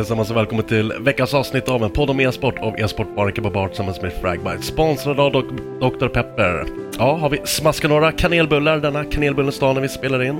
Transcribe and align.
Allesammans 0.00 0.30
och 0.30 0.36
välkommen 0.36 0.64
till 0.64 0.92
veckans 1.00 1.34
avsnitt 1.34 1.68
av 1.68 1.82
en 1.84 1.90
podd 1.90 2.10
om 2.10 2.20
e-sport 2.20 2.58
av 2.58 2.74
e-sportbaren 2.80 3.32
Kebabart 3.34 3.70
tillsammans 3.70 4.02
med 4.02 4.12
Fragbite. 4.12 4.62
Sponsrad 4.62 5.20
av 5.20 5.32
Dok- 5.32 5.80
Dr. 5.80 6.08
Pepper. 6.08 6.64
Ja, 6.98 7.16
har 7.16 7.30
vi 7.30 7.40
smaskat 7.44 7.90
några 7.90 8.12
kanelbullar 8.12 8.78
denna 8.78 9.04
kanelbullens 9.04 9.58
dag 9.58 9.74
när 9.74 9.82
vi 9.82 9.88
spelar 9.88 10.22
in? 10.22 10.36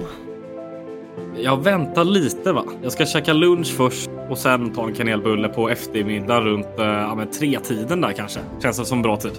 Jag 1.37 1.65
väntar 1.65 2.05
lite 2.05 2.53
va. 2.53 2.65
Jag 2.83 2.93
ska 2.93 3.07
käka 3.07 3.33
lunch 3.33 3.75
först 3.77 4.11
och 4.31 4.39
sen 4.39 4.73
ta 4.73 4.87
en 4.87 4.95
kanelbulle 4.95 5.49
på 5.49 5.69
eftermiddag 5.71 6.41
runt 6.41 6.79
eh, 6.79 6.85
ja, 6.87 7.15
men 7.15 7.31
tre 7.31 7.59
tiden 7.61 8.01
där 8.01 8.13
kanske. 8.13 8.41
Känns 8.63 8.79
det 8.79 8.85
som 8.85 9.03
bra 9.03 9.17
tid. 9.17 9.33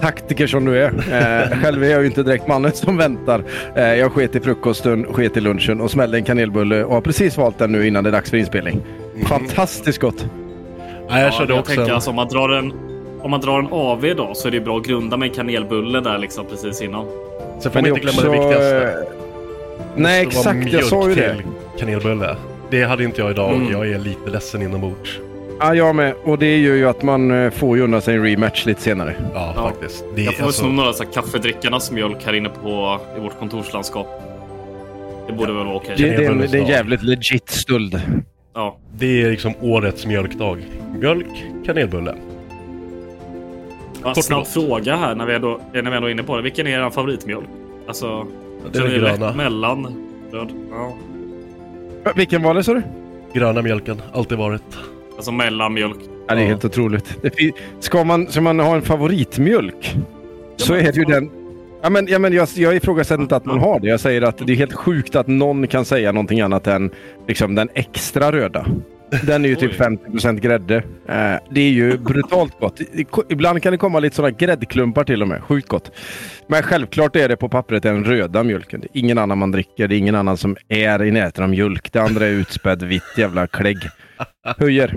taktiker 0.00 0.46
som 0.46 0.64
du 0.64 0.78
är. 0.84 0.88
Eh, 0.88 1.58
själv 1.62 1.84
är 1.84 1.88
jag 1.90 2.00
ju 2.00 2.06
inte 2.06 2.22
direkt 2.22 2.48
mannen 2.48 2.72
som 2.72 2.96
väntar. 2.96 3.44
Eh, 3.76 3.82
jag 3.94 4.12
sket 4.12 4.36
i 4.36 4.40
frukosten, 4.40 5.04
sket 5.12 5.36
i 5.36 5.40
lunchen 5.40 5.80
och 5.80 5.90
smällde 5.90 6.18
en 6.18 6.24
kanelbulle 6.24 6.84
och 6.84 6.94
har 6.94 7.00
precis 7.00 7.36
valt 7.36 7.58
den 7.58 7.72
nu 7.72 7.86
innan 7.86 8.04
det 8.04 8.10
är 8.10 8.12
dags 8.12 8.30
för 8.30 8.36
inspelning. 8.36 8.80
Fantastiskt 9.22 9.98
gott. 9.98 10.26
Nej, 11.10 11.22
jag 11.22 11.34
körde 11.34 11.52
jag 11.52 11.60
också 11.60 11.68
tänker 11.70 11.88
en... 11.88 11.94
alltså 11.94 12.10
om 12.10 12.16
man 12.16 12.28
drar 12.28 12.48
en 12.48 12.72
om 13.22 13.30
man 13.30 13.40
drar 13.40 13.58
en 13.58 13.68
AV 13.70 14.04
idag 14.04 14.36
så 14.36 14.48
är 14.48 14.52
det 14.52 14.60
bra 14.60 14.76
att 14.76 14.84
grunda 14.86 15.16
med 15.16 15.28
en 15.28 15.34
kanelbulle 15.34 16.00
där 16.00 16.18
liksom 16.18 16.46
precis 16.46 16.82
innan. 16.82 17.06
Sen 17.60 17.72
får 17.72 17.80
man 17.80 17.82
det 17.84 17.88
inte 17.88 18.00
är 18.00 18.12
glömma 18.12 18.22
det 18.22 18.28
också, 18.38 18.48
viktigaste. 18.48 18.92
eh, 18.92 19.08
Nej, 19.96 20.20
Det 20.24 20.28
exakt. 20.28 20.72
Jag 20.72 20.84
sa 20.84 21.08
ju 21.08 21.14
det. 21.14 21.36
kanelbulle. 21.78 22.36
Det 22.70 22.84
hade 22.84 23.04
inte 23.04 23.20
jag 23.20 23.30
idag 23.30 23.54
Mm. 23.54 23.72
jag 23.72 23.90
är 23.90 23.98
lite 23.98 24.30
ledsen 24.30 24.62
inombords. 24.62 25.18
Ja, 25.60 25.74
jag 25.74 25.94
med. 25.94 26.14
Och 26.24 26.38
det 26.38 26.58
gör 26.58 26.74
ju 26.74 26.88
att 26.88 27.02
man 27.02 27.44
eh, 27.44 27.50
får 27.50 27.76
ju 27.76 27.82
unna 27.82 28.00
sig 28.00 28.14
en 28.16 28.22
rematch 28.24 28.66
lite 28.66 28.80
senare. 28.82 29.14
Ja, 29.34 29.52
Ja. 29.56 29.62
faktiskt. 29.62 30.04
Det, 30.14 30.22
Jag 30.22 30.34
får 30.34 30.46
alltså, 30.46 30.62
sno 30.62 30.70
några 30.72 30.92
så 30.92 31.04
här 31.04 31.10
kaffedrickarnas 31.12 31.90
mjölk 31.90 32.16
här 32.26 32.32
inne 32.32 32.48
på 32.48 32.98
i 33.16 33.20
vårt 33.20 33.38
kontorslandskap. 33.38 34.06
Det 35.26 35.32
borde 35.32 35.52
väl 35.52 35.64
vara 35.64 35.76
okej. 35.76 35.94
Det, 35.98 36.02
det, 36.16 36.24
är 36.24 36.30
en, 36.30 36.38
det 36.38 36.58
är 36.58 36.62
en 36.62 36.66
jävligt 36.66 37.02
legit 37.02 37.48
stöld. 37.50 38.00
Ja. 38.54 38.76
det 38.98 39.22
är 39.22 39.30
liksom 39.30 39.52
årets 39.60 40.06
mjölkdag. 40.06 40.58
Mjölk, 40.98 41.44
kanelbulle. 41.66 42.14
Ja, 44.04 44.10
och 44.10 44.24
snabb 44.24 44.46
fråga 44.46 44.96
här 44.96 45.14
när 45.14 45.26
vi, 45.26 45.34
ändå, 45.34 45.60
när 45.72 45.82
vi 45.90 45.96
ändå 45.96 46.08
är 46.08 46.12
inne 46.12 46.22
på 46.22 46.36
det. 46.36 46.42
Vilken 46.42 46.66
är 46.66 46.86
er 46.86 46.90
favoritmjölk? 46.90 47.44
Alltså, 47.86 48.26
Det 48.72 48.78
är 48.78 48.82
känner 48.82 48.88
den 48.94 49.02
ni 49.02 49.08
lätt 49.10 49.18
gröna. 49.18 49.32
mellan 49.34 50.06
röd? 50.32 50.48
Ja. 50.70 50.92
Vilken 52.16 52.42
var 52.42 52.54
det 52.54 52.64
sa 52.64 52.74
du? 52.74 52.82
Gröna 53.32 53.62
mjölken, 53.62 54.02
alltid 54.12 54.38
varit. 54.38 54.62
Alltså 55.16 55.32
mellanmjölk. 55.32 55.96
Ja, 56.28 56.34
det 56.34 56.40
är 56.40 56.44
Ja. 56.44 56.48
helt 56.48 56.64
otroligt. 56.64 57.16
Ska, 57.80 58.04
man, 58.04 58.26
ska 58.26 58.40
man 58.40 58.60
ha 58.60 58.74
en 58.74 58.82
favoritmjölk 58.82 59.94
så 60.56 60.74
är 60.74 60.82
det 60.82 60.96
ju 60.96 61.04
den... 61.04 61.30
Ja, 61.82 61.90
men, 61.90 62.06
ja, 62.06 62.18
men 62.18 62.32
jag, 62.32 62.48
jag 62.54 62.76
ifrågasätter 62.76 63.22
inte 63.22 63.36
att 63.36 63.44
man 63.44 63.58
har 63.58 63.80
det. 63.80 63.88
Jag 63.88 64.00
säger 64.00 64.22
att 64.22 64.38
det 64.38 64.52
är 64.52 64.56
helt 64.56 64.72
sjukt 64.72 65.16
att 65.16 65.26
någon 65.26 65.66
kan 65.66 65.84
säga 65.84 66.12
någonting 66.12 66.40
annat 66.40 66.66
än 66.66 66.90
liksom, 67.28 67.54
den 67.54 67.68
extra 67.74 68.32
röda. 68.32 68.66
Den 69.26 69.44
är 69.44 69.48
ju 69.48 69.56
typ 69.56 69.80
Oj. 69.80 69.98
50% 70.06 70.40
grädde. 70.40 70.76
Eh, 71.08 71.34
det 71.50 71.60
är 71.60 71.70
ju 71.70 71.98
brutalt 71.98 72.60
gott. 72.60 72.80
Ibland 73.28 73.62
kan 73.62 73.72
det 73.72 73.78
komma 73.78 74.00
lite 74.00 74.16
sådana 74.16 74.30
gräddklumpar 74.30 75.04
till 75.04 75.22
och 75.22 75.28
med. 75.28 75.42
Sjukt 75.42 75.68
gott. 75.68 75.90
Men 76.46 76.62
självklart 76.62 77.16
är 77.16 77.28
det 77.28 77.36
på 77.36 77.48
pappret 77.48 77.82
den 77.82 78.04
röda 78.04 78.42
mjölken. 78.42 78.80
Det 78.80 78.86
är 78.86 79.00
ingen 79.00 79.18
annan 79.18 79.38
man 79.38 79.52
dricker. 79.52 79.88
Det 79.88 79.94
är 79.94 79.98
ingen 79.98 80.14
annan 80.14 80.36
som 80.36 80.56
är 80.68 81.02
i 81.02 81.10
närheten 81.10 81.44
av 81.44 81.50
mjölk. 81.50 81.92
Det 81.92 81.98
andra 81.98 82.26
är 82.26 82.30
utspädd 82.30 82.82
vitt 82.82 83.18
jävla 83.18 83.46
klägg. 83.46 83.78
Höjer. 84.58 84.96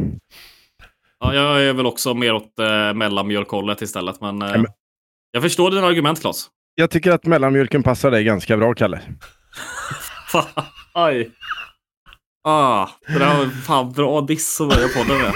Ja, 1.19 1.34
jag 1.34 1.63
är 1.63 1.73
väl 1.73 1.85
också 1.85 2.13
mer 2.13 2.34
åt 2.34 2.59
eh, 2.59 2.94
mellanmjölkhållet 2.94 3.81
istället. 3.81 4.22
Men, 4.22 4.41
eh, 4.41 4.63
jag 5.31 5.44
förstår 5.44 5.72
dina 5.72 5.88
argument 5.88 6.22
Klas. 6.22 6.50
Jag 6.75 6.90
tycker 6.90 7.12
att 7.12 7.25
mellanmjölken 7.25 7.84
passar 7.84 8.12
dig 8.12 8.24
ganska 8.24 8.58
bra, 8.58 8.74
Kalle. 8.74 9.02
Aj. 10.94 11.30
Ah, 12.47 12.88
det 13.08 13.19
där 13.19 13.38
var 13.38 13.46
fan 13.46 13.91
bra 13.91 14.22
diss 14.22 14.62
att 14.62 14.69
börja 14.69 14.88
podden 14.88 15.22
med. 15.22 15.34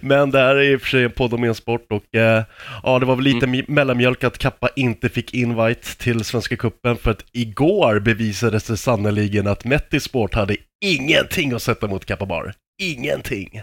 Men 0.02 0.30
det 0.30 0.38
här 0.38 0.56
är 0.56 0.62
i 0.72 0.76
och 0.76 0.80
för 0.80 0.88
sig 0.88 1.04
en 1.04 1.10
podd 1.10 1.34
om 1.34 1.44
e-sport 1.44 1.86
och 1.90 2.14
eh, 2.14 2.44
ja, 2.82 2.98
det 2.98 3.06
var 3.06 3.16
väl 3.16 3.24
lite 3.24 3.46
Mm. 3.46 3.64
mellanmjölk 3.68 4.24
att 4.24 4.38
Kappa 4.38 4.68
inte 4.76 5.08
fick 5.08 5.34
invite 5.34 5.96
till 5.98 6.24
Svenska 6.24 6.56
Cupen 6.56 6.96
för 6.96 7.10
att 7.10 7.24
igår 7.32 8.00
bevisades 8.00 8.64
det 8.64 8.76
sannoliken 8.76 9.46
att 9.46 9.64
Metisport 9.64 10.34
hade 10.34 10.56
ingenting 10.84 11.52
att 11.52 11.62
sätta 11.62 11.86
mot 11.88 12.04
Kappa 12.04 12.26
Bar. 12.26 12.54
Ingenting. 12.82 13.62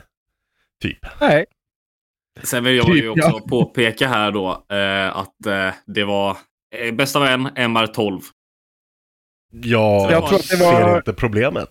Typ. 0.81 0.99
Nej. 1.21 1.45
Sen 2.43 2.63
vill 2.63 2.75
jag 2.77 2.89
ju 2.95 3.01
Typ, 3.01 3.09
också 3.09 3.29
ja. 3.29 3.45
påpeka 3.49 4.07
här 4.07 4.31
då 4.31 4.49
eh, 4.75 5.17
att 5.17 5.45
eh, 5.45 5.73
det 5.87 6.03
var 6.03 6.37
eh, 6.75 6.93
bäst 6.95 7.15
av 7.15 7.25
en, 7.25 7.47
MR12. 7.47 8.21
Jag, 9.51 10.11
Jag 10.11 10.27
tror 10.27 10.39
att 10.39 10.49
det 10.49 10.57
ser 10.57 10.81
var- 10.85 10.97
inte 10.97 11.13
problemet. 11.13 11.69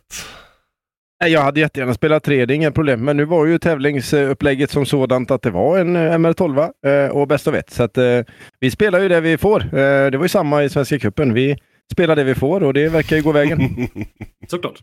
Nej, 1.23 1.33
Jag 1.33 1.41
hade 1.43 1.61
jättegärna 1.61 1.95
spelat 1.95 2.25
3, 2.25 2.47
det 2.47 2.55
är 2.55 2.57
inga 2.57 2.71
problem. 2.73 3.05
Men 3.05 3.17
nu 3.17 3.25
var 3.25 3.47
ju 3.47 3.59
tävlingsupplägget 3.59 4.71
som 4.71 4.87
sådant 4.87 5.31
att 5.31 5.43
det 5.43 5.51
var 5.51 5.79
en 5.79 5.97
eh, 5.97 6.01
MR12 6.01 6.71
eh, 6.87 7.11
och 7.11 7.29
bäst 7.29 7.47
av 7.49 7.55
ett. 7.55 7.71
Så 7.71 7.83
att 7.83 7.99
eh, 7.99 8.21
vi 8.61 8.71
spelar 8.71 9.01
ju 9.01 9.09
det 9.09 9.21
vi 9.21 9.39
får. 9.39 9.61
Eh, 9.65 10.11
det 10.11 10.17
var 10.19 10.25
ju 10.25 10.29
samma 10.29 10.65
i 10.65 10.69
Svenska 10.69 10.99
cupen. 10.99 11.35
Vi 11.35 11.57
spelar 11.93 12.17
det 12.17 12.25
vi 12.25 12.35
får 12.35 12.63
och 12.63 12.75
det 12.75 12.89
verkar 12.89 13.17
ju 13.17 13.23
gå 13.23 13.33
vägen. 13.33 13.61
Såklart. 14.49 14.79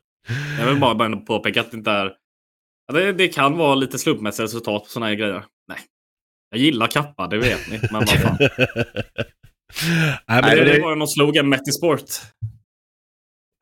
Jag 0.60 0.68
vill 0.68 0.80
bara 0.80 0.95
bara 0.95 1.18
påpeka 1.18 1.62
att 1.62 1.71
det 1.71 1.78
inte 1.78 1.92
är... 1.92 2.12
Ja, 2.87 2.93
det, 2.93 3.13
det 3.13 3.27
kan 3.27 3.57
vara 3.57 3.75
lite 3.75 3.99
slumpmässiga 3.99 4.43
resultat 4.43 4.83
på 4.83 4.89
sådana 4.89 5.07
här 5.07 5.15
grejer. 5.15 5.45
Nej. 5.67 5.79
Jag 6.49 6.59
gillar 6.59 6.87
kappa, 6.87 7.27
det 7.27 7.37
vet 7.37 7.71
ni. 7.71 7.79
Men 7.91 8.05
vad 8.05 8.09
fan. 8.09 8.37
Nej, 10.27 10.41
men 10.41 10.41
Nej, 10.41 10.55
det, 10.55 10.73
det 10.73 10.81
var 10.81 10.89
ju 10.89 10.95
någon 10.95 11.07
slogan, 11.07 11.49
Metisport. 11.49 12.01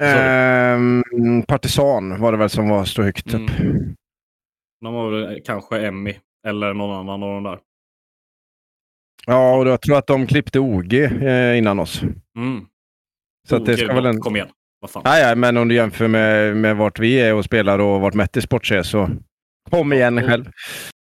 Ehm, 0.04 1.44
Partisan 1.48 2.22
var 2.22 2.32
det 2.32 2.38
väl 2.38 2.50
som 2.50 2.70
var 2.70 2.86
så 2.86 3.04
högt 3.04 3.28
upp. 3.28 3.60
Mm. 3.60 3.96
De 4.82 4.94
var 4.94 5.12
väl 5.12 5.42
kanske 5.46 5.88
Emmy. 5.88 6.16
eller 6.48 6.74
någon 6.74 6.92
annan 6.92 7.24
av 7.24 7.30
de 7.30 7.44
där. 7.44 7.60
Ja, 9.26 9.56
och 9.56 9.68
jag 9.68 9.82
tror 9.82 9.98
att 9.98 10.08
de 10.08 10.28
klippte 10.28 10.60
OG 10.60 10.94
eh, 10.94 11.58
innan 11.58 11.80
oss. 11.80 12.02
Mm. 12.38 12.66
Så 13.50 13.56
att 13.56 13.66
det 13.66 13.78
ska 13.78 13.94
väl 13.94 14.06
en... 14.06 14.20
Kom 14.20 14.36
igen. 14.36 14.50
Vad 14.84 14.90
fan. 14.92 15.02
Nej, 15.06 15.24
nej, 15.26 15.36
men 15.36 15.58
om 15.58 15.68
du 15.68 15.76
jämför 15.76 16.08
med, 16.08 16.58
med 16.58 16.78
vart 16.78 17.00
vi 17.00 17.20
är 17.22 17.34
och 17.34 17.46
spelar 17.46 17.80
och 17.80 18.02
vart 18.02 18.14
Metti 18.14 18.42
Sports 18.42 18.72
är 18.72 18.84
så 18.84 19.10
kom 19.72 19.94
igen 19.94 20.28
själv. 20.28 20.46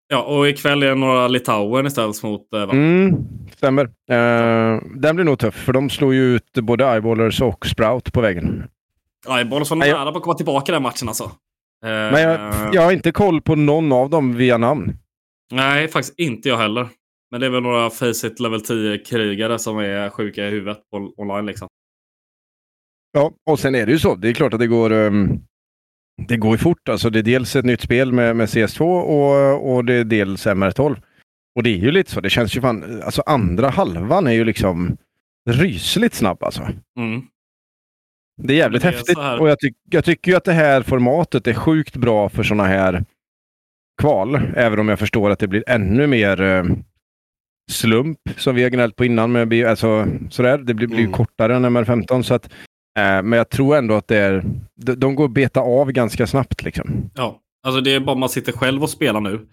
Ja, 0.08 0.22
och 0.24 0.48
ikväll 0.50 0.84
är 0.84 0.88
det 0.88 0.96
några 0.96 1.28
Litauen 1.28 1.86
istället 1.86 2.24
mot 2.24 2.54
eh? 2.54 2.62
Mm, 2.64 3.16
stämmer. 3.56 3.84
Eh, 3.86 4.82
den 4.96 5.16
blir 5.16 5.24
nog 5.26 5.40
tuff, 5.40 5.56
för 5.56 5.74
de 5.74 5.90
slår 5.90 6.14
ju 6.14 6.36
ut 6.36 6.54
både 6.54 6.86
Eyeballers 6.86 7.42
och 7.42 7.66
Sprout 7.66 8.14
på 8.14 8.22
vägen. 8.22 8.64
Eyeballs 9.30 9.70
var 9.70 9.78
Nej, 9.78 9.90
jag- 9.90 10.00
nära 10.00 10.12
på 10.12 10.18
att 10.18 10.24
komma 10.24 10.36
tillbaka 10.36 10.72
i 10.72 10.74
den 10.74 10.84
matchen 10.84 11.08
alltså. 11.08 11.24
Eh, 11.86 11.90
Men 11.90 12.22
jag, 12.22 12.54
jag 12.76 12.82
har 12.82 12.92
inte 12.92 13.12
koll 13.12 13.42
på 13.42 13.56
någon 13.56 13.92
av 13.92 14.10
dem 14.10 14.36
via 14.36 14.58
namn. 14.58 14.98
Nej, 15.52 15.88
faktiskt 15.88 16.20
inte 16.20 16.50
jag 16.50 16.58
heller. 16.58 16.88
Men 17.32 17.40
det 17.42 17.46
är 17.48 17.52
väl 17.52 17.64
några 17.64 17.90
Faceit 17.90 18.40
level 18.40 18.60
10-krigare 18.60 19.58
som 19.58 19.78
är 19.80 20.10
sjuka 20.10 20.48
i 20.48 20.50
huvudet 20.50 20.78
online 21.18 21.46
liksom. 21.46 21.68
Ja, 23.12 23.32
och 23.46 23.60
sen 23.60 23.76
är 23.76 23.86
det 23.86 23.92
ju 23.92 24.00
så. 24.00 24.16
Det 24.16 24.30
är 24.30 24.34
klart 24.34 24.54
att 24.54 24.60
det 24.60 24.68
går, 24.68 24.92
ehm, 24.92 25.40
det 26.28 26.38
går 26.38 26.52
ju 26.52 26.58
fort. 26.58 26.90
Alltså 26.90 27.10
det 27.10 27.20
är 27.20 27.24
dels 27.24 27.56
ett 27.56 27.66
nytt 27.66 27.82
spel 27.82 28.12
med, 28.12 28.36
med 28.36 28.48
CS2 28.48 28.82
och, 29.02 29.76
och 29.76 29.86
det 29.86 29.94
är 29.94 30.04
dels 30.04 30.48
MR12. 30.48 31.02
Och 31.56 31.64
det 31.64 31.70
är 31.70 31.78
ju 31.78 31.92
lite 31.92 32.12
så. 32.12 32.22
Det 32.22 32.30
känns 32.30 32.58
ju 32.58 32.62
fan... 32.62 33.02
Alltså 33.04 33.24
andra 33.26 33.70
halvan 33.70 34.28
är 34.28 34.32
ju 34.32 34.44
liksom 34.46 34.98
rysligt 35.50 36.14
snabb 36.14 36.44
alltså. 36.44 36.62
Mm. 37.00 37.22
Det 38.42 38.54
är 38.54 38.58
jävligt 38.58 38.82
det 38.82 38.88
är 38.88 38.92
häftigt 38.92 39.18
och 39.40 39.50
jag, 39.50 39.60
tyck, 39.60 39.76
jag 39.90 40.06
tycker 40.06 40.32
ju 40.32 40.38
att 40.38 40.44
det 40.44 40.54
här 40.54 40.82
formatet 40.82 41.48
är 41.48 41.54
sjukt 41.54 41.96
bra 41.96 42.30
för 42.30 42.44
sådana 42.44 42.64
här 42.64 43.06
kval. 44.02 44.36
Även 44.56 44.80
om 44.80 44.90
jag 44.90 45.00
förstår 45.00 45.30
att 45.30 45.40
det 45.40 45.48
blir 45.48 45.64
ännu 45.68 46.08
mer 46.08 46.42
eh, 46.42 46.64
slump 47.72 48.20
som 48.38 48.56
vi 48.56 48.64
har 48.64 48.70
gnällt 48.70 48.96
på 48.96 49.06
innan. 49.06 49.32
Med, 49.32 49.54
alltså, 49.66 50.08
sådär. 50.30 50.58
Det 50.58 50.74
blir, 50.74 50.94
Mm. 50.94 51.12
kortare 51.12 51.56
än 51.56 51.66
MR15. 51.66 52.22
Så 52.24 52.34
att, 52.34 52.50
men 53.24 53.32
jag 53.32 53.50
tror 53.50 53.76
ändå 53.78 53.94
att 53.96 54.08
det 54.08 54.18
är, 54.18 54.44
de, 54.76 54.96
de 54.96 55.16
går 55.16 55.26
att 55.26 55.32
beta 55.34 55.60
av 55.60 55.92
ganska 55.92 56.28
snabbt. 56.28 56.64
Liksom. 56.64 57.10
Ja, 57.16 57.40
alltså 57.68 57.82
det 57.82 57.94
är 57.94 58.00
bara 58.00 58.16
man 58.16 58.30
sitter 58.30 58.52
själv 58.52 58.84
och 58.84 58.90
spelar 58.90 59.22
nu. 59.22 59.48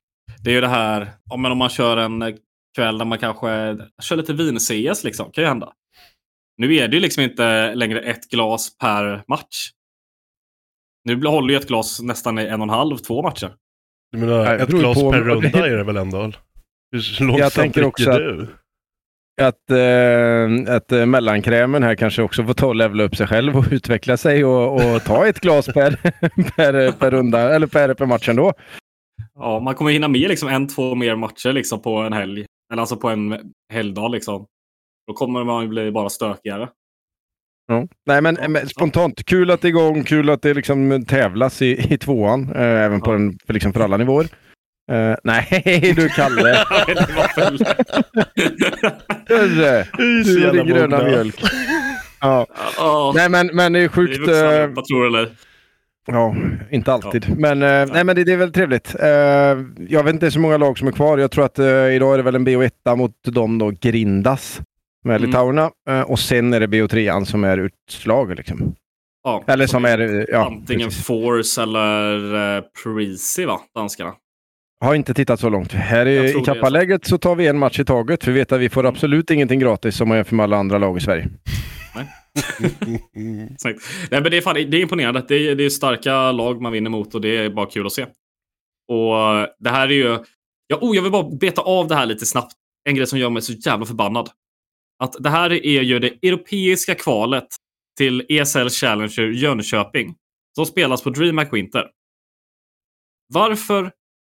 Det 0.45 0.51
är 0.51 0.55
ju 0.55 0.61
det 0.61 0.69
här, 0.69 1.09
ja, 1.31 1.37
men 1.37 1.53
om 1.53 1.59
man 1.59 1.69
kör 1.69 1.97
en 1.97 2.23
eh, 2.23 2.35
kväll 2.77 2.99
där 2.99 3.05
man 3.05 3.19
kanske 3.19 3.79
kör 4.03 4.17
lite 4.17 4.33
vin-CS 4.33 5.05
liksom, 5.05 5.31
kan 5.33 5.45
ju 5.45 5.49
hända. 5.49 5.73
Nu 6.59 6.75
är 6.75 6.89
det 6.89 6.95
ju 6.97 7.01
liksom 7.01 7.23
inte 7.23 7.75
längre 7.75 8.01
ett 8.01 8.29
glas 8.31 8.79
per 8.79 9.25
match. 9.29 9.71
Nu 11.05 11.17
blir- 11.17 11.31
håller 11.31 11.51
ju 11.55 11.57
ett 11.61 11.69
glas 11.69 12.01
nästan 12.03 12.39
i 12.39 12.43
en 12.47 12.61
och 12.61 12.67
en 12.67 12.71
halv, 12.71 12.97
två 12.97 13.23
matcher. 13.23 13.55
Du 14.13 14.19
menar, 14.19 14.55
ett 14.57 14.69
glas 14.69 14.99
på- 15.01 15.13
per 15.13 15.21
runda 15.21 15.49
är 15.67 15.77
det 15.77 15.85
väl 15.85 15.97
ändå? 15.97 16.33
Hur 16.93 17.25
långsamt 17.27 17.53
tänker 17.55 17.81
dricker 17.81 17.87
också 17.89 18.11
du? 18.19 18.43
Att, 18.43 18.49
eh, 19.71 20.75
att 20.77 20.93
eh, 20.93 21.07
mellankrämen 21.07 21.83
här 21.83 21.95
kanske 21.95 22.23
också 22.23 22.45
får 22.45 22.55
ta 22.55 22.67
och 22.67 22.77
levla 22.77 23.03
upp 23.05 23.17
sig 23.17 23.27
själv 23.27 23.57
och 23.57 23.65
utveckla 23.71 24.17
sig 24.17 24.45
och, 24.45 24.75
och 24.75 25.05
ta 25.05 25.27
ett 25.27 25.41
glas 25.41 25.67
per, 25.67 25.91
per, 26.57 26.93
per 26.93 27.11
runda 27.11 27.55
eller 27.55 27.67
per, 27.67 27.95
per 27.95 28.07
match 28.07 28.29
ändå. 28.29 28.53
Ja, 29.35 29.61
man 29.61 29.75
kommer 29.75 29.91
hinna 29.91 30.09
med 30.09 30.29
liksom 30.29 30.49
en, 30.49 30.69
två 30.69 30.95
mer 30.95 31.17
matcher 31.17 31.53
liksom 31.53 31.83
på 31.83 31.97
en 31.97 32.13
helg. 32.13 32.47
Eller 32.73 32.81
alltså 32.83 32.97
på 32.97 33.09
en 33.09 33.53
helgdag 33.73 34.11
liksom. 34.11 34.47
Då 35.07 35.15
kommer 35.15 35.45
man 35.45 35.69
bli 35.69 35.91
bara 35.91 36.09
stökigare. 36.09 36.69
Ja. 37.69 37.87
Nej 38.07 38.23
men, 38.23 38.39
men 38.49 38.69
spontant, 38.69 39.25
kul 39.25 39.51
att 39.51 39.61
det 39.61 39.69
är 39.69 39.71
igång, 39.71 40.05
kul 40.05 40.31
att 40.31 40.43
det 40.43 40.55
liksom 40.55 41.05
tävlas 41.05 41.63
i, 41.63 41.95
i 41.95 41.99
tvåan, 41.99 42.53
eh, 42.55 42.63
även 42.63 43.01
på, 43.01 43.11
Ja. 43.11 43.19
den, 43.19 43.39
för, 43.47 43.53
liksom 43.55 43.73
för 43.73 43.81
alla 43.81 43.97
nivåer. 43.97 44.27
Eh, 44.93 45.17
nej 45.25 45.93
du 45.97 46.09
Kalle, 46.09 46.43
det 46.87 47.15
var 47.17 47.37
väl... 47.37 47.65
Hörru, 49.29 49.85
du 49.99 50.35
och 50.37 50.41
jävla 50.41 50.63
din 50.65 50.75
gröna 50.75 51.05
mjölk. 51.05 51.43
Ja. 52.21 52.47
Ja, 52.77 53.13
Nej 53.17 53.29
men, 53.29 53.51
men 53.53 53.73
det 53.73 53.79
är 53.79 53.81
vi 53.81 53.85
är 53.85 53.89
sjukt. 53.89 54.19
vuxna 54.19 54.55
eh, 54.63 54.73
tror 54.73 55.07
eller? 55.07 55.31
Ja, 56.07 56.37
inte 56.71 56.93
alltid. 56.93 57.39
Men, 57.39 57.63
eh, 57.63 57.87
nej, 57.93 58.05
men 58.05 58.17
det, 58.17 58.25
det 58.25 58.33
är 58.33 58.37
väl 58.37 58.53
trevligt. 58.53 58.95
Eh, 59.01 59.09
jag 59.89 60.05
vet 60.05 60.13
inte 60.15 60.31
så 60.31 60.41
många 60.41 60.57
lag 60.57 60.79
som 60.79 60.89
är 60.89 60.93
kvar. 60.93 61.19
Jag 61.19 61.31
tror 61.31 61.45
att 61.45 61.59
eh, 61.59 61.67
idag 61.67 62.13
är 62.13 62.17
det 62.17 62.23
väl 62.23 62.35
en 62.35 62.49
BO1 62.49 62.97
mot 62.97 63.13
dem 63.25 63.59
då, 63.59 63.71
Grindas 63.81 64.61
med 65.05 65.17
Mm. 65.17 65.27
litauerna. 65.31 65.71
Eh, 65.89 66.01
och 66.01 66.19
sen 66.19 66.55
är 66.55 66.61
det 66.61 66.67
BO3 66.67 67.25
som 67.25 67.45
är 67.45 67.59
utslag. 67.59 68.35
Liksom. 68.37 68.75
Ja, 69.25 69.45
Eller 69.47 69.67
som 69.67 69.85
är... 69.85 70.27
Ja, 70.31 70.47
Antingen 70.47 70.89
precis. 70.89 71.07
Force 71.07 71.63
eller 71.63 72.35
uh, 72.57 72.63
Parisi 72.85 73.45
va? 73.45 73.61
Danskarna. 73.75 74.13
Har 74.81 74.95
inte 74.95 75.15
tittat 75.15 75.41
så 75.41 75.49
långt. 75.49 75.73
Här 75.73 76.07
i, 76.07 76.31
i 76.31 76.45
kappaläget 76.45 77.07
så 77.07 77.19
tar 77.19 77.35
vi 77.35 77.47
en 77.47 77.59
match 77.59 77.81
i 77.81 77.85
taget. 77.85 78.25
För 78.25 78.33
vi 78.33 78.39
vet 78.39 78.53
att 78.53 78.61
vi 78.61 78.69
får 78.69 78.81
Mm. 78.81 78.95
absolut 78.95 79.31
ingenting 79.31 79.61
gratis 79.61 79.97
som 79.97 80.09
man 80.09 80.17
jämför 80.17 80.37
med 80.37 80.45
alla 80.45 80.57
andra 80.57 80.79
lag 80.79 80.97
i 80.97 81.01
Sverige. 81.01 81.29
Snyggt. 83.59 83.83
Nej, 84.11 84.21
men 84.21 84.31
det, 84.31 84.37
är 84.37 84.41
fan, 84.41 84.55
det 84.55 84.77
är 84.77 84.81
imponerande. 84.81 85.25
Det 85.29 85.35
är, 85.35 85.55
det 85.55 85.65
är 85.65 85.71
starka 85.71 86.33
lag 86.33 86.63
man 86.63 86.73
vinner 86.73 86.91
mot 86.91 87.15
och 87.15 87.21
det 87.21 87.37
är 87.37 87.51
bara 87.51 87.67
kul 87.67 87.87
att 87.87 87.93
se. 87.93 88.07
Och 88.89 89.19
eh, 89.19 89.47
det 89.59 89.71
här 89.71 89.89
är 89.89 89.93
ju... 89.95 90.19
Ja, 90.67 90.79
oh, 90.81 90.97
jag 90.97 91.03
vill 91.03 91.13
bara 91.13 91.37
beta 91.37 91.63
av 91.63 91.89
det 91.89 91.95
här 91.95 92.07
lite 92.07 92.27
snabbt. 92.27 92.53
En 92.89 92.95
grej 92.95 93.07
som 93.07 93.19
gör 93.19 93.31
mig 93.31 93.43
så 93.43 93.53
jävla 93.53 93.87
förbannad. 93.87 94.31
Att 95.05 95.17
det 95.19 95.31
här 95.31 95.53
är 95.53 95.83
ju 95.83 95.99
det 95.99 96.09
europeiska 96.29 96.95
kvalet 96.95 97.47
till 97.99 98.27
ESL 98.29 98.69
Challenger 98.69 99.23
Jönköping. 99.23 100.15
Som 100.57 100.67
spelas 100.67 101.03
på 101.03 101.11
DreamHack 101.11 101.53
Winter. 101.53 101.85
Varför 103.35 103.91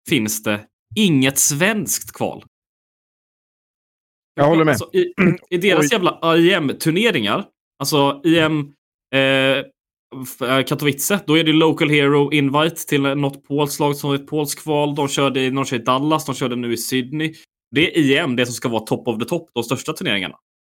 finns 0.09 0.43
det 0.43 0.67
inget 0.97 1.39
svenskt 1.39 2.13
kval? 2.13 2.45
Jag 4.35 4.47
håller 4.47 4.65
med. 4.65 4.73
Alltså, 4.73 4.91
i, 4.93 5.15
I 5.51 5.59
deras 5.59 5.85
Oj. 5.85 5.89
jävla 5.93 6.37
IEM-turneringar, 6.37 7.45
alltså 7.79 8.21
IEM 8.25 8.73
eh, 9.15 9.65
Katowice, 10.67 11.21
då 11.27 11.39
är 11.39 11.45
det 11.45 11.53
Local 11.53 11.91
Hero 11.91 12.33
Invite 12.33 12.77
till 12.77 13.03
något 13.03 13.45
polskt 13.45 13.81
lag 13.81 13.97
som 13.97 14.11
är 14.11 14.15
ett 14.15 14.27
polskt 14.27 14.63
kval. 14.63 14.95
De 14.95 15.09
körde 15.09 15.41
i, 15.41 15.51
de 15.51 15.65
i 15.73 15.79
Dallas, 15.79 16.25
de 16.25 16.35
körde 16.35 16.57
nu 16.57 16.73
i 16.73 16.77
Sydney. 16.77 17.35
Det 17.71 17.97
är 17.97 17.99
IEM, 17.99 18.37
det 18.37 18.47
som 18.47 18.55
ska 18.55 18.69
vara 18.69 18.85
top 18.85 19.09
of 19.09 19.19
the 19.19 19.25
top, 19.25 19.51
de 19.55 19.63
största 19.63 19.93
turneringarna. 19.93 20.37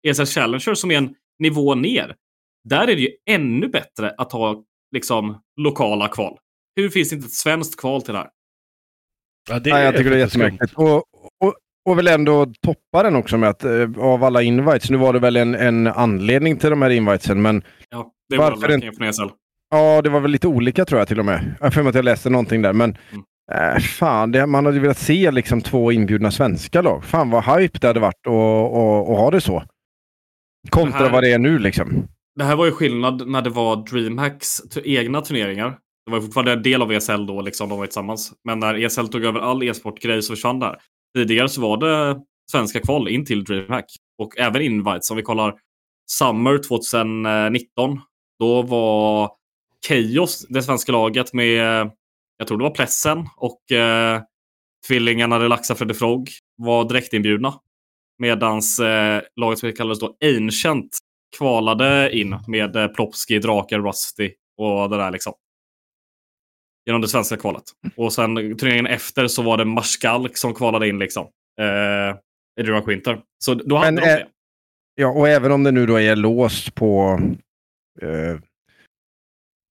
ESL 0.09 0.25
Challenger 0.25 0.75
som 0.75 0.91
är 0.91 0.99
en 0.99 1.15
nivå 1.39 1.75
ner. 1.75 2.17
Där 2.65 2.89
är 2.89 2.97
det 2.97 3.03
ju 3.03 3.11
ännu 3.31 3.69
bättre 3.69 4.15
att 4.19 4.33
ha 4.33 4.65
liksom 4.95 5.43
lokala 5.57 6.09
kval. 6.09 6.39
Hur 6.77 6.89
finns 6.89 7.11
det 7.11 7.17
inte 7.17 7.27
ett 7.27 7.33
svenskt 7.33 7.81
kval 7.81 8.03
till 8.03 8.13
det 8.13 8.19
här? 8.19 8.31
Ja, 9.49 9.59
det 9.59 9.71
Nej, 9.73 9.85
jag 9.85 9.97
tycker 9.97 10.11
det 10.11 10.17
är 10.17 10.21
jättemärkligt. 10.21 10.73
Och, 10.75 10.97
och, 10.97 11.55
och 11.89 11.99
väl 11.99 12.09
ändå 12.09 12.47
toppa 12.63 13.03
den 13.03 13.17
också 13.17 13.37
med 13.39 13.49
att 13.51 13.65
eh, 13.65 13.89
av 13.99 14.25
alla 14.25 14.43
invites, 14.43 14.91
nu 14.91 14.97
var 14.97 15.13
det 15.13 15.19
väl 15.19 15.37
en, 15.37 15.55
en 15.55 15.87
anledning 15.87 16.57
till 16.57 16.71
de 16.71 16.83
här 16.83 16.91
invitesen, 16.91 17.43
men 17.43 17.63
Ja, 17.91 18.13
det 18.29 18.37
var 18.37 18.51
Varför 18.51 18.69
lösningen 18.69 18.95
från 18.95 19.07
ESL. 19.09 19.23
Ja, 19.71 20.03
det 20.03 20.09
var 20.11 20.21
väl 20.21 20.31
lite 20.31 20.47
olika 20.49 20.85
tror 20.85 20.99
jag 21.01 21.09
till 21.09 21.19
och 21.19 21.25
med. 21.25 21.55
Jag 21.61 21.75
för 21.75 21.83
mig 21.83 21.89
att 21.89 21.95
jag 21.95 22.05
läste 22.05 22.31
någonting 22.31 22.63
där. 22.63 22.73
Men 22.73 22.97
Mm. 23.13 23.75
äh, 23.75 23.79
fan, 23.81 24.33
det, 24.33 24.47
man 24.47 24.65
hade 24.65 24.77
ju 24.77 24.83
velat 24.83 24.99
se 24.99 25.31
liksom 25.31 25.61
två 25.61 25.93
inbjudna 25.93 26.31
svenska 26.31 26.83
lag. 26.83 27.05
Fan 27.05 27.31
vad 27.31 27.45
hype 27.45 27.79
det 27.79 27.87
hade 27.87 28.01
varit 28.01 28.27
att 28.27 28.33
och, 28.33 29.11
och 29.11 29.17
ha 29.17 29.31
det 29.31 29.41
så. 29.41 29.63
Kontra 30.71 30.99
Det 30.99 31.05
här- 31.05 31.13
vad 31.13 31.23
det 31.23 31.33
är 31.33 31.39
nu 31.39 31.59
liksom. 31.59 32.09
Det 32.37 32.45
här 32.45 32.57
var 32.57 32.67
ju 32.67 32.73
skillnad 32.73 33.29
när 33.29 33.43
det 33.43 33.51
var 33.51 33.77
DreamHacks 33.77 34.61
egna 34.85 35.21
turneringar. 35.21 35.77
Det 36.09 36.13
var 36.13 36.19
ju 36.19 36.25
fortfarande 36.25 36.53
en 36.53 36.63
del 36.63 36.83
av 36.83 36.93
ESL 36.93 37.27
då, 37.27 37.43
liksom, 37.43 37.69
de 37.69 37.79
var 37.79 37.87
tillsammans. 37.87 38.33
Men 38.45 38.61
när 38.61 38.75
ESL 38.75 39.09
tog 39.09 39.25
över 39.25 39.41
all 39.41 39.63
e-sportgrej 39.63 40.23
så 40.23 40.33
försvann 40.33 40.61
där. 40.61 40.77
Tidigare 41.17 41.49
så 41.49 41.61
var 41.61 41.77
det 41.77 42.21
svenska 42.51 42.81
kval 42.81 43.09
in 43.09 43.25
till 43.25 43.45
DreamHack. 43.45 43.85
Och 44.19 44.39
även 44.39 44.63
invites. 44.63 45.11
Om 45.11 45.17
vi 45.17 45.23
kollar 45.23 45.55
Summer 46.11 46.59
2019. 46.69 48.01
Då 48.39 48.63
var 48.63 49.31
Chaos, 49.89 50.47
det 50.49 50.63
svenska 50.63 50.93
laget 50.93 51.33
med, 51.33 51.91
jag 52.37 52.49
tror 52.49 52.59
det 52.59 52.65
var 52.65 52.75
Plessen 52.75 53.29
och 53.37 53.73
eh, 53.73 54.23
tvillingarna 54.89 55.41
Relaxa 55.41 55.75
Freddy 55.75 55.95
Frog 55.95 56.31
var 56.57 56.85
direktinbjudna. 56.85 57.55
Medans 58.19 58.81
eh, 58.81 59.23
laget 59.37 59.59
som 59.59 59.73
kallades 59.73 60.01
då 60.01 60.17
Ancient 60.25 60.99
kvalade 61.39 62.19
in 62.19 62.39
med 62.47 62.77
eh, 62.77 62.89
Plopski, 62.89 63.39
Drakar, 63.39 63.81
Rusty 63.81 64.31
och 64.59 64.91
det 64.91 64.97
där 64.97 65.11
liksom. 65.11 65.33
Genom 66.89 67.01
det 67.01 67.09
svenska 67.09 67.37
kvalet. 67.37 67.63
Och 67.97 68.13
sen 68.13 68.35
turneringen 68.57 68.87
efter 68.87 69.27
så 69.27 69.43
var 69.43 69.57
det 69.57 69.65
Marskalk 69.65 70.37
som 70.37 70.55
kvalade 70.55 70.89
in 70.89 70.99
liksom. 70.99 71.27
Eh, 71.61 72.65
Dream 72.65 72.85
Winter. 72.87 73.19
Så 73.39 73.55
då 73.55 73.77
hade 73.77 73.91
Men, 73.93 73.95
de 74.05 74.11
eh, 74.11 74.17
det. 74.17 74.27
Ja, 74.95 75.09
och 75.09 75.29
även 75.29 75.53
om 75.53 75.65
det 75.65 75.71
nu 75.71 75.87
då 75.87 76.01
är 76.01 76.17
låst 76.17 76.75
på, 76.75 77.21
eh, 78.03 78.41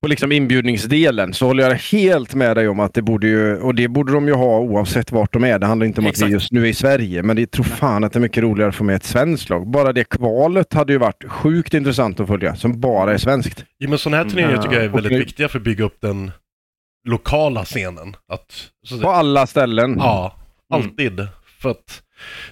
på 0.01 0.07
liksom 0.07 0.31
inbjudningsdelen 0.31 1.33
så 1.33 1.45
håller 1.45 1.63
jag 1.63 1.75
helt 1.75 2.35
med 2.35 2.57
dig 2.57 2.67
om 2.67 2.79
att 2.79 2.93
det 2.93 3.01
borde 3.01 3.27
ju, 3.27 3.57
och 3.57 3.75
det 3.75 3.87
borde 3.87 4.13
de 4.13 4.27
ju 4.27 4.33
ha 4.33 4.59
oavsett 4.59 5.11
vart 5.11 5.33
de 5.33 5.43
är. 5.43 5.59
Det 5.59 5.65
handlar 5.65 5.85
inte 5.87 6.01
om 6.01 6.07
att 6.07 6.11
Exakt. 6.11 6.29
vi 6.29 6.33
just 6.33 6.51
nu 6.51 6.61
är 6.61 6.69
i 6.69 6.73
Sverige, 6.73 7.23
men 7.23 7.35
det 7.35 7.51
tror 7.51 7.65
fan 7.65 8.03
att 8.03 8.13
det 8.13 8.19
är 8.19 8.21
mycket 8.21 8.43
roligare 8.43 8.69
att 8.69 8.75
få 8.75 8.83
med 8.83 8.95
ett 8.95 9.03
svenskt 9.03 9.49
lag. 9.49 9.67
Bara 9.67 9.93
det 9.93 10.03
kvalet 10.09 10.73
hade 10.73 10.93
ju 10.93 10.99
varit 10.99 11.23
sjukt 11.27 11.73
intressant 11.73 12.19
att 12.19 12.27
följa, 12.27 12.55
som 12.55 12.79
bara 12.79 13.13
är 13.13 13.17
svenskt. 13.17 13.65
Ja, 13.77 13.89
men 13.89 13.97
sådana 13.97 14.23
här 14.23 14.29
turneringar 14.29 14.61
tycker 14.61 14.75
jag 14.75 14.85
är 14.85 14.89
väldigt 14.89 15.11
och- 15.13 15.19
viktiga 15.19 15.47
för 15.47 15.59
att 15.59 15.63
bygga 15.65 15.83
upp 15.85 15.97
den 16.01 16.31
lokala 17.07 17.65
scenen. 17.65 18.15
Att, 18.33 18.69
så, 18.87 18.99
På 19.01 19.09
alla 19.09 19.47
ställen. 19.47 19.95
ja, 19.99 20.35
Alltid. 20.73 21.27
För 21.61 21.69
att 21.69 22.01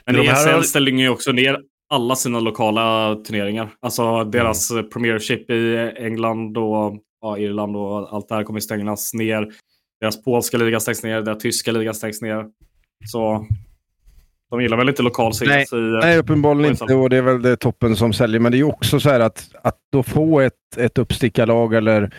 Men 0.06 0.16
de 0.16 0.28
här- 0.28 0.58
ESL 0.60 0.64
ställer 0.68 0.92
ju 0.92 1.10
också 1.10 1.32
ner 1.32 1.60
alla 1.90 2.16
sina 2.16 2.40
lokala 2.40 3.16
turneringar. 3.16 3.70
Alltså 3.82 4.24
deras 4.24 4.72
Mm. 4.72 4.90
Premiership 4.90 5.50
i 5.50 5.92
England 5.98 6.58
och 6.58 6.98
ja, 7.22 7.38
Irland 7.38 7.76
och 7.76 8.14
allt 8.14 8.30
det 8.30 8.36
här 8.36 8.44
kommer 8.44 8.60
stängas 8.60 9.14
ner. 9.14 9.48
Deras 10.02 10.24
polska 10.24 10.58
liga 10.58 10.80
stängs 10.80 11.04
ner, 11.04 11.22
deras 11.22 11.42
tyska 11.44 11.72
liga 11.72 11.94
stängs 11.94 12.22
ner. 12.22 12.46
Så 13.06 13.46
de 14.52 14.62
gillar 14.62 14.78
väl 14.78 14.90
inte 14.90 15.04
lokal 15.04 15.32
Nej, 15.46 15.66
i... 15.72 15.76
Nej, 15.76 16.18
uppenbarligen 16.18 16.72
ESL. 16.74 16.84
inte. 16.84 16.96
Och 16.96 17.10
det 17.10 17.18
är 17.18 17.22
väl 17.22 17.42
det 17.42 17.58
toppen 17.58 17.96
som 17.96 18.14
säljer. 18.14 18.40
Men 18.40 18.52
det 18.52 18.56
är 18.56 18.60
ju 18.60 18.64
också 18.64 19.00
så 19.00 19.10
här 19.10 19.20
att, 19.20 19.50
att 19.64 19.78
då 19.92 20.04
få 20.04 20.40
ett, 20.40 20.54
ett 20.78 20.98
uppstickarlag 20.98 21.74
eller 21.74 22.14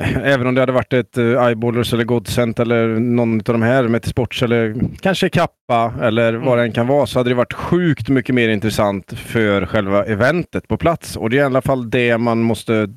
Även 0.24 0.46
om 0.46 0.54
det 0.54 0.60
hade 0.62 0.72
varit 0.72 0.92
ett 0.92 1.18
uh, 1.18 1.46
Eyeballers 1.46 1.92
eller 1.92 2.04
Godsent 2.04 2.58
eller 2.60 2.88
någon 2.88 3.34
av 3.34 3.42
de 3.44 3.62
här 3.62 3.88
med 3.88 4.04
Sports 4.04 4.42
eller 4.42 4.74
kanske 5.00 5.28
Kappa 5.28 5.94
eller 6.02 6.32
vad 6.34 6.58
det 6.58 6.64
än 6.64 6.72
kan 6.72 6.86
vara 6.86 7.06
så 7.06 7.18
hade 7.18 7.30
det 7.30 7.34
varit 7.34 7.52
sjukt 7.52 8.08
mycket 8.08 8.34
mer 8.34 8.48
intressant 8.48 9.12
för 9.12 9.66
själva 9.66 10.04
eventet 10.04 10.68
på 10.68 10.76
plats. 10.76 11.16
Och 11.16 11.30
det 11.30 11.36
är 11.36 11.40
i 11.42 11.44
alla 11.44 11.62
fall 11.62 11.90
det 11.90 12.18
man 12.18 12.38
måste 12.42 12.88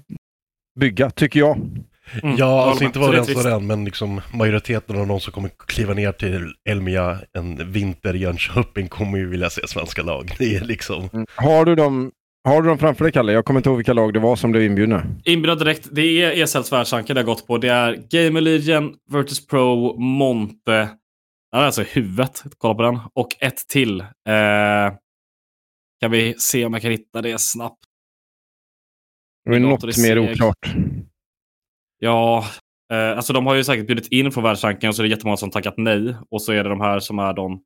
bygga, 0.79 1.10
tycker 1.10 1.39
jag. 1.39 1.57
Mm, 2.24 2.36
Ja, 2.38 2.65
alltså 2.65 2.83
inte 2.83 3.00
med. 3.00 3.07
var 3.07 3.07
Så 3.07 3.12
det 3.12 3.17
det 3.17 3.31
är 3.31 3.33
ens 3.33 3.43
trist. 3.43 3.43
den, 3.43 3.67
men 3.67 3.86
liksom 3.86 4.22
majoriteten 4.33 5.00
av 5.00 5.07
de 5.07 5.19
som 5.19 5.33
kommer 5.33 5.50
kliva 5.67 5.93
ner 5.93 6.12
till 6.12 6.53
Elmia 6.69 7.17
en 7.38 7.72
vinter 7.72 8.15
i 8.15 8.19
Jönköping 8.19 8.88
kommer 8.88 9.17
ju 9.17 9.29
vilja 9.29 9.50
se 9.50 9.67
svenska 9.67 10.01
lag. 10.03 10.31
Det 10.38 10.55
är 10.55 10.62
liksom... 10.62 11.10
Har 11.36 11.65
du 11.65 11.75
dem, 11.75 12.12
har 12.43 12.62
du 12.62 12.69
dem 12.69 12.77
framför 12.77 13.03
dig, 13.05 13.12
Kalle? 13.12 13.33
Jag 13.33 13.45
kommer 13.45 13.59
inte 13.59 13.69
ihåg 13.69 13.77
vilka 13.77 13.93
lag 13.93 14.13
det 14.13 14.19
var 14.19 14.35
som 14.35 14.51
blev 14.51 14.63
inbjudna. 14.63 15.05
Inbjudna 15.23 15.55
direkt. 15.55 15.88
Det 15.91 16.01
är 16.01 16.43
ESLs 16.43 16.71
världsranking 16.71 17.13
det 17.13 17.21
har 17.21 17.25
gått 17.25 17.47
på. 17.47 17.57
Det 17.57 17.67
är 17.67 17.93
Gamer 18.09 18.41
Legion, 18.41 18.95
Virtus 19.12 19.47
Pro, 19.47 20.00
Monte. 20.00 20.89
Det 21.51 21.57
är 21.57 21.62
alltså 21.62 21.83
huvudet. 21.83 22.43
Kolla 22.57 22.75
på 22.75 22.81
den. 22.81 23.00
Och 23.13 23.27
ett 23.39 23.67
till. 23.67 24.01
Eh, 24.01 24.93
kan 26.01 26.12
vi 26.12 26.35
se 26.38 26.65
om 26.65 26.73
jag 26.73 26.81
kan 26.81 26.91
hitta 26.91 27.21
det 27.21 27.41
snabbt. 27.41 27.79
Det 29.45 29.55
är 29.55 29.59
något 29.59 29.97
mer 29.97 30.19
oklart. 30.19 30.73
Ja, 32.00 32.45
eh, 32.93 33.17
alltså 33.17 33.33
de 33.33 33.45
har 33.45 33.55
ju 33.55 33.63
säkert 33.63 33.88
bjudit 33.88 34.07
in 34.07 34.31
från 34.31 34.43
världsrankingen 34.43 34.89
och 34.89 34.95
så 34.95 35.01
är 35.01 35.03
det 35.03 35.09
jättemånga 35.09 35.38
som 35.38 35.51
tackat 35.51 35.73
nej. 35.77 36.15
Och 36.29 36.41
så 36.41 36.51
är 36.51 36.63
det 36.63 36.69
de 36.69 36.81
här 36.81 37.00
som 37.00 37.19
är 37.19 37.33
de 37.33 37.63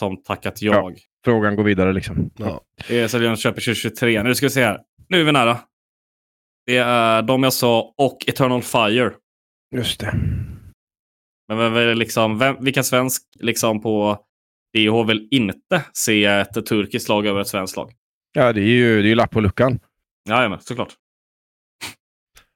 som 0.00 0.22
tackat 0.22 0.62
jag. 0.62 0.98
Frågan 1.24 1.56
går 1.56 1.64
vidare 1.64 1.92
liksom. 1.92 2.30
Ja. 2.36 2.60
ESL 2.88 3.22
Jönköping 3.22 3.60
2023. 3.60 4.22
Nu 4.22 4.34
ska 4.34 4.46
vi 4.46 4.50
se 4.50 4.64
här. 4.64 4.80
Nu 5.08 5.20
är 5.20 5.24
vi 5.24 5.32
nära. 5.32 5.58
Det 6.66 6.76
är 6.76 7.22
de 7.22 7.42
jag 7.42 7.52
sa 7.52 7.94
och 7.98 8.28
Eternal 8.28 8.62
Fire. 8.62 9.12
Just 9.74 10.00
det. 10.00 10.14
Men 11.48 11.58
vem, 11.58 11.72
vem, 11.72 11.98
liksom, 11.98 12.38
vem, 12.38 12.56
vilken 12.60 12.84
svensk 12.84 13.22
liksom 13.40 13.80
på 13.82 14.18
DH 14.76 15.06
vill 15.06 15.28
inte 15.30 15.84
se 15.92 16.24
ett 16.24 16.66
turkiskt 16.66 17.08
lag 17.08 17.26
över 17.26 17.40
ett 17.40 17.48
svenskt 17.48 17.76
lag? 17.76 17.92
Ja, 18.32 18.52
det 18.52 18.60
är 18.60 18.64
ju, 18.64 19.02
det 19.02 19.06
är 19.06 19.10
ju 19.10 19.14
lapp 19.14 19.30
på 19.30 19.40
luckan. 19.40 19.78
Jajamän, 20.28 20.60
såklart. 20.60 20.92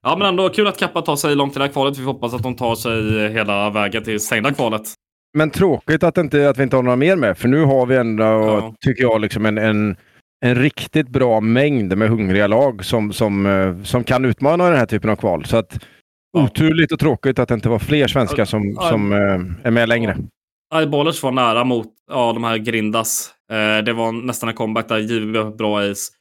Ja, 0.02 0.16
men 0.16 0.28
ändå 0.28 0.48
kul 0.48 0.66
att 0.66 0.78
Kappa 0.78 1.02
tar 1.02 1.16
sig 1.16 1.36
långt 1.36 1.56
i 1.56 1.58
det 1.58 1.64
här 1.64 1.72
kvalet. 1.72 1.98
Vi 1.98 2.04
hoppas 2.04 2.34
att 2.34 2.42
de 2.42 2.56
tar 2.56 2.74
sig 2.74 3.28
hela 3.32 3.70
vägen 3.70 4.04
till 4.04 4.20
stängda 4.20 4.54
kvalet. 4.54 4.82
Men 5.36 5.50
tråkigt 5.50 6.02
att, 6.02 6.18
inte, 6.18 6.48
att 6.50 6.58
vi 6.58 6.62
inte 6.62 6.76
har 6.76 6.82
några 6.82 6.96
mer 6.96 7.16
med, 7.16 7.38
för 7.38 7.48
nu 7.48 7.64
har 7.64 7.86
vi 7.86 7.96
ändå, 7.96 8.22
Ja. 8.24 8.74
tycker 8.80 9.02
jag, 9.02 9.20
liksom 9.20 9.46
en, 9.46 9.58
en, 9.58 9.96
en 10.44 10.54
riktigt 10.54 11.08
bra 11.08 11.40
mängd 11.40 11.96
med 11.98 12.08
hungriga 12.08 12.46
lag 12.46 12.84
som, 12.84 13.12
som, 13.12 13.46
eh, 13.46 13.82
som 13.82 14.04
kan 14.04 14.24
utmana 14.24 14.64
den 14.68 14.78
här 14.78 14.86
typen 14.86 15.10
av 15.10 15.16
kval. 15.16 15.44
Så 15.44 15.56
att 15.56 15.78
Ja. 16.32 16.44
oturligt 16.44 16.92
och 16.92 16.98
tråkigt 16.98 17.38
att 17.38 17.48
det 17.48 17.54
inte 17.54 17.68
var 17.68 17.78
fler 17.78 18.06
svenskar 18.08 18.44
som, 18.44 18.70
Ja. 18.70 18.88
som 18.88 19.12
eh, 19.12 19.66
är 19.66 19.70
med 19.70 19.88
längre. 19.88 20.16
Eyeballers 20.74 21.22
var 21.22 21.32
nära 21.32 21.64
mot 21.64 21.86
ja, 22.10 22.32
de 22.32 22.44
här 22.44 22.56
Grindas. 22.58 23.30
Eh, 23.52 23.84
det 23.84 23.92
var 23.92 24.12
nästan 24.12 24.48
en 24.48 24.54
comeback 24.54 24.88
där. 24.88 24.98
JVB 24.98 25.56
bra 25.56 25.80
ace. 25.80 26.12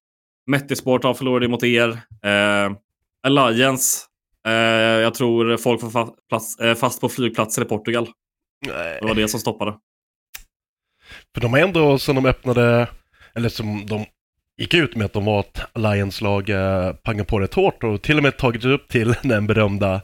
Metisport 0.51 1.03
har 1.03 1.13
förlorat 1.13 1.49
mot 1.49 1.63
er. 1.63 1.89
Eh, 2.25 2.71
Alliance. 3.27 4.05
Eh, 4.47 4.53
jag 5.01 5.13
tror 5.13 5.57
folk 5.57 5.81
eh, 6.61 6.75
fast 6.75 7.01
på 7.01 7.09
flygplatser 7.09 7.61
i 7.61 7.65
Portugal. 7.65 8.07
Nej. 8.67 8.97
Det 9.01 9.07
var 9.07 9.15
det 9.15 9.27
som 9.27 9.39
stoppade. 9.39 9.73
För 11.33 11.41
de 11.41 11.53
är 11.53 11.59
ändå, 11.59 11.97
som 11.99 12.15
de 12.15 12.25
öppnade, 12.25 12.87
eller 13.35 13.49
som 13.49 13.85
de 13.85 14.05
gick 14.61 14.73
ut 14.73 14.95
med 14.95 15.05
att 15.05 15.13
de 15.13 15.25
var 15.25 15.39
ett 15.39 15.61
Alliance-lag, 15.73 16.49
eh, 16.49 16.93
pangat 16.93 17.27
på 17.27 17.39
rätt 17.39 17.53
hårt 17.53 17.83
och 17.83 18.01
till 18.01 18.17
och 18.17 18.23
med 18.23 18.37
tagit 18.37 18.65
upp 18.65 18.87
till 18.89 19.15
den 19.23 19.47
berömda 19.47 20.01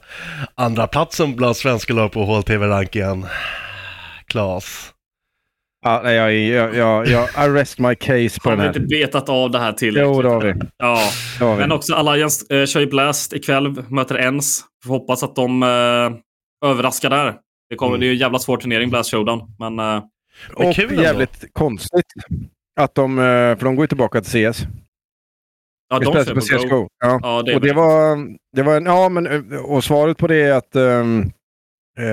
andra 0.56 0.88
platsen 0.88 1.36
bland 1.36 1.58
svenska 1.58 1.94
lag 1.94 2.12
på 2.12 2.24
HLTV-rankingen. 2.26 3.26
Klas. 4.28 4.94
Ja, 5.86 6.02
nej, 6.04 6.16
jag, 6.16 6.34
jag, 6.34 6.76
jag, 6.76 7.08
jag 7.08 7.30
arrest 7.36 7.80
my 7.80 7.96
case 7.96 8.40
på 8.44 8.50
Har 8.50 8.58
den 8.58 8.60
vi 8.62 8.68
inte 8.68 8.80
här. 8.80 8.88
betat 9.06 9.30
av 9.30 9.52
det 9.52 9.60
här 9.60 9.74
till? 9.74 9.96
Jo, 9.98 10.22
det 10.22 10.30
har 10.30 10.42
vi. 10.42 10.54
Ja, 10.78 11.00
Det 11.40 11.46
har 11.46 11.56
vi. 11.56 11.60
men 11.62 11.72
också 11.72 11.94
Alliance 11.94 12.56
eh, 12.56 12.66
kör 12.66 12.80
ju 12.80 12.88
Blast 12.88 13.34
ikväll. 13.34 13.84
Möter 13.90 14.18
Ens. 14.18 14.62
Får 14.86 14.90
hoppas 14.94 15.24
att 15.24 15.36
de 15.36 15.64
eh, 15.64 16.70
överraskar 16.70 17.10
där. 17.10 17.36
Det, 17.72 17.76
kommer, 17.78 17.90
Mm. 17.90 18.00
det 18.00 18.06
är 18.06 18.08
ju 18.08 18.14
en 18.14 18.20
jävla 18.20 18.40
svår 18.40 18.58
turnering, 18.58 18.90
Blast 18.90 19.12
Showdown. 19.12 19.42
Men 19.60 19.80
eh, 19.80 20.04
Men 20.58 20.68
Och 20.68 20.76
kul 20.76 20.90
ändå. 20.90 21.02
jävligt 21.04 21.54
konstigt 21.54 22.06
att 22.80 22.96
de, 22.96 23.20
eh, 23.20 23.24
för 23.24 23.64
de 23.66 23.76
går 23.76 23.84
ju 23.84 23.88
tillbaka 23.88 24.22
till 24.22 24.32
CS. 24.52 24.64
ja, 25.90 26.00
de 26.00 26.06
spelar 26.06 26.24
kör 26.26 26.34
på 26.34 26.40
på 26.42 26.58
Go. 26.58 26.68
CSGO. 26.68 26.88
Ja. 27.00 27.20
Ja, 27.24 27.42
det 27.42 27.56
och 27.56 27.62
det 27.62 27.74
var, 27.74 28.18
det 28.56 28.64
var 28.64 28.78
en, 28.78 28.86
ja 28.86 29.10
men 29.10 29.28
eh, 29.28 29.58
och 29.62 29.84
svaret 29.84 30.18
på 30.18 30.28
det 30.28 30.36
är 30.42 30.54
att 30.54 30.76
eh, 30.76 31.06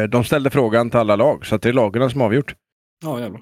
de 0.08 0.24
ställde 0.24 0.50
frågan 0.50 0.90
till 0.90 0.98
alla 0.98 1.16
lag, 1.16 1.46
så 1.46 1.54
att 1.54 1.62
det 1.62 1.68
är 1.68 1.72
lagen 1.72 2.10
som 2.10 2.20
avgjort. 2.20 2.54
Ja, 3.04 3.20
jävlar. 3.20 3.40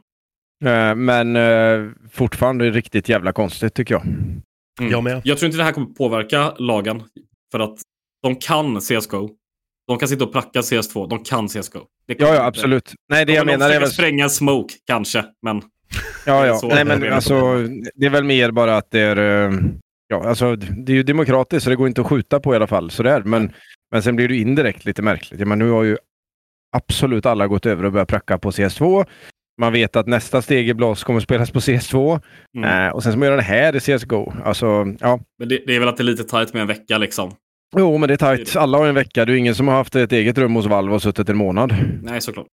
Eh, 0.65 0.95
men 0.95 1.37
eh, 1.37 1.91
fortfarande 2.11 2.71
riktigt 2.71 3.09
jävla 3.09 3.33
konstigt 3.33 3.75
tycker 3.75 3.95
jag. 3.95 4.03
Mm. 4.81 4.93
Jag 4.93 5.05
med. 5.05 5.21
Jag 5.25 5.39
tror 5.39 5.47
inte 5.47 5.59
det 5.59 5.65
här 5.65 5.73
kommer 5.73 5.87
påverka 5.87 6.55
lagen. 6.59 7.03
För 7.53 7.61
att 7.61 7.79
de 8.23 8.37
kan 8.37 8.81
CSGO. 8.81 9.31
De 9.87 9.99
kan 9.99 10.09
sitta 10.09 10.25
och 10.25 10.33
pracka 10.33 10.61
CS2. 10.61 11.09
De 11.09 11.25
kan 11.25 11.49
CSGO. 11.49 11.81
Det 12.07 12.15
kommer 12.15 12.31
Ja, 12.31 12.37
ja 12.37 12.45
absolut. 12.47 12.93
Nej, 13.09 13.25
det 13.25 13.33
De 13.33 13.37
jag 13.37 13.47
menar 13.47 13.71
är 13.71 13.81
väl... 13.81 13.91
spränga 13.91 14.29
smoke, 14.29 14.75
kanske. 14.87 15.25
Men 15.43 15.63
Ja, 16.27 16.47
ja. 16.47 16.61
Nej, 16.63 16.85
men 16.85 17.13
alltså, 17.13 17.57
det 17.95 18.07
är 18.07 18.11
väl 18.11 18.25
mer 18.25 18.51
bara 18.51 18.77
att 18.77 18.91
det 18.91 19.01
är... 19.01 19.47
eh, 19.49 19.53
Ja, 20.09 20.29
alltså, 20.29 20.57
det 20.57 20.93
är 20.93 20.97
ju 20.97 21.03
demokratiskt 21.03 21.65
så 21.65 21.71
det 21.71 21.77
går 21.77 21.89
inte 21.89 22.01
att 22.01 22.07
skjuta 22.07 22.41
på 22.41 22.53
i 22.53 22.57
alla 22.57 22.67
fall. 22.67 22.91
Sådär. 22.91 23.23
Men, 23.25 23.53
men 23.93 24.03
sen 24.03 24.17
blir 24.17 24.29
det 24.29 24.37
indirekt 24.37 24.85
lite 24.85 25.03
märkligt. 25.03 25.41
Ja, 25.41 25.47
men 25.47 25.59
nu 25.59 25.71
har 25.71 25.83
ju 25.83 25.97
absolut 26.77 27.27
alla 27.27 27.47
gått 27.47 27.67
över 27.67 27.85
och 27.85 27.93
börjat 27.93 28.09
pracka 28.09 28.39
på 28.39 28.51
CS2. 28.51 29.05
Man 29.61 29.73
vet 29.73 29.97
att 29.97 30.07
nästa 30.07 30.43
steg 30.43 30.69
i 30.69 30.75
Blås 30.75 31.05
kommer 31.05 31.21
spelas 31.21 31.51
på 31.51 31.59
CS2. 31.59 32.21
Mm. 32.57 32.87
Eh, 32.87 32.93
och 32.95 33.03
sen 33.03 33.13
ska 33.13 33.19
man 33.19 33.27
göra 33.27 33.37
det 33.37 33.43
här 33.43 33.77
i 33.77 33.81
CSGO. 33.81 34.33
Alltså, 34.45 34.67
ja. 35.01 35.21
Men 35.39 35.49
det, 35.49 35.63
det 35.67 35.77
är 35.77 35.81
väl 35.81 35.89
att 35.89 35.97
det 35.97 36.03
är 36.03 36.05
lite 36.05 36.25
tajt 36.25 36.53
med 36.53 36.61
en 36.61 36.69
vecka 36.69 36.99
liksom. 36.99 37.35
Jo, 37.77 37.99
men 37.99 38.09
det 38.09 38.15
är 38.15 38.19
tajt. 38.19 38.57
Alla 38.57 38.79
har 38.79 38.87
en 38.87 38.95
vecka. 38.95 39.25
Det 39.25 39.33
är 39.33 39.37
ingen 39.37 39.55
som 39.55 39.69
har 39.69 39.75
haft 39.75 39.97
ett 39.97 40.13
eget 40.13 40.39
rum 40.39 40.55
hos 40.55 40.67
Valve 40.67 40.95
och 40.95 41.03
suttit 41.03 41.29
en 41.29 41.37
månad. 41.37 41.75
Nej, 42.03 42.21
såklart. 42.21 42.47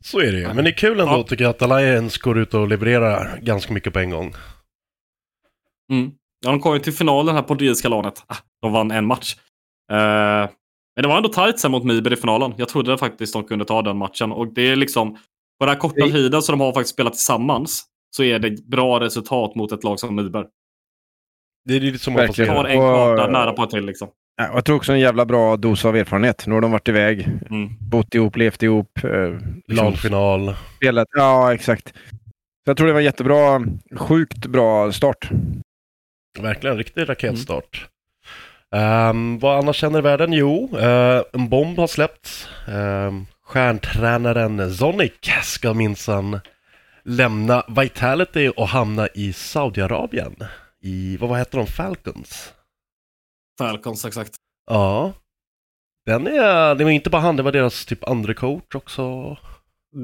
Så 0.00 0.20
är 0.20 0.32
det 0.32 0.38
ju. 0.38 0.54
Men 0.54 0.64
det 0.64 0.70
är 0.70 0.74
kul 0.76 1.00
ändå 1.00 1.12
Ja. 1.12 1.22
tycker 1.22 1.44
jag 1.44 1.50
att 1.50 1.62
Alliance 1.62 2.18
går 2.22 2.38
ut 2.38 2.54
och 2.54 2.68
levererar 2.68 3.38
ganska 3.42 3.72
mycket 3.72 3.92
på 3.92 3.98
en 3.98 4.10
gång. 4.10 4.34
Mm. 5.92 6.10
Ja, 6.44 6.50
de 6.50 6.60
kom 6.60 6.74
ju 6.74 6.80
till 6.80 6.92
finalen 6.92 7.34
här 7.34 7.42
på 7.42 7.48
Portugisiska 7.48 7.88
lanet. 7.88 8.24
Ah, 8.26 8.36
de 8.62 8.72
vann 8.72 8.90
en 8.90 9.06
match. 9.06 9.36
Eh, 9.92 9.96
men 10.96 11.02
det 11.02 11.08
var 11.08 11.16
ändå 11.16 11.28
tajt 11.28 11.58
sen 11.60 11.70
mot 11.70 11.84
Miber 11.84 12.12
i 12.12 12.16
finalen. 12.16 12.54
Jag 12.56 12.68
trodde 12.68 12.98
faktiskt 12.98 13.32
de 13.32 13.44
kunde 13.44 13.64
ta 13.64 13.82
den 13.82 13.96
matchen. 13.96 14.32
Och 14.32 14.54
det 14.54 14.62
är 14.62 14.76
liksom, 14.76 15.12
på 15.58 15.66
den 15.66 15.68
här 15.68 15.76
korta 15.76 16.04
tiden 16.06 16.42
som 16.42 16.58
de 16.58 16.64
har 16.64 16.72
faktiskt 16.72 16.94
spelat 16.94 17.12
tillsammans, 17.12 17.84
så 18.16 18.22
är 18.22 18.38
det 18.38 18.66
bra 18.68 19.00
resultat 19.00 19.54
mot 19.54 19.72
ett 19.72 19.84
lag 19.84 20.00
som 20.00 20.16
Miber. 20.16 20.46
Det 21.64 21.76
är 21.76 21.80
lite 21.80 21.98
som 21.98 22.12
man 22.12 22.26
får. 22.26 22.46
Tar 22.46 22.64
en 22.64 22.78
karta 22.78 23.26
nära 23.30 23.52
på 23.52 23.66
till 23.66 23.86
liksom. 23.86 24.08
Ja, 24.36 24.50
Jag 24.54 24.64
tror 24.64 24.76
också 24.76 24.92
en 24.92 25.00
jävla 25.00 25.24
bra 25.26 25.56
dos 25.56 25.84
av 25.84 25.96
erfarenhet. 25.96 26.46
Nu 26.46 26.54
har 26.54 26.60
de 26.60 26.70
varit 26.72 26.88
iväg, 26.88 27.28
Mm. 27.50 27.68
bott 27.80 28.14
ihop, 28.14 28.36
levt 28.36 28.62
ihop. 28.62 28.98
Eh, 29.04 29.38
LAN-final. 29.68 30.54
spelat. 30.76 31.08
Ja, 31.16 31.54
exakt. 31.54 31.88
Så 32.64 32.70
jag 32.70 32.76
tror 32.76 32.86
det 32.86 32.92
var 32.92 33.00
en 33.00 33.04
jättebra, 33.04 33.62
sjukt 33.96 34.46
bra 34.46 34.92
start. 34.92 35.28
Verkligen, 36.40 36.76
riktig 36.78 37.08
raketstart. 37.08 37.86
Ehm, 38.76 39.38
vad 39.38 39.58
annars 39.58 39.82
händer 39.82 39.98
i 39.98 40.02
världen? 40.02 40.32
Jo, 40.32 40.78
eh, 40.78 41.22
en 41.32 41.48
bomb 41.48 41.78
har 41.78 41.86
släppts. 41.86 42.48
Um, 42.68 43.26
stjärntränaren 43.44 44.70
Zonic 44.74 45.12
ska 45.42 45.74
minsann 45.74 46.40
lämna 47.04 47.62
Vitality 47.80 48.48
och 48.48 48.68
hamna 48.68 49.08
i 49.14 49.32
Saudiarabien. 49.32 50.36
I, 50.82 51.16
vad 51.16 51.38
heter 51.38 51.58
de, 51.58 51.66
Falcons? 51.66 52.52
Falcons, 53.58 54.04
exakt. 54.04 54.34
Ja. 54.70 55.12
Den 56.06 56.26
är, 56.26 56.74
det 56.74 56.84
var 56.84 56.90
inte 56.90 57.10
bara 57.10 57.22
han, 57.22 57.36
det 57.36 57.42
var 57.42 57.52
deras 57.52 57.86
typ 57.86 58.08
andra 58.08 58.34
coach 58.34 58.74
också. 58.74 59.36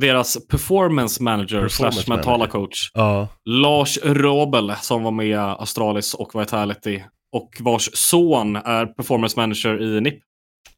Deras 0.00 0.46
performance 0.48 1.22
manager 1.22 1.60
Performance 1.62 2.02
slash 2.02 2.14
mentala 2.16 2.38
manager. 2.38 2.52
coach. 2.52 2.90
Ja. 2.94 3.28
Lars 3.44 3.98
Robel 4.04 4.74
som 4.80 5.02
var 5.02 5.10
med 5.10 5.26
i 5.26 5.34
Astralis 5.34 6.14
och 6.14 6.40
Vitality. 6.40 7.02
Och 7.32 7.50
vars 7.60 7.90
son 7.94 8.56
är 8.56 8.86
performance 8.86 9.40
manager 9.40 9.82
i 9.82 10.00
NIP. 10.00 10.22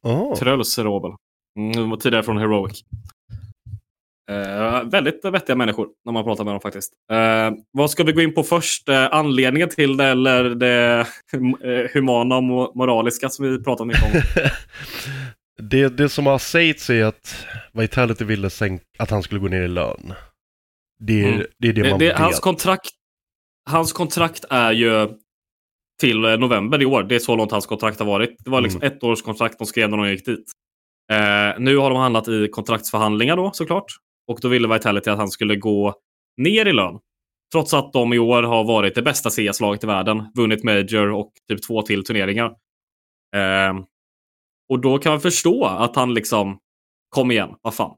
Oh. 0.03 0.35
Truls 0.35 0.79
Robel. 0.79 1.11
Mm, 1.59 1.97
tidigare 1.99 2.23
från 2.23 2.37
Heroic. 2.37 2.83
Eh, 4.29 4.83
väldigt 4.83 5.25
vettiga 5.25 5.55
människor 5.55 5.87
när 6.05 6.13
man 6.13 6.23
pratar 6.23 6.43
med 6.43 6.53
dem 6.53 6.61
faktiskt. 6.61 6.93
Eh, 7.11 7.51
vad 7.71 7.91
ska 7.91 8.03
vi 8.03 8.11
gå 8.11 8.21
in 8.21 8.33
på 8.33 8.43
först? 8.43 8.89
Eh, 8.89 9.07
anledningen 9.11 9.69
till 9.69 9.97
det 9.97 10.05
eller 10.05 10.43
det 10.43 10.99
eh, 11.63 11.91
humana 11.93 12.35
och 12.37 12.43
mo- 12.43 12.71
moraliska 12.75 13.29
som 13.29 13.45
vi 13.51 13.63
pratar 13.63 13.85
mycket 13.85 14.03
om? 14.03 14.21
Det, 15.61 15.97
det 15.97 16.09
som 16.09 16.25
har 16.25 16.37
sagts 16.39 16.89
är 16.89 17.03
att 17.05 17.45
Vitality 17.73 18.25
ville 18.25 18.49
sänka, 18.49 18.83
att 18.99 19.09
han 19.09 19.23
skulle 19.23 19.39
gå 19.41 19.47
ner 19.47 19.61
i 19.61 19.67
lön. 19.67 20.13
Det 20.99 21.23
är 21.23 21.27
Mm. 21.33 21.45
det, 21.59 21.67
är 21.67 21.73
det 21.73 21.89
man 21.89 21.99
det, 21.99 22.05
vet. 22.07 22.17
hans, 22.17 22.39
kontrakt, 22.39 22.89
hans 23.69 23.93
kontrakt 23.93 24.45
är 24.49 24.71
ju 24.71 25.07
till 26.01 26.25
eh, 26.25 26.37
november 26.37 26.81
i 26.81 26.85
år. 26.85 27.03
Det 27.03 27.15
är 27.15 27.19
så 27.19 27.35
långt 27.35 27.51
hans 27.51 27.65
kontrakt 27.65 27.99
har 27.99 28.05
varit. 28.05 28.35
Det 28.43 28.49
var 28.49 28.61
liksom 28.61 28.81
ett 28.81 29.03
års 29.03 29.21
kontrakt 29.21 29.59
de 29.59 29.65
skrev 29.65 29.89
när 29.89 29.97
de 29.97 30.09
gick 30.09 30.25
dit. 30.25 30.51
Eh, 31.11 31.59
nu 31.59 31.77
har 31.77 31.89
de 31.89 31.99
handlat 31.99 32.27
i 32.27 32.47
kontraktsförhandlingar 32.51 33.35
då 33.37 33.51
såklart. 33.53 33.85
Och 34.29 34.39
då 34.41 34.47
ville 34.47 34.67
Vitality 34.67 35.09
att 35.09 35.17
han 35.17 35.31
skulle 35.31 35.55
gå 35.55 35.93
ner 36.37 36.65
i 36.65 36.73
lön. 36.73 36.99
Trots 37.51 37.73
att 37.73 37.93
de 37.93 38.13
i 38.13 38.19
år 38.19 38.43
har 38.43 38.63
varit 38.63 38.95
det 38.95 39.01
bästa 39.01 39.29
CS-laget 39.29 39.83
i 39.83 39.87
världen. 39.87 40.31
Vunnit 40.35 40.63
Major 40.63 41.11
och 41.11 41.31
typ 41.47 41.63
två 41.67 41.81
till 41.81 42.03
turneringar. 42.03 42.45
Eh, 43.35 43.73
och 44.69 44.79
då 44.81 44.97
kan 44.97 45.11
man 45.11 45.21
förstå 45.21 45.65
att 45.65 45.95
han 45.95 46.13
liksom, 46.13 46.59
kom 47.09 47.31
igen, 47.31 47.55
vad 47.61 47.75
fan. 47.75 47.95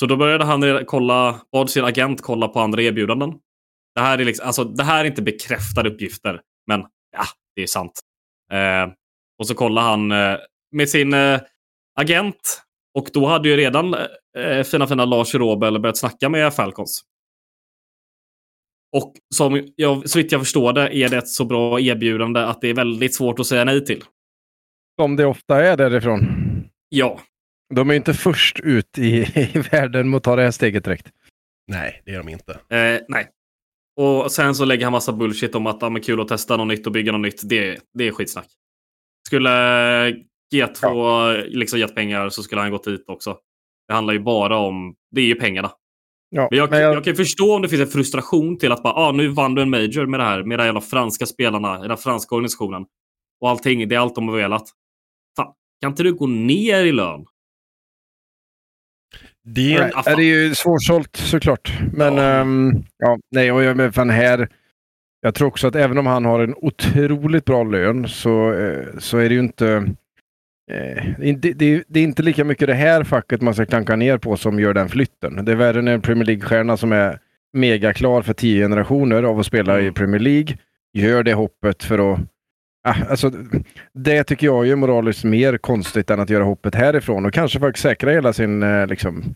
Så 0.00 0.06
då 0.06 0.16
började 0.16 0.44
han 0.44 0.84
kolla, 0.86 1.40
bad 1.52 1.70
sin 1.70 1.84
agent 1.84 2.22
kolla 2.22 2.48
på 2.48 2.60
andra 2.60 2.82
erbjudanden. 2.82 3.34
Det 3.94 4.00
här 4.00 4.18
är, 4.18 4.24
liksom, 4.24 4.46
alltså, 4.46 4.64
det 4.64 4.84
här 4.84 5.04
är 5.04 5.08
inte 5.08 5.22
bekräftade 5.22 5.90
uppgifter, 5.90 6.40
men 6.66 6.80
ja, 7.12 7.24
det 7.56 7.62
är 7.62 7.66
sant. 7.66 8.00
Eh, 8.52 8.92
och 9.38 9.46
så 9.46 9.54
kollade 9.54 9.86
han 9.86 10.12
eh, 10.12 10.36
med 10.72 10.88
sin 10.88 11.14
eh, 11.14 11.40
agent. 12.00 12.62
Och 12.98 13.10
då 13.12 13.26
hade 13.26 13.48
ju 13.48 13.56
redan 13.56 13.94
eh, 14.38 14.62
fina 14.64 14.86
fina 14.86 15.04
Lars 15.04 15.34
Robel 15.34 15.80
börjat 15.80 15.96
snacka 15.96 16.28
med 16.28 16.54
Falcons. 16.54 17.02
Och 18.96 19.14
som 19.34 19.68
jag, 19.76 20.10
så 20.10 20.18
vitt 20.18 20.32
jag 20.32 20.40
förstår 20.40 20.72
det 20.72 20.96
är 20.96 21.08
det 21.08 21.16
ett 21.16 21.28
så 21.28 21.44
bra 21.44 21.80
erbjudande 21.80 22.40
att 22.40 22.60
det 22.60 22.68
är 22.68 22.74
väldigt 22.74 23.14
svårt 23.14 23.40
att 23.40 23.46
säga 23.46 23.64
nej 23.64 23.84
till. 23.84 24.04
Som 25.00 25.16
det 25.16 25.26
ofta 25.26 25.64
är 25.64 25.76
därifrån. 25.76 26.20
Ja, 26.88 27.20
De 27.74 27.90
är 27.90 27.94
inte 27.94 28.14
först 28.14 28.60
ut 28.60 28.98
i, 28.98 29.10
i 29.54 29.58
världen 29.70 30.10
med 30.10 30.16
att 30.16 30.24
ta 30.24 30.36
det 30.36 30.42
här 30.42 30.50
steget 30.50 30.84
direkt. 30.84 31.08
Nej, 31.66 32.02
det 32.04 32.14
är 32.14 32.18
de 32.18 32.28
inte. 32.28 32.52
Eh, 32.52 33.00
nej. 33.08 33.28
Och 33.96 34.32
sen 34.32 34.54
så 34.54 34.64
lägger 34.64 34.84
han 34.84 34.92
massa 34.92 35.12
bullshit 35.12 35.54
om 35.54 35.66
att 35.66 35.80
det 35.80 35.86
är 35.86 36.02
kul 36.02 36.20
att 36.20 36.28
testa 36.28 36.56
något 36.56 36.68
nytt 36.68 36.86
och 36.86 36.92
bygga 36.92 37.12
något 37.12 37.20
nytt. 37.20 37.48
Det, 37.48 37.80
det 37.94 38.08
är 38.08 38.12
skitsnack. 38.12 38.48
Skulle 39.26 39.50
G2 40.54 41.44
liksom 41.48 41.78
gett 41.78 41.94
pengar 41.94 42.28
så 42.28 42.42
skulle 42.42 42.60
han 42.60 42.70
gått 42.70 42.84
dit 42.84 43.04
också. 43.08 43.36
Det 43.88 43.94
handlar 43.94 44.14
ju 44.14 44.20
bara 44.20 44.56
om, 44.58 44.94
det 45.10 45.20
är 45.20 45.24
ju 45.24 45.34
pengarna. 45.34 45.70
Ja, 46.30 46.48
Men 46.50 46.58
jag, 46.58 46.70
men 46.70 46.80
jag... 46.80 46.94
jag- 46.94 47.04
kan 47.04 47.14
förstå 47.16 47.54
om 47.54 47.62
det 47.62 47.68
finns 47.68 47.82
en 47.82 47.86
frustration 47.88 48.58
till 48.58 48.72
att 48.72 48.82
bara, 48.82 48.94
ah, 48.94 49.12
nu 49.12 49.28
vann 49.28 49.54
du 49.54 49.62
en 49.62 49.70
major 49.70 50.06
med 50.06 50.20
det 50.20 50.24
här, 50.24 50.42
med 50.42 50.58
de 50.58 50.62
här 50.62 50.66
jävla 50.68 50.80
franska 50.80 51.26
spelarna, 51.26 51.84
i 51.84 51.88
den 51.88 51.96
franska 51.96 52.34
organisationen. 52.34 52.84
Och 53.40 53.50
allting, 53.50 53.88
det 53.88 53.94
är 53.94 53.98
allt 53.98 54.14
de 54.14 54.28
har 54.28 54.36
velat. 54.36 54.64
Fan, 55.36 55.52
kan 55.82 55.90
inte 55.90 56.02
du 56.02 56.14
gå 56.14 56.26
ner 56.26 56.84
i 56.84 56.92
lön? 56.92 57.24
Det 59.44 59.74
är 59.74 59.80
Nej, 60.06 60.16
det 60.16 60.22
är 60.22 60.46
ju 60.46 60.54
svårsålt 60.54 61.16
såklart. 61.16 61.72
Men 61.92 62.16
Ja. 62.16 62.22
ehm, 62.22 62.70
ja, 62.98 63.18
nej, 63.30 63.52
och 63.52 63.62
jag, 63.62 63.76
men 63.76 63.92
fan 63.92 64.10
här. 64.10 64.48
Jag 65.20 65.34
tror 65.34 65.48
också 65.48 65.66
att 65.66 65.74
även 65.74 65.98
om 65.98 66.06
han 66.06 66.24
har 66.24 66.40
en 66.40 66.54
otroligt 66.56 67.44
bra 67.44 67.62
lön 67.64 68.08
så, 68.08 68.52
eh, 68.52 68.98
så 68.98 69.18
är 69.18 69.28
det 69.28 69.34
ju 69.34 69.40
inte. 69.40 69.94
Eh, 70.70 71.04
det, 71.18 71.52
det, 71.52 71.84
det 71.88 72.00
är 72.00 72.04
inte 72.04 72.22
lika 72.22 72.44
mycket 72.44 72.68
det 72.68 72.74
här 72.74 73.04
facket 73.04 73.40
man 73.40 73.54
ska 73.54 73.66
klanka 73.66 73.96
ner 73.96 74.18
på 74.18 74.36
som 74.36 74.60
gör 74.60 74.74
den 74.74 74.88
flytten. 74.88 75.44
Det 75.44 75.52
är 75.52 75.56
värre 75.56 75.82
när 75.82 75.94
en 75.94 76.00
Premier 76.00 76.24
League-stjärna 76.24 76.76
som 76.76 76.92
är 76.92 77.18
mega 77.52 77.92
klar 77.92 78.22
för 78.22 78.34
tio 78.34 78.64
generationer 78.64 79.22
av 79.22 79.38
att 79.38 79.46
spela 79.46 79.78
i 79.78 79.82
Mm. 79.82 79.94
Premier 79.94 80.20
League 80.20 80.56
gör 80.92 81.22
det 81.22 81.34
hoppet 81.34 81.82
för 81.84 82.12
att 82.12 82.20
Ah, 82.84 82.96
alltså, 83.10 83.32
det 83.94 84.24
tycker 84.24 84.46
jag 84.46 84.68
är 84.68 84.76
moraliskt 84.76 85.24
mer 85.24 85.58
konstigt 85.58 86.10
än 86.10 86.20
att 86.20 86.30
göra 86.30 86.44
hoppet 86.44 86.74
härifrån 86.74 87.26
och 87.26 87.32
kanske 87.32 87.60
faktiskt 87.60 87.82
säkra 87.82 88.10
hela 88.10 88.32
sin 88.32 88.62
eh, 88.62 88.86
liksom, 88.86 89.34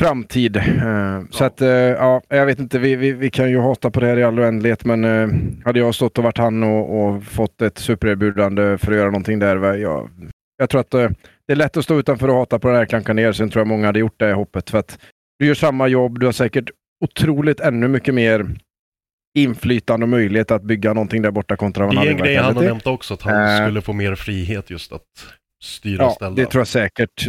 framtid. 0.00 0.56
Eh, 0.56 1.20
Så 1.30 1.42
Ja. 1.44 1.46
att, 1.46 1.60
eh, 1.60 1.68
ja, 1.68 2.22
jag 2.28 2.46
vet 2.46 2.58
inte, 2.58 2.78
vi, 2.78 2.96
vi, 2.96 3.12
vi 3.12 3.30
kan 3.30 3.50
ju 3.50 3.58
hata 3.58 3.90
på 3.90 4.00
det 4.00 4.06
här 4.06 4.16
i 4.18 4.24
all 4.24 4.40
oändlighet, 4.40 4.84
men 4.84 5.04
eh, 5.04 5.28
hade 5.64 5.78
jag 5.78 5.94
stått 5.94 6.18
och 6.18 6.24
varit 6.24 6.38
han 6.38 6.62
och, 6.62 7.00
och 7.04 7.24
fått 7.24 7.62
ett 7.62 7.78
supererbjudande 7.78 8.78
för 8.78 8.92
att 8.92 8.98
göra 8.98 9.06
någonting 9.10 9.38
där, 9.38 9.74
jag, 9.74 10.10
jag 10.56 10.70
tror 10.70 10.80
att 10.80 10.90
det 10.90 11.52
är 11.52 11.56
lätt 11.56 11.76
att 11.76 11.84
stå 11.84 11.98
utanför 11.98 12.28
och 12.28 12.34
hata 12.34 12.58
på 12.58 12.68
det 12.68 12.76
här, 12.76 12.84
klanka 12.86 13.12
ner. 13.12 13.32
Sen 13.32 13.50
tror 13.50 13.60
jag 13.60 13.68
många 13.68 13.86
hade 13.86 13.98
gjort 13.98 14.14
det 14.20 14.32
hoppet, 14.32 14.70
för 14.70 14.78
att 14.78 14.98
du 15.38 15.46
gör 15.46 15.54
samma 15.54 15.88
jobb, 15.88 16.18
du 16.20 16.26
har 16.26 16.32
säkert 16.32 16.70
otroligt 17.04 17.60
ännu 17.60 17.88
mycket 17.88 18.14
mer 18.14 18.46
inflytande 19.38 20.04
och 20.04 20.08
möjlighet 20.08 20.50
att 20.50 20.62
bygga 20.62 20.92
någonting 20.92 21.22
där 21.22 21.30
borta 21.30 21.56
kontra 21.56 21.86
vad 21.86 21.94
det 21.94 21.98
är 22.00 22.04
han 22.04 22.08
en 22.08 22.16
grej 22.16 22.36
han 22.36 22.56
har 22.56 22.62
nämnt 22.62 22.86
också, 22.86 23.14
att 23.14 23.22
han 23.22 23.56
skulle 23.66 23.80
få 23.80 23.92
mer 23.92 24.14
frihet 24.14 24.70
just 24.70 24.92
att 24.92 25.02
styra 25.62 26.04
och 26.04 26.10
Ja, 26.10 26.14
ställa. 26.14 26.34
det 26.36 26.46
tror 26.46 26.60
jag 26.60 26.68
säkert. 26.68 27.26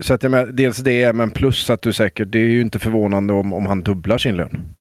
Så 0.00 0.14
att 0.14 0.22
jag 0.22 0.30
menar, 0.30 0.46
dels 0.46 0.78
det, 0.78 1.12
men 1.12 1.30
plus 1.30 1.70
att 1.70 1.82
du 1.82 1.92
säkert, 1.92 2.30
det 2.32 2.38
är 2.38 2.48
ju 2.48 2.60
inte 2.60 2.78
förvånande 2.78 3.32
om, 3.32 3.52
om 3.52 3.66
han 3.66 3.82
dubblar 3.82 4.18
sin 4.18 4.36
lön. 4.36 4.74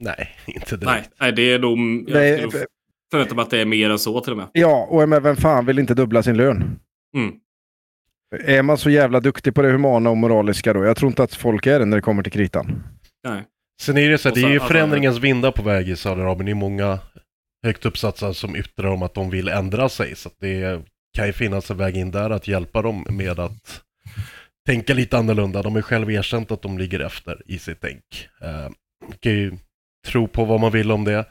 Nej, 0.00 0.28
inte 0.46 0.76
direkt. 0.76 0.84
Nej, 0.86 1.04
nej, 1.20 1.32
det 1.32 1.52
är 1.52 1.58
nog... 1.58 1.78
Jag 2.08 2.14
Nej, 2.14 2.38
skulle 2.50 2.64
förvänta 3.10 3.34
mig 3.34 3.42
att 3.42 3.50
det 3.50 3.58
är 3.60 3.66
mer 3.66 3.90
än 3.90 3.98
så 3.98 4.20
till 4.20 4.32
och 4.32 4.36
med. 4.36 4.48
Ja, 4.52 4.86
och 4.90 5.08
men 5.08 5.22
vem 5.22 5.36
fan 5.36 5.66
vill 5.66 5.78
inte 5.78 5.94
dubbla 5.94 6.22
sin 6.22 6.36
lön? 6.36 6.78
Mm. 7.16 7.34
Är 8.44 8.62
man 8.62 8.78
så 8.78 8.90
jävla 8.90 9.20
duktig 9.20 9.54
på 9.54 9.62
det 9.62 9.70
humana 9.70 10.10
och 10.10 10.16
moraliska 10.16 10.72
då? 10.72 10.84
Jag 10.84 10.96
tror 10.96 11.08
inte 11.10 11.22
att 11.22 11.34
folk 11.34 11.66
är 11.66 11.78
det 11.78 11.84
när 11.84 11.96
det 11.96 12.02
kommer 12.02 12.22
till 12.22 12.32
kritan. 12.32 12.82
Nej. 13.28 13.44
Sen 13.80 13.98
är 13.98 14.10
det 14.10 14.18
så 14.18 14.28
att 14.28 14.34
det 14.34 14.40
är 14.40 14.48
ju 14.48 14.52
alltså- 14.54 14.68
förändringens 14.68 15.18
vindar 15.18 15.52
på 15.52 15.62
väg 15.62 15.88
i 15.88 15.96
Saudiarabien. 15.96 16.46
Det 16.46 16.52
är 16.52 16.54
många 16.54 16.98
högt 17.64 17.86
uppsatta 17.86 18.34
som 18.34 18.56
yttrar 18.56 18.88
om 18.88 19.02
att 19.02 19.14
de 19.14 19.30
vill 19.30 19.48
ändra 19.48 19.88
sig. 19.88 20.16
Så 20.16 20.28
att 20.28 20.34
det 20.40 20.82
kan 21.14 21.26
ju 21.26 21.32
finnas 21.32 21.70
en 21.70 21.76
väg 21.76 21.96
in 21.96 22.10
där 22.10 22.30
att 22.30 22.48
hjälpa 22.48 22.82
dem 22.82 23.06
med 23.10 23.38
att 23.40 23.82
tänka 24.66 24.94
lite 24.94 25.18
annorlunda. 25.18 25.62
De 25.62 25.74
har 25.74 25.82
själv 25.82 26.10
erkänt 26.10 26.50
att 26.50 26.62
de 26.62 26.78
ligger 26.78 27.00
efter 27.00 27.42
i 27.46 27.58
sitt 27.58 27.80
tänk. 27.80 28.28
Uh, 28.44 28.70
kan 29.20 29.32
ju 29.32 29.52
tro 30.06 30.28
på 30.28 30.44
vad 30.44 30.60
man 30.60 30.72
vill 30.72 30.90
om 30.90 31.04
det. 31.04 31.24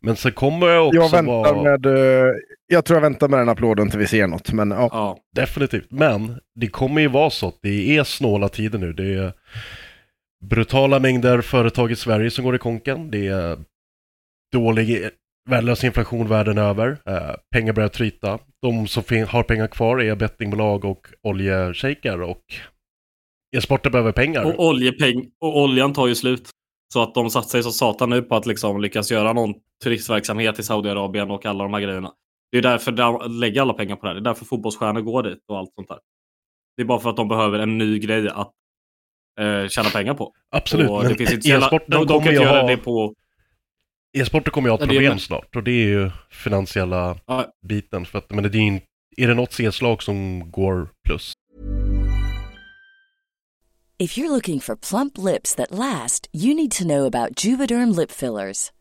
Men 0.00 0.16
sen 0.16 0.32
kommer 0.32 0.66
jag 0.66 0.86
också 0.86 0.96
Jag 1.00 1.10
väntar 1.10 1.32
vara... 1.54 1.62
med... 1.62 1.86
eh, 1.86 2.34
Jag 2.66 2.84
tror 2.84 2.96
jag 2.96 3.02
väntar 3.02 3.28
med 3.28 3.38
den 3.38 3.48
applåden 3.48 3.90
till 3.90 3.98
vi 3.98 4.06
ser 4.06 4.26
något. 4.26 4.52
Men 4.52 4.70
ja, 4.70 4.88
Ja. 4.92 5.18
Definitivt. 5.34 5.90
Men 5.90 6.40
det 6.54 6.66
kommer 6.68 7.00
ju 7.00 7.08
vara 7.08 7.30
så 7.30 7.48
att 7.48 7.58
det 7.62 7.96
är 7.96 8.04
snåla 8.04 8.48
tider 8.48 8.78
nu. 8.78 8.92
Det 8.92 9.14
är 9.14 9.32
brutala 10.44 10.98
mängder 10.98 11.40
företag 11.40 11.92
i 11.92 11.96
Sverige 11.96 12.30
som 12.30 12.44
går 12.44 12.54
i 12.56 12.58
konken. 12.58 13.10
Det 13.10 13.26
är 13.28 13.58
dålig 14.52 15.08
värdelös 15.48 15.84
inflation 15.84 16.28
världen 16.28 16.58
över. 16.58 16.98
Eh, 17.06 17.34
pengar 17.52 17.72
börjar 17.72 17.88
tryta. 17.88 18.38
De 18.62 18.86
som 18.86 19.02
har 19.28 19.42
pengar 19.42 19.66
kvar 19.66 20.02
är 20.02 20.16
bettingbolag 20.16 20.84
och 20.84 21.06
oljeshejkar 21.22 22.22
och 22.22 22.44
e-sporter 23.56 23.90
behöver 23.90 24.12
pengar. 24.12 24.44
Och, 24.44 24.68
oljepeng, 24.68 25.30
och 25.40 25.62
oljan 25.62 25.92
tar 25.92 26.06
ju 26.06 26.14
slut. 26.14 26.50
Så 26.92 27.02
att 27.02 27.14
de 27.14 27.30
satsar 27.30 27.58
ju 27.58 27.62
så 27.62 27.70
satan 27.70 28.10
nu 28.10 28.22
på 28.22 28.36
att 28.36 28.46
liksom 28.46 28.80
lyckas 28.80 29.10
göra 29.10 29.32
någon 29.32 29.54
turistverksamhet 29.84 30.58
i 30.58 30.62
Saudiarabien 30.62 31.30
och 31.30 31.46
alla 31.46 31.64
de 31.64 31.74
här 31.74 31.80
grejerna. 31.80 32.12
Det 32.52 32.58
är 32.58 32.62
därför 32.62 32.92
de 32.92 33.30
lägger 33.30 33.60
alla 33.60 33.72
pengar 33.72 33.96
på 33.96 34.02
det 34.02 34.08
här. 34.08 34.14
Det 34.14 34.20
är 34.20 34.24
därför 34.24 34.44
fotbollsstjärnor 34.44 35.00
går 35.00 35.22
dit 35.22 35.44
och 35.48 35.58
allt 35.58 35.74
sånt 35.74 35.88
där. 35.88 35.98
Det 36.76 36.82
är 36.82 36.86
bara 36.86 37.00
för 37.00 37.10
att 37.10 37.16
de 37.16 37.28
behöver 37.28 37.58
en 37.58 37.78
ny 37.78 37.98
grej 37.98 38.28
att 38.28 38.52
eh, 39.40 39.68
tjäna 39.68 39.88
pengar 39.88 40.14
på. 40.14 40.32
Absolut, 40.50 40.90
och 40.90 41.02
men 41.02 41.12
e-sporten 41.12 42.06
kommer 42.06 42.24
kan 42.24 42.32
ju 42.32 42.44
ha... 42.44 42.66
det 42.66 42.76
på... 42.76 43.14
E-sporter 44.12 44.50
kommer 44.50 44.68
ju 44.68 44.70
ha 44.70 44.76
ett 44.76 44.80
Ja, 44.80 44.86
det 44.86 44.92
är 44.92 44.96
problem 44.96 45.12
med. 45.12 45.22
snart 45.22 45.56
och 45.56 45.62
det 45.62 45.70
är 45.70 45.86
ju 45.86 46.10
finansiella 46.30 47.18
Ja, 47.26 47.46
biten. 47.68 48.06
För 48.06 48.18
att, 48.18 48.30
men 48.30 48.42
det 48.42 48.58
är, 48.58 48.60
in, 48.60 48.80
är 49.16 49.28
det 49.28 49.34
något 49.34 49.52
C-slag 49.52 50.02
som 50.02 50.50
går 50.50 50.88
plus? 51.06 51.32
If 54.00 54.16
you're 54.18 54.28
looking 54.28 54.60
for 54.60 54.76
plump 54.76 55.18
lips 55.18 55.54
that 55.54 55.70
last, 55.70 56.28
you 56.32 56.54
need 56.54 56.70
to 56.70 56.84
know 56.84 57.06
about 57.06 57.44
Juvederm 57.44 57.92
lip 57.96 58.10
fillers. 58.10 58.70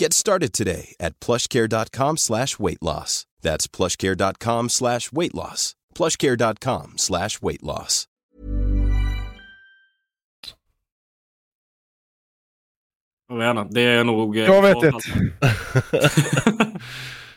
Get 0.00 0.12
started 0.12 0.52
today 0.52 0.94
at 1.00 1.18
plushcare.com 1.20 2.16
slash 2.18 2.58
weight 2.58 2.82
loss. 2.82 3.24
That's 3.42 3.66
plushcare.com 3.66 4.68
slash 4.68 5.10
weight 5.12 5.34
loss. 5.34 5.74
plushcare.com 5.94 6.94
slash 6.96 7.40
weight 7.42 7.62
loss. 7.62 8.04
Jag 13.28 13.36
vet 13.38 13.56
inte, 13.64 13.74
det 13.74 13.80
är 13.80 14.04
nog... 14.04 14.38
eh, 14.38 14.44
Jag 14.44 14.62
vet 14.62 14.80
det. 14.80 14.92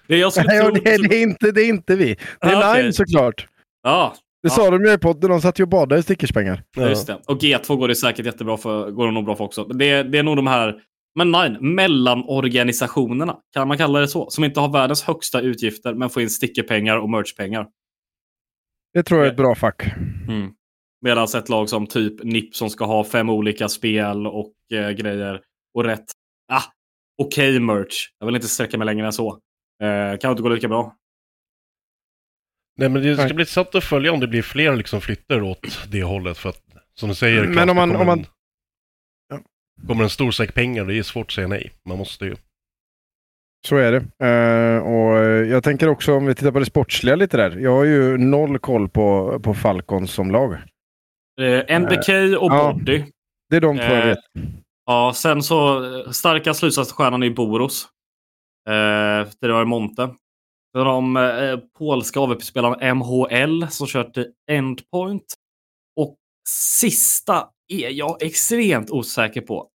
det 0.07 0.17
jag 0.17 0.31
Nej, 0.45 0.61
tro... 0.61 0.71
det, 0.71 0.79
det, 1.09 1.15
är 1.15 1.21
inte, 1.23 1.51
det 1.51 1.61
är 1.61 1.69
inte 1.69 1.95
vi. 1.95 2.15
Det 2.41 2.47
är 2.47 2.55
Ah, 2.55 2.69
okej. 2.71 2.83
Line 2.83 2.93
såklart. 2.93 3.47
Ja, 3.83 4.15
Det 4.43 4.49
sa 4.49 4.69
de 4.69 4.85
ju 4.85 4.93
i 4.93 4.97
podden. 4.97 5.29
De 5.29 5.41
satt 5.41 5.59
ju 5.59 5.63
och 5.63 5.69
badade 5.69 5.99
i 5.99 6.03
stickerspengar. 6.03 6.63
just 6.77 7.07
det. 7.07 7.21
Och 7.27 7.41
G2 7.41 7.75
går 7.75 7.87
det 7.87 7.95
säkert 7.95 8.25
jättebra 8.25 8.57
för, 8.57 8.91
går 8.91 9.05
det 9.05 9.11
nog 9.13 9.25
bra 9.25 9.35
för 9.35 9.43
också. 9.43 9.63
Det, 9.63 10.03
det 10.03 10.17
är 10.17 10.23
nog 10.23 10.35
de 10.35 10.47
här, 10.47 10.75
men 11.19 11.31
nej, 11.31 11.57
mellanorganisationerna, 11.61 13.37
kan 13.53 13.67
man 13.67 13.77
kalla 13.77 13.99
det 13.99 14.07
så, 14.07 14.29
som 14.29 14.43
inte 14.43 14.59
har 14.59 14.71
världens 14.71 15.03
högsta 15.03 15.41
utgifter 15.41 15.93
men 15.93 16.09
får 16.09 16.21
in 16.21 16.29
stickerpengar 16.29 16.97
och 16.97 17.09
merchpengar. 17.09 17.67
Det 18.93 19.03
tror 19.03 19.19
jag 19.19 19.27
är 19.27 19.31
ett 19.31 19.37
bra 19.37 19.55
fack. 19.55 19.83
Mm. 20.27 20.51
Medan 21.01 21.27
ett 21.35 21.49
lag 21.49 21.69
som 21.69 21.87
typ 21.87 22.23
NIP 22.23 22.55
som 22.55 22.69
ska 22.69 22.85
ha 22.85 23.03
fem 23.03 23.29
olika 23.29 23.69
spel 23.69 24.27
och 24.27 24.53
eh, 24.73 24.91
grejer 24.91 25.41
och 25.73 25.83
rätt, 25.83 26.05
ah, 26.51 26.63
okej 27.21 27.59
merch. 27.59 28.07
Jag 28.19 28.25
vill 28.25 28.35
inte 28.35 28.47
sträcka 28.47 28.77
mig 28.77 28.85
längre 28.85 29.05
än 29.05 29.13
så. 29.13 29.39
Eh, 29.83 30.17
kan 30.19 30.31
inte 30.31 30.43
gå 30.43 30.49
lika 30.49 30.67
bra. 30.67 30.95
Nej 32.77 32.89
men 32.89 33.01
det 33.03 33.15
ska 33.15 33.23
bli 33.25 33.31
intressant 33.41 33.75
att 33.75 33.83
följa 33.83 34.11
om 34.11 34.19
det 34.19 34.27
blir 34.27 34.41
fler 34.41 34.75
liksom 34.75 35.01
flyttar 35.01 35.41
åt 35.41 35.87
det 35.91 36.03
hållet 36.03 36.37
för 36.37 36.49
att 36.49 36.61
som 36.93 37.09
du 37.09 37.15
säger 37.15 37.47
Men 37.47 37.69
om 37.69 37.75
man- 37.75 37.95
om 37.95 38.05
man-. 38.05 38.25
Kommer 39.87 40.03
en 40.03 40.09
stor 40.09 40.31
säck 40.31 40.53
pengar 40.53 40.85
det 40.85 40.97
är 40.97 41.03
svårt 41.03 41.25
att 41.25 41.31
säga 41.31 41.47
nej. 41.47 41.71
Man 41.85 41.97
måste 41.97 42.25
ju. 42.25 42.35
Så 43.67 43.75
är 43.75 43.91
det. 43.91 44.25
Eh, 44.27 44.83
och 44.87 45.17
eh, 45.17 45.47
jag 45.49 45.63
tänker 45.63 45.87
också 45.89 46.13
om 46.13 46.25
vi 46.25 46.35
tittar 46.35 46.51
på 46.51 46.59
det 46.59 46.65
sportsliga 46.65 47.15
lite 47.15 47.37
där. 47.37 47.57
Jag 47.57 47.75
har 47.75 47.83
ju 47.83 48.17
noll 48.17 48.59
koll 48.59 48.89
på, 48.89 49.39
på 49.43 49.53
Falcons 49.53 50.11
som 50.11 50.31
lag. 50.31 50.53
Eh, 51.41 51.79
NBK 51.79 52.09
och 52.39 52.51
Ja. 52.53 52.73
Body. 52.73 53.03
Det 53.49 53.55
är 53.55 53.61
de 53.61 53.77
två 53.77 53.83
jag 53.83 53.99
Eh, 53.99 54.05
vet. 54.05 54.19
Ja, 54.85 55.13
sen 55.15 55.43
så 55.43 55.85
eh, 55.99 56.11
starka 56.11 56.53
slutsatstjärnan 56.53 57.23
är 57.23 57.29
Boros. 57.29 57.87
Eh, 58.69 59.27
det 59.41 59.47
var 59.53 59.65
Monte. 59.65 60.01
Sen 60.71 60.81
har 60.81 60.85
de 60.85 61.17
eh, 61.17 61.59
polska 61.77 62.19
AVP-spelaren 62.19 62.97
MHL 62.97 63.67
som 63.69 63.87
kört 63.87 64.13
till 64.13 64.27
Endpoint. 64.51 65.33
Och 65.95 66.17
sista 66.49 67.47
är 67.69 67.89
jag 67.89 68.23
extremt 68.23 68.89
osäker 68.89 69.41
på. 69.41 69.69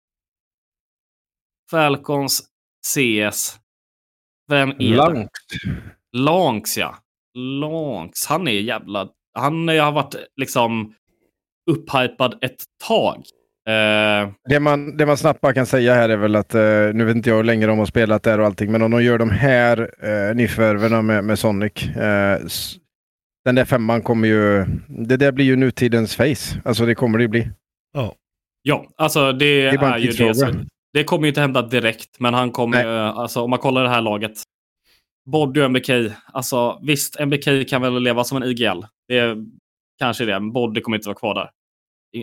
Falcons 1.72 2.44
CS. 2.88 3.58
Vem 4.50 4.70
är 4.70 4.76
det? 4.78 4.96
Langt. 4.96 5.30
Lanks 6.18 6.78
ja. 6.78 6.96
Lanks. 7.38 8.26
Han 8.26 8.48
är 8.48 8.52
jävla... 8.52 9.10
Han 9.40 9.68
har 9.68 9.92
varit 9.92 10.16
liksom 10.36 10.94
upphypad 11.72 12.38
ett 12.44 12.64
tag. 12.88 13.16
Eh, 13.70 14.32
Det 14.50 14.60
man, 14.60 14.98
det 14.98 15.06
man 15.06 15.18
snabbt 15.18 15.42
bara 15.42 15.54
kan 15.54 15.66
säga 15.66 15.94
här 15.94 16.10
är 16.10 16.18
väl 16.18 16.36
att, 16.36 16.56
eh, 16.56 16.62
nu 16.94 17.06
vet 17.06 17.16
inte 17.16 17.30
jag 17.30 17.38
hur 17.38 17.44
länge 17.44 17.66
de 17.68 17.80
har 17.80 17.86
spelat 17.86 18.24
där 18.24 18.40
och 18.40 18.46
allting, 18.46 18.72
men 18.72 18.82
om 18.82 18.92
de 18.92 19.04
gör 19.04 19.18
de 19.18 19.30
här 19.30 19.80
eh, 20.06 20.36
NIF-värvena 20.36 21.02
med, 21.02 21.24
med 21.24 21.40
Sonic. 21.40 21.74
S- 22.46 22.76
den 23.46 23.56
där 23.56 23.66
femman 23.66 24.02
kommer 24.02 24.28
ju, 24.28 24.66
det 24.88 25.18
där 25.18 25.32
blir 25.32 25.46
ju 25.46 25.56
nutidens 25.56 26.16
face. 26.16 26.62
Alltså 26.66 26.86
det 26.86 26.96
kommer 26.96 27.18
det 27.18 27.22
ju 27.24 27.28
bli. 27.28 27.50
Ja, 28.62 28.88
alltså 28.96 29.32
det, 29.32 29.46
är 29.46 29.78
bara 29.78 29.88
en 29.88 29.94
är 29.94 30.00
ju 30.00 30.12
det 30.12 30.36
som, 30.36 30.68
Det 30.94 31.04
kommer 31.04 31.24
ju 31.24 31.28
inte 31.28 31.42
hända 31.42 31.62
direkt, 31.62 32.20
men 32.20 32.34
han 32.34 32.52
kommer 32.52 32.84
ju, 32.84 32.90
alltså 32.90 33.42
om 33.42 33.50
man 33.50 33.60
kollar 33.60 33.84
det 33.84 33.90
här 33.90 34.02
laget. 34.02 34.32
Body 35.32 35.62
och 35.62 35.66
MBK, 35.66 35.90
alltså 36.34 36.80
visst, 36.84 37.20
MBK 37.20 37.70
kan 37.70 37.82
väl 37.82 38.04
leva 38.04 38.24
som 38.24 38.38
en 38.38 38.50
IGL. 38.50 38.86
Det 39.08 39.18
är 39.18 39.38
kanske 40.00 40.26
det, 40.26 40.40
men 40.40 40.52
Body 40.52 40.82
kommer 40.82 40.98
inte 40.98 41.10
vara 41.10 41.18
kvar 41.18 41.36
där. 41.36 41.50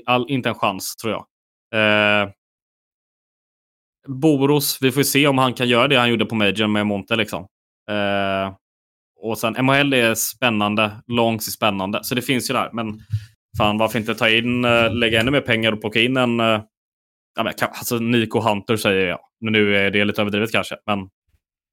All, 0.07 0.31
inte 0.31 0.49
en 0.49 0.55
chans, 0.55 0.97
tror 0.97 1.13
jag. 1.13 1.27
Eh, 1.75 2.31
Boros, 4.09 4.79
vi 4.81 4.93
får 4.93 5.03
se 5.03 5.27
om 5.27 5.39
han 5.39 5.55
kan 5.55 5.69
göra 5.69 5.89
det 5.89 5.97
han 5.97 6.11
gjorde 6.11 6.25
på 6.25 6.35
Major 6.35 6.67
med 6.67 6.87
Monte. 6.87 7.17
Liksom. 7.17 7.47
Eh, 7.91 8.55
och 9.21 9.39
sen 9.39 9.65
MHL 9.65 9.93
är 9.93 10.15
spännande, 10.15 10.91
Longs 11.07 11.47
är 11.47 11.53
spännande, 11.53 12.05
så 12.05 12.15
det 12.15 12.23
finns 12.23 12.51
ju 12.51 12.55
där. 12.55 12.71
Men 12.73 13.01
fan, 13.59 13.79
varför 13.79 13.99
inte 13.99 14.15
ta 14.15 14.29
in, 14.29 14.65
eh, 14.65 14.95
lägga 14.95 15.21
ännu 15.21 15.31
mer 15.31 15.41
pengar 15.41 15.73
och 15.73 15.81
plocka 15.81 16.01
in 16.01 16.17
en 16.17 16.41
eh, 16.41 16.61
ja, 17.37 17.43
men, 17.43 17.53
alltså 17.61 17.99
Nico 17.99 18.41
Hunter 18.41 18.77
säger 18.77 19.07
jag. 19.09 19.19
Men 19.41 19.53
nu 19.53 19.77
är 19.77 19.91
det 19.91 20.05
lite 20.05 20.21
överdrivet 20.21 20.53
kanske. 20.53 20.77
Men 20.87 20.99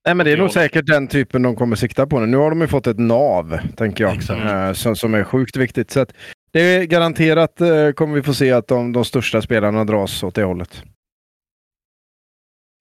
Nej, 0.05 0.15
men 0.15 0.25
det 0.25 0.31
är 0.31 0.37
nog 0.37 0.51
säkert 0.51 0.85
den 0.85 1.07
typen 1.07 1.41
de 1.41 1.55
kommer 1.55 1.75
sikta 1.75 2.07
på 2.07 2.19
nu. 2.19 2.25
Nu 2.25 2.37
har 2.37 2.49
de 2.49 2.61
ju 2.61 2.67
fått 2.67 2.87
ett 2.87 2.99
nav, 2.99 3.59
tänker 3.75 4.03
jag, 4.03 4.15
Exakt. 4.15 4.51
eh, 4.51 4.73
som, 4.73 4.95
som 4.95 5.13
är 5.13 5.23
sjukt 5.23 5.57
viktigt. 5.57 5.91
Så 5.91 5.99
att 5.99 6.13
det 6.51 6.61
är 6.61 6.83
garanterat 6.83 7.55
kommer 7.95 8.15
vi 8.15 8.23
få 8.23 8.33
se 8.33 8.51
att 8.51 8.67
de, 8.67 8.93
de 8.93 9.05
största 9.05 9.41
spelarna 9.41 9.85
dras 9.85 10.23
åt 10.23 10.35
det 10.35 10.43
hållet. 10.43 10.83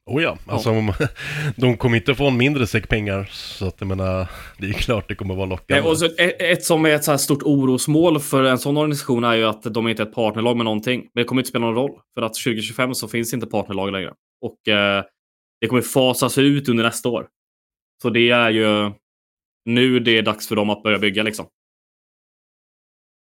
Oh 0.06 0.22
ja, 0.22 0.38
alltså 0.46 0.70
om- 0.70 0.92
de 1.56 1.76
kommer 1.76 1.96
inte 1.96 2.14
få 2.14 2.26
en 2.28 2.36
mindre 2.36 2.66
säck 2.66 2.88
pengar. 2.88 3.24
Så 3.30 3.66
att 3.66 3.76
jag 3.78 3.88
menar, 3.88 4.28
det 4.58 4.66
är 4.68 4.72
klart 4.72 5.08
det 5.08 5.14
kommer 5.14 5.34
vara 5.34 5.46
lockande. 5.46 5.88
Och 5.88 5.98
så 5.98 6.04
ett, 6.06 6.42
ett 6.42 6.64
som 6.64 6.86
är 6.86 6.90
ett 6.90 7.04
så 7.04 7.10
här 7.10 7.18
stort 7.18 7.42
orosmål 7.42 8.20
för 8.20 8.42
en 8.44 8.58
sån 8.58 8.76
organisation 8.76 9.24
är 9.24 9.34
ju 9.34 9.44
att 9.44 9.62
de 9.62 9.88
inte 9.88 10.02
är 10.02 10.06
ett 10.06 10.14
partnerlag 10.14 10.56
med 10.56 10.64
någonting. 10.64 11.00
Men 11.00 11.22
det 11.22 11.24
kommer 11.24 11.40
inte 11.42 11.48
spela 11.48 11.66
någon 11.66 11.74
roll. 11.74 12.00
För 12.14 12.22
att 12.22 12.34
2025 12.34 12.94
så 12.94 13.08
finns 13.08 13.34
inte 13.34 13.46
partnerlag 13.46 13.92
längre. 13.92 14.12
Och 14.40 14.68
eh, 14.68 15.04
det 15.60 15.66
kommer 15.66 15.82
fasas 15.82 16.38
ut 16.38 16.68
under 16.68 16.84
nästa 16.84 17.08
år. 17.08 17.26
Så 18.02 18.10
det 18.10 18.30
är 18.30 18.50
ju 18.50 18.92
nu 19.64 20.00
det 20.00 20.18
är 20.18 20.22
dags 20.22 20.48
för 20.48 20.56
dem 20.56 20.70
att 20.70 20.82
börja 20.82 20.98
bygga 20.98 21.22
liksom. 21.22 21.46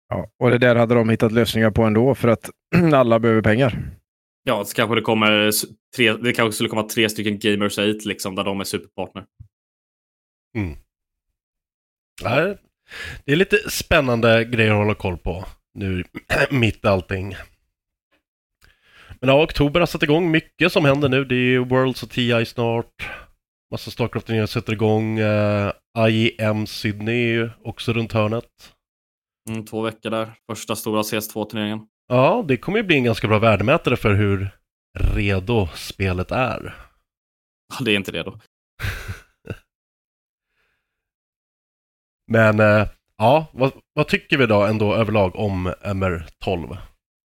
Ja, 0.09 0.27
och 0.43 0.51
det 0.51 0.59
där 0.59 0.77
hade 0.77 0.95
de 0.95 1.09
hittat 1.09 1.33
lösningar 1.33 1.71
på 1.71 1.83
ändå 1.83 2.14
för 2.14 2.29
att 2.29 2.51
alla 2.95 3.19
behöver 3.19 3.43
pengar. 3.43 3.98
Ja, 4.49 4.65
så 4.65 4.75
kanske 4.75 4.95
det 4.95 5.01
kommer 5.03 5.51
tre, 5.97 6.13
det 6.13 6.33
kanske 6.33 6.53
skulle 6.53 6.69
komma 6.69 6.83
tre 6.83 7.09
stycken 7.09 7.39
Gamers 7.39 7.79
8 7.79 7.83
liksom, 8.05 8.35
där 8.35 8.45
de 8.45 8.61
är 8.61 8.65
superpartner. 8.65 9.25
Nej, 12.23 12.59
det 13.25 13.33
är 13.33 13.37
lite 13.37 13.71
spännande 13.71 14.45
grejer 14.45 14.71
att 14.71 14.77
hålla 14.77 14.95
koll 14.95 15.19
på 15.19 15.45
nu 15.75 16.05
mitt 16.51 16.85
allting. 16.85 17.37
Men 19.21 19.31
ja, 19.31 19.43
oktober 19.43 19.81
har 19.81 19.87
satt 19.87 20.03
igång 20.03 20.31
mycket 20.31 20.73
som 20.73 20.85
händer 20.85 21.09
nu. 21.09 21.25
Det 21.25 21.35
är 21.35 21.51
ju 21.51 21.65
Worlds 21.65 22.03
och 22.03 22.11
TI 22.11 22.45
snart. 22.47 23.11
Massa 23.71 23.91
Starcraft-turneringar 23.91 24.47
sätter 24.47 24.73
igång. 24.73 25.19
Uh, 25.21 25.73
IEM 26.09 26.67
Sydney 26.67 27.25
är 27.25 27.33
ju 27.33 27.51
också 27.65 27.93
runt 27.93 28.13
hörnet. 28.13 28.75
Mm, 29.49 29.67
två 29.67 29.83
veckor 29.83 30.11
där. 30.11 30.33
Första 30.51 30.77
stora 30.77 31.03
CS2-turneringen. 31.03 31.87
Ja, 32.09 32.44
det 32.49 32.57
kommer 32.57 32.79
ju 32.79 32.85
bli 32.85 32.97
en 32.97 33.05
ganska 33.05 33.29
bra 33.29 33.38
värdemätare 33.38 33.97
för 33.97 34.14
hur 34.14 34.51
redo 34.99 35.68
spelet 35.75 36.31
är. 36.31 36.77
Ja, 37.79 37.85
det 37.85 37.92
är 37.92 37.97
inte 37.97 38.23
då. 38.23 38.40
Men 42.27 42.61
eh, 42.61 42.88
ja, 43.16 43.47
vad, 43.53 43.73
vad 43.92 44.09
tycker 44.09 44.38
vi 44.38 44.47
då 44.47 44.62
ändå 44.62 44.94
överlag 44.94 45.37
om 45.37 45.68
MR12? 45.68 46.77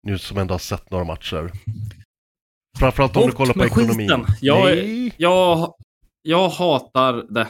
Nu 0.04 0.18
som 0.18 0.38
ändå 0.38 0.54
har 0.54 0.60
sett 0.60 0.92
några 0.92 1.04
matcher. 1.04 1.52
Framförallt 2.80 3.16
om 3.16 3.22
du 3.22 3.28
Bort 3.28 3.36
kollar 3.36 3.54
på 3.54 3.66
ekonomin. 3.66 4.26
Jag, 4.42 4.78
jag, 5.18 5.74
jag 6.22 6.50
hatar 6.50 7.34
det. 7.34 7.48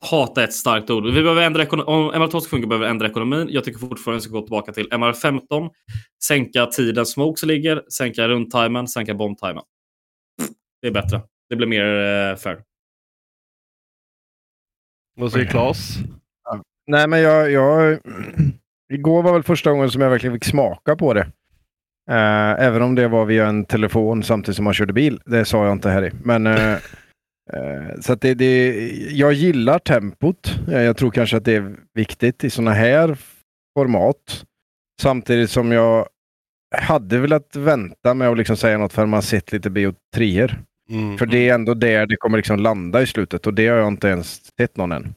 Hata 0.00 0.40
är 0.40 0.44
ett 0.44 0.52
starkt 0.52 0.90
ord. 0.90 1.04
Vi 1.04 1.22
behöver 1.22 1.42
ändra 1.42 1.62
om 1.84 2.12
MR12 2.12 2.40
ska 2.40 2.50
funka 2.50 2.66
behöver 2.66 2.86
vi 2.86 2.90
ändra 2.90 3.08
ekonomin. 3.08 3.48
Jag 3.50 3.64
tycker 3.64 3.78
fortfarande 3.78 4.16
vi 4.16 4.22
ska 4.22 4.32
gå 4.32 4.42
tillbaka 4.42 4.72
till 4.72 4.88
MR15. 4.88 5.70
Sänka 6.24 6.66
tiden 6.66 7.06
smokes 7.06 7.42
ligger, 7.42 7.82
sänka 7.92 8.28
rundtimen, 8.28 8.88
sänka 8.88 9.14
bombtimen. 9.14 9.62
Det 10.82 10.88
är 10.88 10.92
bättre. 10.92 11.20
Det 11.48 11.56
blir 11.56 11.66
mer 11.66 11.84
eh, 11.84 12.36
fair. 12.36 12.62
Vad 15.16 15.32
säger 15.32 15.46
Claes? 15.46 15.96
Nej, 16.86 17.08
men 17.08 17.20
jag, 17.20 17.50
jag... 17.50 17.98
Igår 18.92 19.22
var 19.22 19.32
väl 19.32 19.42
första 19.42 19.70
gången 19.70 19.90
som 19.90 20.02
jag 20.02 20.10
verkligen 20.10 20.36
fick 20.36 20.44
smaka 20.44 20.96
på 20.96 21.14
det. 21.14 21.20
Eh, 22.10 22.64
även 22.64 22.82
om 22.82 22.94
det 22.94 23.08
var 23.08 23.24
via 23.24 23.46
en 23.46 23.64
telefon 23.64 24.22
samtidigt 24.22 24.56
som 24.56 24.64
man 24.64 24.74
körde 24.74 24.92
bil. 24.92 25.20
Det 25.24 25.44
sa 25.44 25.64
jag 25.64 25.72
inte 25.72 25.90
här 25.90 26.04
i. 26.04 26.10
Men, 26.22 26.46
eh, 26.46 26.78
så 28.00 28.12
att 28.12 28.20
det, 28.20 28.34
det, 28.34 28.90
jag 29.10 29.32
gillar 29.32 29.78
tempot. 29.78 30.58
Eh, 30.68 30.82
Jag 30.82 30.96
tror 30.96 31.10
kanske 31.10 31.36
att 31.36 31.44
det 31.44 31.54
är 31.54 31.76
viktigt 31.94 32.44
i 32.44 32.50
sådana 32.50 32.70
här 32.72 33.18
format. 33.78 34.44
Samtidigt 35.00 35.50
som 35.50 35.72
jag 35.72 36.08
hade 36.76 37.18
velat 37.18 37.56
vänta 37.56 38.14
med 38.14 38.28
att 38.28 38.38
liksom 38.38 38.56
säga 38.56 38.78
något 38.78 38.92
förrän 38.92 39.08
man 39.08 39.22
sett 39.22 39.52
lite 39.52 39.68
BO3. 39.70 40.54
Mm. 40.90 41.18
För 41.18 41.26
det 41.26 41.48
är 41.48 41.54
ändå 41.54 41.74
där 41.74 42.06
det 42.06 42.16
kommer 42.16 42.36
liksom 42.36 42.58
landa 42.58 43.02
i 43.02 43.06
slutet 43.06 43.46
och 43.46 43.54
det 43.54 43.68
har 43.68 43.76
jag 43.76 43.88
inte 43.88 44.08
ens 44.08 44.56
sett 44.56 44.76
någon 44.76 44.92
än. 44.92 45.14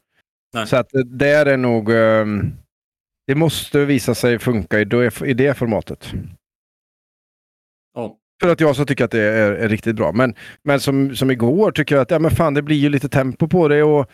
Nej. 0.53 0.67
Så 0.67 0.75
att 0.77 0.89
det 0.89 1.03
där 1.03 1.45
är 1.45 1.57
nog... 1.57 1.91
ehm, 1.91 2.53
det 3.27 3.35
måste 3.35 3.85
visa 3.85 4.15
sig 4.15 4.39
funka 4.39 4.79
i 4.79 4.85
det, 4.85 5.21
i 5.21 5.33
det 5.33 5.53
formatet. 5.57 6.13
För 8.41 8.49
att 8.49 8.59
jag 8.59 8.75
så 8.75 8.85
tycker 8.85 9.05
att 9.05 9.11
det 9.11 9.21
är, 9.21 9.51
är 9.51 9.69
riktigt 9.69 9.95
bra. 9.95 10.11
Men, 10.11 10.35
men 10.63 10.79
som, 10.79 11.15
som 11.15 11.31
igår 11.31 11.71
tycker 11.71 11.95
jag 11.95 12.01
att 12.01 12.11
ja, 12.11 12.19
men 12.19 12.31
fan, 12.31 12.53
det 12.53 12.61
blir 12.61 12.77
ju 12.77 12.89
lite 12.89 13.09
tempo 13.09 13.47
på 13.47 13.67
det. 13.67 13.83
och 13.83 14.11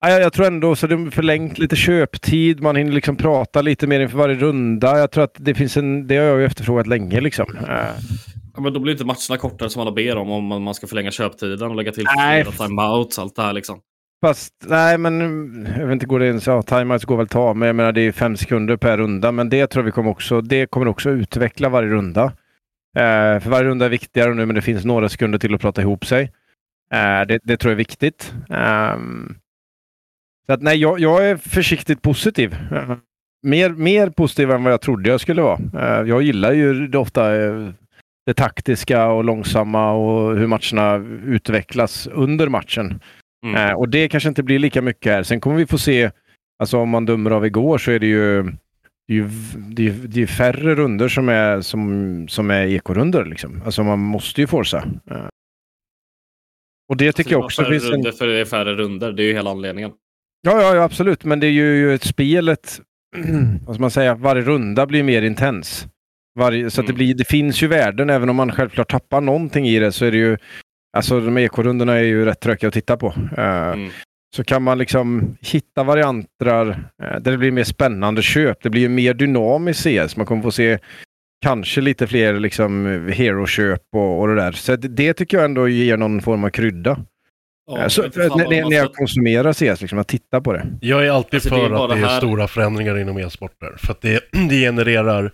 ja, 0.00 0.10
jag, 0.10 0.22
jag 0.22 0.32
tror 0.32 0.46
ändå 0.46 0.76
så 0.76 0.86
det 0.86 1.10
förlängt 1.10 1.58
lite 1.58 1.76
köptid. 1.76 2.62
Man 2.62 2.76
hinner 2.76 2.92
liksom 2.92 3.16
prata 3.16 3.62
lite 3.62 3.86
mer 3.86 4.00
inför 4.00 4.18
varje 4.18 4.34
runda. 4.34 4.98
Jag 4.98 5.10
tror 5.10 5.24
att 5.24 5.36
det 5.38 5.54
finns 5.54 5.76
en... 5.76 6.06
Det 6.06 6.16
har 6.16 6.24
jag 6.24 6.38
ju 6.38 6.46
efterfrågat 6.46 6.86
länge 6.86 7.20
liksom. 7.20 7.56
Eh, 7.56 8.04
Ja, 8.56 8.60
men 8.60 8.72
då 8.72 8.80
blir 8.80 8.92
inte 8.92 9.04
matcherna 9.04 9.36
kortare 9.38 9.70
som 9.70 9.82
alla 9.82 9.92
ber 9.92 10.16
om, 10.16 10.30
om 10.30 10.62
man 10.62 10.74
ska 10.74 10.86
förlänga 10.86 11.10
köptiden 11.10 11.70
och 11.70 11.76
lägga 11.76 11.92
till 11.92 12.04
Nej. 12.16 12.44
timeouts, 12.44 13.18
allt 13.18 13.36
det 13.36 13.42
här 13.42 13.52
liksom. 13.52 13.80
Fast 14.24 14.52
nej, 14.66 14.98
men 14.98 15.20
jag 15.78 15.86
vet 15.86 15.92
inte, 15.92 16.06
går 16.06 16.18
det 16.20 16.26
ens? 16.26 16.46
Ja, 16.46 16.62
timeouts 16.62 17.04
går 17.04 17.16
väl 17.16 17.28
ta, 17.28 17.54
men 17.54 17.66
jag 17.66 17.76
menar 17.76 17.92
det 17.92 18.00
är 18.00 18.12
fem 18.12 18.36
sekunder 18.36 18.76
per 18.76 18.98
runda. 18.98 19.32
Men 19.32 19.48
det 19.48 19.66
tror 19.66 19.82
vi 19.82 19.90
kommer 19.90 20.10
också, 20.10 20.40
det 20.40 20.66
kommer 20.66 20.88
också 20.88 21.10
utveckla 21.10 21.68
varje 21.68 21.88
runda. 21.88 22.32
Eh, 22.94 23.40
för 23.40 23.50
varje 23.50 23.64
runda 23.64 23.84
är 23.84 23.90
viktigare 23.90 24.34
nu, 24.34 24.46
men 24.46 24.54
det 24.54 24.62
finns 24.62 24.84
några 24.84 25.08
sekunder 25.08 25.38
till 25.38 25.54
att 25.54 25.60
prata 25.60 25.80
ihop 25.80 26.06
sig. 26.06 26.22
Eh, 26.92 27.26
det, 27.28 27.38
det 27.42 27.56
tror 27.56 27.70
jag 27.70 27.76
är 27.76 27.84
viktigt. 27.84 28.34
Ehm, 28.50 29.36
så 30.46 30.52
att 30.52 30.62
nej, 30.62 30.76
jag, 30.76 31.00
jag 31.00 31.26
är 31.26 31.36
försiktigt 31.36 32.02
positiv. 32.02 32.56
Mer, 33.42 33.70
mer 33.70 34.10
positiv 34.10 34.50
än 34.50 34.64
vad 34.64 34.72
jag 34.72 34.80
trodde 34.80 35.10
jag 35.10 35.20
skulle 35.20 35.42
vara. 35.42 35.60
Eh, 35.74 36.08
jag 36.08 36.22
gillar 36.22 36.52
ju 36.52 36.86
det 36.86 36.98
ofta 36.98 37.44
eh, 37.44 37.68
det 38.26 38.34
taktiska 38.34 39.06
och 39.06 39.24
långsamma 39.24 39.92
och 39.92 40.36
hur 40.36 40.46
matcherna 40.46 40.96
utvecklas 41.24 42.06
under 42.06 42.48
matchen. 42.48 43.00
Mm. 43.46 43.70
Eh, 43.70 43.74
och 43.74 43.88
det 43.88 44.08
kanske 44.08 44.28
inte 44.28 44.42
blir 44.42 44.58
lika 44.58 44.82
mycket 44.82 45.12
här. 45.12 45.22
Sen 45.22 45.40
kommer 45.40 45.56
vi 45.56 45.66
få 45.66 45.78
se, 45.78 46.10
alltså 46.58 46.78
om 46.78 46.88
man 46.88 47.06
dömer 47.06 47.30
av 47.30 47.46
igår 47.46 47.78
så 47.78 47.90
är 47.90 47.98
det 47.98 48.06
ju, 48.06 48.52
det 49.08 49.14
är 49.14 49.16
ju, 49.16 49.28
det 49.56 49.86
är, 49.88 49.92
det 49.92 50.22
är 50.22 50.26
färre 50.26 50.74
runder 50.74 51.08
som 51.08 51.28
är, 51.28 51.60
som, 51.60 52.28
som 52.28 52.50
är 52.50 52.66
ekorunder. 52.66 53.24
Liksom. 53.24 53.62
Alltså 53.64 53.82
man 53.82 53.98
måste 53.98 54.40
ju 54.40 54.46
forsa. 54.46 54.78
Eh. 55.10 55.26
Och 56.88 56.96
det 56.96 57.12
tycker 57.12 57.30
jag 57.32 57.44
också 57.44 57.62
Alltså, 57.62 57.70
det 57.70 57.76
är 57.76 57.92
finns 57.92 58.06
en... 58.06 58.12
för 58.12 58.26
det 58.26 58.38
är 58.40 58.44
färre 58.44 58.74
runder. 58.74 59.12
Det 59.12 59.22
är 59.22 59.26
ju 59.26 59.32
hela 59.32 59.50
anledningen. 59.50 59.90
Ja, 60.42 60.60
ja, 60.62 60.74
ja, 60.76 60.82
absolut. 60.82 61.24
Men 61.24 61.40
det 61.40 61.46
är 61.46 61.50
ju, 61.50 61.94
ett 61.94 62.04
spelet, 62.04 62.80
vad 63.66 63.76
ska 63.76 63.80
man 63.80 63.90
säga, 63.90 64.14
varje 64.14 64.42
runda 64.42 64.86
blir 64.86 65.02
mer 65.02 65.22
intens. 65.22 65.86
Varje, 66.38 66.70
så 66.70 66.80
att 66.80 66.86
det, 66.86 66.90
Mm. 66.90 66.96
blir, 66.98 67.14
det 67.14 67.24
finns 67.28 67.62
ju 67.62 67.66
värden, 67.66 68.10
även 68.10 68.28
om 68.28 68.36
man 68.36 68.52
självklart 68.52 68.90
tappar 68.90 69.20
någonting 69.20 69.66
i 69.68 69.78
det 69.78 69.92
så 69.92 70.04
är 70.04 70.10
det 70.10 70.16
ju, 70.18 70.36
alltså 70.96 71.20
de 71.20 71.38
ekorundorna 71.38 71.92
är 71.94 72.02
ju 72.02 72.24
rätt 72.24 72.40
tråkiga 72.40 72.68
att 72.68 72.74
titta 72.74 72.96
på. 72.96 73.06
Eh, 73.36 73.44
Mm. 73.72 73.90
Så 74.34 74.44
kan 74.44 74.62
man 74.62 74.78
liksom 74.78 75.36
hitta 75.40 75.82
varianter 75.84 76.68
eh, 77.02 77.20
där 77.20 77.30
det 77.30 77.38
blir 77.38 77.50
mer 77.50 77.64
spännande 77.64 78.22
köp. 78.22 78.62
Det 78.62 78.70
blir 78.70 78.80
ju 78.82 78.88
mer 78.88 79.14
dynamiskt 79.14 79.82
CS. 79.82 80.16
Man 80.16 80.26
kommer 80.26 80.42
få 80.42 80.50
se 80.50 80.78
kanske 81.42 81.80
lite 81.80 82.06
fler 82.06 82.34
liksom 82.40 82.86
hero-köp 83.12 83.80
och, 83.96 84.20
och 84.20 84.28
det 84.28 84.34
där. 84.34 84.52
Så 84.52 84.76
det, 84.76 84.88
det 84.88 85.14
tycker 85.14 85.36
jag 85.36 85.44
ändå 85.44 85.68
ger 85.68 85.96
någon 85.96 86.20
form 86.22 86.44
av 86.44 86.48
krydda. 86.50 86.98
Ja, 87.66 87.82
Eh, 87.82 87.88
så, 87.88 88.02
när, 88.02 88.70
när 88.70 88.76
jag 88.76 88.92
konsumerar 88.94 89.52
CS, 89.52 89.80
liksom, 89.80 89.98
att 89.98 90.08
titta 90.08 90.40
på 90.40 90.52
det. 90.52 90.66
Jag 90.80 91.06
är 91.06 91.10
alltid 91.10 91.34
Alltså, 91.34 91.48
det 91.54 91.56
är 91.64 91.68
för 91.68 91.84
att 91.84 91.90
det 91.90 91.96
är 91.96 92.08
här- 92.08 92.18
stora 92.18 92.48
förändringar 92.48 92.98
inom 92.98 93.18
e-sporter. 93.18 93.74
För 93.78 93.92
att 93.92 94.00
det, 94.00 94.20
det 94.48 94.60
genererar 94.60 95.32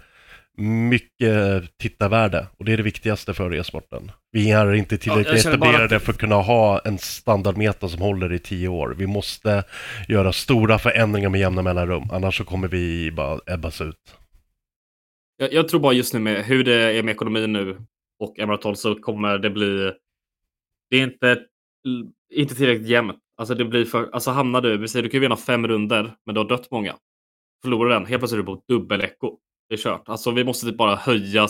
mycket 0.58 1.78
tittarvärde 1.78 2.46
och 2.58 2.64
det 2.64 2.72
är 2.72 2.76
det 2.76 2.82
viktigaste 2.82 3.34
för 3.34 3.54
e-sporten. 3.54 4.10
Vi 4.32 4.50
är 4.50 4.74
inte 4.74 4.98
tillräckligt 4.98 5.44
bara 5.44 5.50
etablerade 5.54 5.96
att- 5.96 6.02
för 6.02 6.12
att 6.12 6.18
kunna 6.18 6.34
ha 6.34 6.78
en 6.78 6.98
standardmeta 6.98 7.88
som 7.88 8.00
håller 8.02 8.32
i 8.32 8.38
tio 8.38 8.68
år. 8.68 8.94
Vi 8.98 9.06
måste 9.06 9.64
göra 10.08 10.32
stora 10.32 10.78
förändringar 10.78 11.28
med 11.28 11.40
jämna 11.40 11.62
mellanrum, 11.62 12.02
annars 12.12 12.36
så 12.36 12.44
kommer 12.44 12.68
vi 12.68 13.12
bara 13.12 13.40
ebbas 13.46 13.80
ut. 13.80 14.16
Jag, 15.36 15.52
jag 15.52 15.68
tror 15.68 15.80
bara 15.80 15.92
just 15.92 16.14
nu 16.14 16.20
med 16.20 16.44
hur 16.44 16.64
det 16.64 16.74
är 16.74 17.02
med 17.02 17.12
ekonomin 17.12 17.52
nu 17.52 17.78
och 18.20 18.36
MR12 18.38 18.74
så 18.74 18.94
kommer 18.94 19.38
det 19.38 19.50
bli... 19.50 19.92
Det 20.90 20.96
är 20.96 21.02
inte, 21.02 21.40
inte 22.34 22.54
tillräckligt 22.54 22.88
jämnt. 22.88 23.18
Alltså 23.36 23.54
det 23.54 23.64
blir 23.64 23.84
för... 23.84 24.10
Alltså 24.12 24.30
hamnar 24.30 24.60
du... 24.60 24.76
Vi 24.78 24.88
säger 24.88 25.02
du 25.02 25.08
kan 25.08 25.18
ju 25.18 25.20
vinna 25.22 25.36
fem 25.36 25.68
runder 25.68 26.12
men 26.26 26.34
du 26.34 26.40
har 26.40 26.48
dött 26.48 26.70
många. 26.70 26.96
Förlorar 27.62 27.90
den, 27.94 28.06
helt 28.06 28.20
plötsligt 28.20 28.38
är 28.38 28.42
du 28.42 28.56
på 28.56 28.62
dubbel-echo. 28.68 29.36
Det 29.70 29.74
är 29.74 29.78
kört. 29.78 30.08
Alltså 30.08 30.30
vi 30.30 30.44
måste 30.44 30.66
typ 30.66 30.76
bara 30.76 30.96
höja 30.96 31.48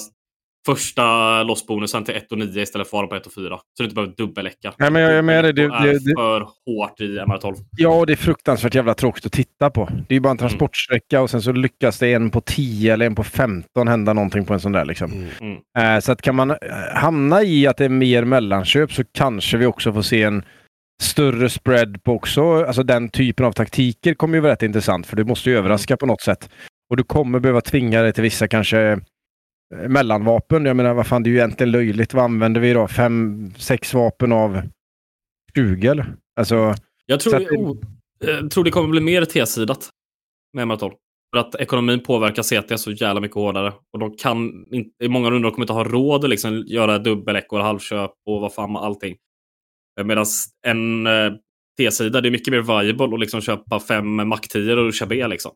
första 0.67 1.43
lossbonusen 1.43 2.05
till 2.05 2.15
1 2.15 2.33
och 2.33 2.39
9 2.39 2.63
istället 2.63 2.89
för 2.89 2.97
att 2.97 3.01
vara 3.01 3.07
på 3.07 3.17
1 3.17 3.27
och 3.27 3.33
4. 3.33 3.57
Så 3.57 3.63
du 3.79 3.85
inte 3.85 3.95
behöver 3.95 4.15
dubbeläcka. 4.17 4.73
Nej, 4.79 4.91
men 4.91 5.03
jag 5.03 5.13
är 5.13 5.23
med 5.23 5.45
dig. 5.45 5.53
Det, 5.53 5.63
är 5.63 5.87
det, 5.87 5.93
det, 5.93 6.15
för 6.17 6.41
hårt 6.41 7.01
i 7.01 7.19
MR12. 7.19 7.55
ja, 7.77 8.05
det 8.07 8.13
är 8.13 8.17
fruktansvärt 8.17 8.75
jävla 8.75 8.95
tråkigt 8.95 9.27
att 9.27 9.33
titta 9.33 9.71
på. 9.71 9.89
Det 10.09 10.13
är 10.13 10.17
ju 10.17 10.21
bara 10.21 10.31
en 10.31 10.39
transportsträcka 10.39 11.21
och 11.21 11.31
sen 11.31 11.43
så 11.43 11.53
lyckas 11.53 11.99
det 11.99 12.13
en 12.13 12.31
på 12.31 12.41
10 12.41 12.93
eller 12.93 13.07
en 13.07 13.15
på 13.15 13.25
15 13.25 13.89
hända 13.89 14.13
någonting 14.13 14.45
på 14.45 14.55
en 14.55 14.61
sån 14.61 14.73
där. 14.73 14.85
Liksom. 14.85 15.13
Mm. 15.41 15.59
Eh, 15.79 16.01
så 16.01 16.13
att 16.13 16.23
kan 16.23 16.35
man 16.35 16.51
eh, 16.51 16.57
hamna 16.95 17.43
i 17.43 17.67
att 17.67 17.77
det 17.77 17.85
är 17.85 17.89
mer 17.89 18.25
mellanköp 18.25 18.93
så 18.93 19.05
kanske 19.13 19.57
vi 19.57 19.67
också 19.67 19.93
får 19.93 20.03
se 20.03 20.23
en 20.23 20.43
större 21.03 21.51
spread 21.51 22.05
på 22.05 22.13
också. 22.13 22.65
Alltså 22.65 22.83
den 22.83 23.09
typen 23.09 23.47
av 23.47 23.53
taktiker 23.53 24.15
kommer 24.15 24.35
ju 24.35 24.41
vara 24.41 24.53
rätt 24.53 24.63
intressant 24.63 25.07
för 25.07 25.17
du 25.17 25.25
måste 25.25 25.51
ju 25.51 25.59
överraska 25.59 25.97
på 25.97 26.07
något 26.07 26.23
sätt. 26.23 26.51
Och 26.91 26.97
du 26.97 27.03
kommer 27.05 27.41
behöva 27.41 27.61
tvinga 27.61 28.03
dig 28.03 28.13
till 28.13 28.23
vissa 28.23 28.49
kanske 28.49 28.81
eh, 28.81 29.89
mellanvapen. 29.89 30.65
Jag 30.65 30.77
menar, 30.77 30.95
vad 30.95 31.07
fan, 31.07 31.23
det 31.23 31.29
är 31.29 31.33
ju 31.33 31.37
egentligen 31.37 31.71
löjligt. 31.71 32.15
Vad 32.15 32.25
använder 32.25 32.61
vi 32.61 32.73
då? 32.73 32.89
Fem, 32.89 33.51
sex 33.57 33.95
vapen 33.95 34.33
av 34.33 34.63
20 35.55 35.87
eller? 35.89 36.15
Alltså, 36.37 36.75
Jag 37.07 37.21
tror, 37.21 37.37
att 37.37 37.43
jag 38.19 38.51
tror 38.51 38.65
det 38.65 38.71
kommer 38.71 38.89
bli 38.89 39.01
mer 39.01 39.25
T-sidat 39.25 39.91
med 40.53 40.69
MR12. 40.69 40.93
För 41.35 41.41
att 41.41 41.55
ekonomin 41.55 42.03
påverkar 42.03 42.43
CT 42.43 42.81
så 42.81 42.91
jävla 42.91 43.21
mycket 43.21 43.35
hårdare. 43.35 43.73
Och 43.93 43.99
de 43.99 44.17
kan 44.17 44.67
inte, 44.71 45.05
i 45.05 45.09
många 45.09 45.31
rundor 45.31 45.51
kommer 45.51 45.65
inte 45.65 45.73
ha 45.73 45.85
råd 45.85 46.25
att 46.25 46.31
liksom 46.31 46.65
göra 46.67 46.99
dubbeleckor, 46.99 47.61
halvköp 47.61 48.11
och 48.27 48.41
vad 48.41 48.55
fan 48.55 48.77
allting. 48.77 49.17
Medan 50.05 50.27
en 50.67 51.07
eh, 51.07 51.33
T-sida, 51.79 52.21
det 52.21 52.29
är 52.29 52.31
mycket 52.31 52.53
mer 52.53 52.83
viable 52.83 53.15
att 53.15 53.21
liksom 53.21 53.41
köpa 53.41 53.81
fem 53.81 54.29
Mac 54.29 54.41
10 54.41 54.75
och 54.75 54.95
köra 54.95 55.09
B 55.09 55.27
liksom. 55.27 55.53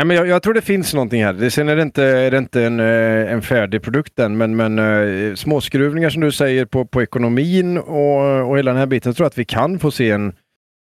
Nej, 0.00 0.06
men 0.06 0.16
jag, 0.16 0.26
jag 0.26 0.42
tror 0.42 0.54
det 0.54 0.62
finns 0.62 0.94
någonting 0.94 1.24
här. 1.24 1.50
Sen 1.50 1.68
är 1.68 1.76
det 1.76 1.82
inte, 1.82 2.04
är 2.04 2.30
det 2.30 2.38
inte 2.38 2.64
en, 2.64 2.80
eh, 2.80 3.32
en 3.32 3.42
färdig 3.42 3.82
produkt 3.82 4.18
än, 4.18 4.36
men, 4.36 4.56
men 4.56 4.78
eh, 4.78 5.34
småskruvningar 5.34 6.10
som 6.10 6.22
du 6.22 6.32
säger 6.32 6.64
på, 6.64 6.84
på 6.84 7.02
ekonomin 7.02 7.78
och, 7.78 8.48
och 8.50 8.58
hela 8.58 8.70
den 8.70 8.78
här 8.78 8.86
biten. 8.86 9.10
Jag 9.10 9.16
tror 9.16 9.26
att 9.26 9.38
vi 9.38 9.44
kan 9.44 9.78
få 9.78 9.90
se 9.90 10.10
en, 10.10 10.32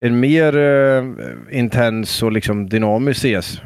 en 0.05 0.21
mer 0.21 0.57
uh, 0.57 1.15
intens 1.51 2.23
och 2.23 2.33
liksom 2.33 2.69
dynamisk 2.69 3.21
CS. 3.21 3.61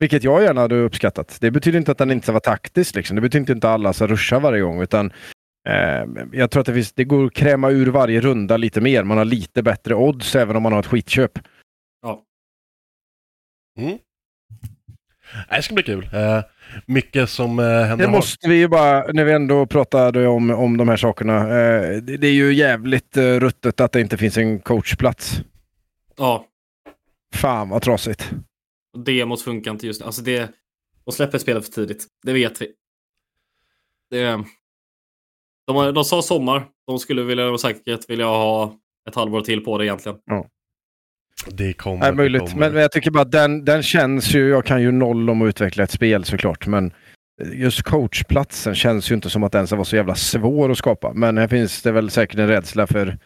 Vilket 0.00 0.24
jag 0.24 0.42
gärna 0.42 0.60
hade 0.60 0.74
uppskattat. 0.74 1.38
Det 1.40 1.50
betyder 1.50 1.78
inte 1.78 1.92
att 1.92 1.98
den 1.98 2.10
inte 2.10 2.32
var 2.32 2.40
taktisk. 2.40 2.94
Liksom. 2.94 3.14
Det 3.14 3.20
betyder 3.20 3.54
inte 3.54 3.68
att 3.68 3.74
alla 3.74 3.92
ska 3.92 4.06
ruscha 4.06 4.38
varje 4.38 4.60
gång. 4.60 4.82
Utan, 4.82 5.06
uh, 5.68 6.26
jag 6.32 6.50
tror 6.50 6.60
att 6.60 6.66
det, 6.66 6.74
finns, 6.74 6.92
det 6.92 7.04
går 7.04 7.26
att 7.26 7.34
kräma 7.34 7.70
ur 7.70 7.86
varje 7.86 8.20
runda 8.20 8.56
lite 8.56 8.80
mer. 8.80 9.04
Man 9.04 9.18
har 9.18 9.24
lite 9.24 9.62
bättre 9.62 9.94
odds 9.94 10.36
även 10.36 10.56
om 10.56 10.62
man 10.62 10.72
har 10.72 10.80
ett 10.80 10.86
skitköp. 10.86 11.38
Ja. 12.02 12.22
Mm. 13.78 13.98
Det 15.50 15.62
ska 15.62 15.74
bli 15.74 15.82
kul. 15.82 16.08
Eh, 16.12 16.42
mycket 16.86 17.30
som 17.30 17.58
eh, 17.58 17.64
händer. 17.64 18.06
Det 18.06 18.12
måste 18.12 18.48
vi 18.48 18.54
ju 18.54 18.68
bara, 18.68 19.12
när 19.12 19.24
vi 19.24 19.32
ändå 19.32 19.66
pratade 19.66 20.26
om, 20.26 20.50
om 20.50 20.76
de 20.76 20.88
här 20.88 20.96
sakerna. 20.96 21.40
Eh, 21.40 21.96
det, 21.96 22.26
är 22.26 22.32
ju 22.32 22.54
jävligt 22.54 23.16
ruttet 23.16 23.80
att 23.80 23.92
det 23.92 24.00
inte 24.00 24.16
finns 24.16 24.36
en 24.36 24.60
coachplats. 24.60 25.40
Ja, 26.16 26.44
Fan 27.34 27.68
vad 27.68 27.82
trasigt. 27.82 28.30
demot 29.04 29.42
funkar 29.42 29.70
inte 29.70 29.86
just 29.86 30.00
nu. 30.00 30.06
Alltså 30.06 30.22
det, 30.22 30.50
de 31.04 31.12
släpper 31.12 31.38
spelet 31.38 31.64
för 31.64 31.72
tidigt. 31.72 32.06
Det 32.22 32.32
vet 32.32 32.62
vi. 32.62 32.72
Det, 34.10 34.44
de, 35.66 35.94
de 35.94 36.04
sa 36.04 36.22
sommar. 36.22 36.66
De 36.86 36.98
skulle 36.98 37.22
vilja, 37.22 37.58
säkert 37.58 38.10
vilja 38.10 38.26
ha 38.26 38.74
ett 39.08 39.14
halvår 39.14 39.40
till 39.40 39.64
på 39.64 39.78
det 39.78 39.84
egentligen. 39.84 40.18
Det 41.46 41.72
kommer. 41.72 41.98
Nej, 41.98 42.10
det 42.10 42.16
möjligt. 42.16 42.40
kommer. 42.40 42.54
Men, 42.56 42.72
men 42.72 42.82
jag 42.82 42.92
tycker 42.92 43.10
bara 43.10 43.22
att 43.22 43.32
den, 43.32 43.64
den 43.64 43.82
känns 43.82 44.34
ju, 44.34 44.48
jag 44.48 44.64
kan 44.64 44.82
ju 44.82 44.92
noll 44.92 45.30
om 45.30 45.42
att 45.42 45.48
utveckla 45.48 45.84
ett 45.84 45.90
spel 45.90 46.24
såklart, 46.24 46.66
men 46.66 46.92
just 47.52 47.82
coachplatsen 47.82 48.74
känns 48.74 49.10
ju 49.10 49.14
inte 49.14 49.30
som 49.30 49.42
att 49.42 49.52
den 49.52 49.66
ska 49.66 49.76
vara 49.76 49.84
så 49.84 49.96
jävla 49.96 50.14
svår 50.14 50.70
att 50.70 50.78
skapa. 50.78 51.12
Men 51.14 51.38
här 51.38 51.48
finns 51.48 51.82
det 51.82 51.92
väl 51.92 52.10
säkert 52.10 52.38
en 52.38 52.48
rädsla 52.48 52.86
för 52.86 53.18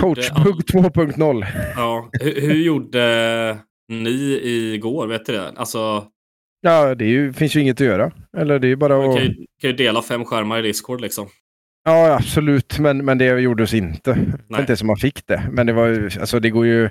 coachbugg 0.00 0.60
2.0. 0.72 1.46
ja, 1.76 2.10
hur, 2.12 2.40
hur 2.40 2.54
gjorde 2.54 3.58
ni 3.88 4.40
igår? 4.74 5.06
Vet 5.06 5.26
du 5.26 5.32
det? 5.32 5.52
Alltså, 5.56 6.04
Ja, 6.62 6.94
det 6.94 7.04
är 7.04 7.08
ju, 7.08 7.32
finns 7.32 7.56
ju 7.56 7.60
inget 7.60 7.80
att 7.80 7.86
göra. 7.86 8.12
Eller 8.36 8.58
det 8.58 8.66
är 8.66 8.68
ju 8.68 8.76
bara 8.76 8.96
man 8.98 9.10
att... 9.10 9.16
kan 9.16 9.24
ju, 9.24 9.34
kan 9.34 9.70
ju 9.70 9.72
dela 9.72 10.02
fem 10.02 10.24
skärmar 10.24 10.58
i 10.58 10.62
Discord 10.62 11.00
liksom. 11.00 11.28
Ja, 11.84 12.14
absolut, 12.14 12.78
men, 12.78 13.04
men 13.04 13.18
det 13.18 13.40
gjordes 13.40 13.74
inte. 13.74 14.12
Det 14.12 14.20
var 14.20 14.38
Nej. 14.48 14.60
inte 14.60 14.76
som 14.76 14.86
man 14.86 14.96
fick 14.96 15.26
det. 15.26 15.42
Men 15.50 15.66
det 15.66 15.72
var 15.72 15.86
ju, 15.86 16.10
alltså 16.20 16.40
det 16.40 16.50
går 16.50 16.66
ju... 16.66 16.90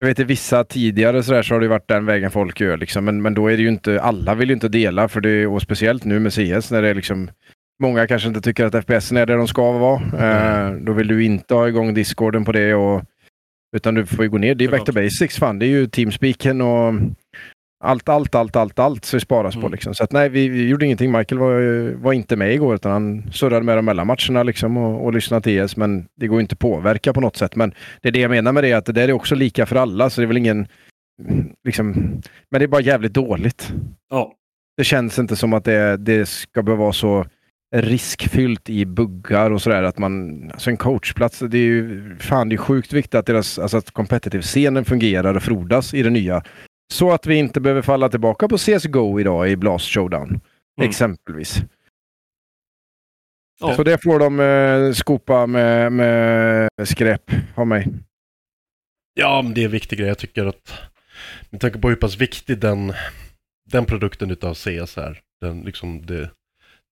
Jag 0.00 0.08
vet 0.08 0.20
i 0.20 0.24
vissa 0.24 0.64
tidigare 0.64 1.22
så, 1.22 1.32
där 1.32 1.42
så 1.42 1.54
har 1.54 1.60
det 1.60 1.68
varit 1.68 1.88
den 1.88 2.06
vägen 2.06 2.30
folk 2.30 2.60
gör 2.60 2.76
liksom. 2.76 3.04
Men, 3.04 3.22
men 3.22 3.34
då 3.34 3.46
är 3.48 3.56
det 3.56 3.62
ju 3.62 3.68
inte, 3.68 4.00
alla 4.00 4.34
vill 4.34 4.48
ju 4.48 4.54
inte 4.54 4.68
dela 4.68 5.08
för 5.08 5.20
det, 5.20 5.46
och 5.46 5.62
speciellt 5.62 6.04
nu 6.04 6.20
med 6.20 6.32
CS 6.32 6.70
när 6.70 6.82
det 6.82 6.88
är 6.88 6.94
liksom 6.94 7.30
Många 7.82 8.06
kanske 8.06 8.28
inte 8.28 8.40
tycker 8.40 8.64
att 8.64 8.84
FPS 8.84 9.12
är 9.12 9.26
där 9.26 9.36
de 9.36 9.48
ska 9.48 9.72
vara. 9.72 10.00
Eh, 10.00 10.72
då 10.72 10.92
vill 10.92 11.08
du 11.08 11.24
inte 11.24 11.54
ha 11.54 11.68
igång 11.68 11.94
discorden 11.94 12.44
på 12.44 12.52
det. 12.52 12.74
Och, 12.74 13.04
utan 13.76 13.94
du 13.94 14.06
får 14.06 14.24
ju 14.24 14.30
gå 14.30 14.38
ner. 14.38 14.54
Det 14.54 14.64
är 14.64 14.68
back 14.68 14.84
to 14.84 14.92
basics. 14.92 15.38
Fan. 15.38 15.58
Det 15.58 15.66
är 15.66 15.68
ju 15.68 15.86
teamspeaken 15.86 16.60
och 16.60 16.94
allt, 17.84 18.08
allt, 18.08 18.34
allt, 18.34 18.56
allt, 18.56 18.78
allt 18.78 19.04
så 19.04 19.20
sparas 19.20 19.54
på. 19.54 19.60
Mm. 19.60 19.72
Liksom. 19.72 19.94
Så 19.94 20.04
att 20.04 20.12
nej, 20.12 20.28
vi, 20.28 20.48
vi 20.48 20.68
gjorde 20.68 20.84
ingenting. 20.84 21.12
Michael 21.12 21.38
var, 21.38 21.94
var 21.94 22.12
inte 22.12 22.36
med 22.36 22.54
igår 22.54 22.74
utan 22.74 22.92
han 22.92 23.32
surrade 23.32 23.64
med 23.64 23.78
de 23.78 23.84
mellanmatcherna 23.84 24.42
liksom 24.42 24.76
och, 24.76 25.04
och 25.04 25.14
lyssnade 25.14 25.42
till 25.42 25.58
ES. 25.58 25.76
Men 25.76 26.06
det 26.16 26.26
går 26.26 26.40
inte 26.40 26.52
att 26.52 26.58
påverka 26.58 27.12
på 27.12 27.20
något 27.20 27.36
sätt. 27.36 27.56
Men 27.56 27.74
det 28.02 28.08
är 28.08 28.12
det 28.12 28.20
jag 28.20 28.30
menar 28.30 28.52
med 28.52 28.64
det, 28.64 28.72
att 28.72 28.86
det 28.86 28.92
där 28.92 29.08
är 29.08 29.12
också 29.12 29.34
lika 29.34 29.66
för 29.66 29.76
alla. 29.76 30.10
Så 30.10 30.20
det 30.20 30.24
är 30.24 30.26
väl 30.26 30.36
ingen... 30.36 30.68
Liksom, 31.64 31.92
men 32.50 32.58
det 32.58 32.64
är 32.64 32.68
bara 32.68 32.80
jävligt 32.80 33.14
dåligt. 33.14 33.72
Ja, 34.10 34.34
Det 34.76 34.84
känns 34.84 35.18
inte 35.18 35.36
som 35.36 35.52
att 35.52 35.64
det, 35.64 35.96
det 35.96 36.26
ska 36.28 36.62
behöva 36.62 36.82
vara 36.82 36.92
så 36.92 37.26
riskfyllt 37.76 38.70
i 38.70 38.86
buggar 38.86 39.50
och 39.50 39.62
sådär. 39.62 39.82
Att 39.82 39.98
man, 39.98 40.42
alltså 40.52 40.70
en 40.70 40.76
coachplats, 40.76 41.38
det 41.38 41.58
är 41.58 41.62
ju 41.62 42.16
fan 42.16 42.48
det 42.48 42.54
är 42.54 42.56
sjukt 42.56 42.92
viktigt 42.92 43.14
att 43.14 43.26
deras, 43.26 43.58
alltså 43.58 43.76
att 43.76 43.90
competitive-scenen 43.90 44.84
fungerar 44.84 45.34
och 45.34 45.42
frodas 45.42 45.94
i 45.94 46.02
det 46.02 46.10
nya. 46.10 46.42
Så 46.92 47.12
att 47.12 47.26
vi 47.26 47.34
inte 47.34 47.60
behöver 47.60 47.82
falla 47.82 48.08
tillbaka 48.08 48.48
på 48.48 48.58
CSGO 48.58 49.20
idag 49.20 49.50
i 49.50 49.56
Blast 49.56 49.86
Showdown. 49.86 50.40
Exempelvis. 50.80 51.62
Ja. 53.60 53.76
Så 53.76 53.82
det 53.82 54.02
får 54.02 54.18
de 54.18 54.40
eh, 54.40 54.92
skopa 54.92 55.46
med, 55.46 55.92
med 55.92 56.70
skräp 56.84 57.30
av 57.54 57.66
mig. 57.66 57.88
Ja, 59.14 59.42
men 59.42 59.54
det 59.54 59.60
är 59.60 59.64
en 59.64 59.70
viktig 59.70 59.98
grej. 59.98 60.08
Jag 60.08 60.18
tycker 60.18 60.46
att 60.46 60.72
med 61.50 61.60
tanke 61.60 61.78
på 61.78 61.88
hur 61.88 61.96
pass 61.96 62.16
viktig 62.16 62.58
den, 62.58 62.92
den 63.70 63.84
produkten 63.84 64.30
utav 64.30 64.54
CS 64.54 64.98
är, 64.98 65.20
den 65.40 65.60
liksom 65.60 66.06
det 66.06 66.30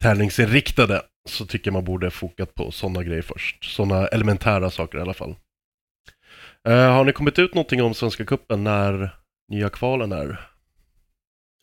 tävlingsinriktade, 0.02 1.02
så 1.28 1.46
tycker 1.46 1.68
jag 1.68 1.72
man 1.72 1.84
borde 1.84 2.10
fokat 2.10 2.54
på 2.54 2.70
sådana 2.70 3.02
grejer 3.02 3.22
först. 3.22 3.64
Sådana 3.64 4.06
elementära 4.06 4.70
saker 4.70 4.98
i 4.98 5.00
alla 5.00 5.14
fall. 5.14 5.36
Eh, 6.68 6.92
har 6.92 7.04
ni 7.04 7.12
kommit 7.12 7.38
ut 7.38 7.54
någonting 7.54 7.82
om 7.82 7.94
Svenska 7.94 8.24
Cupen 8.24 8.64
när 8.64 9.16
nya 9.48 9.68
kvalen 9.70 10.12
är? 10.12 10.50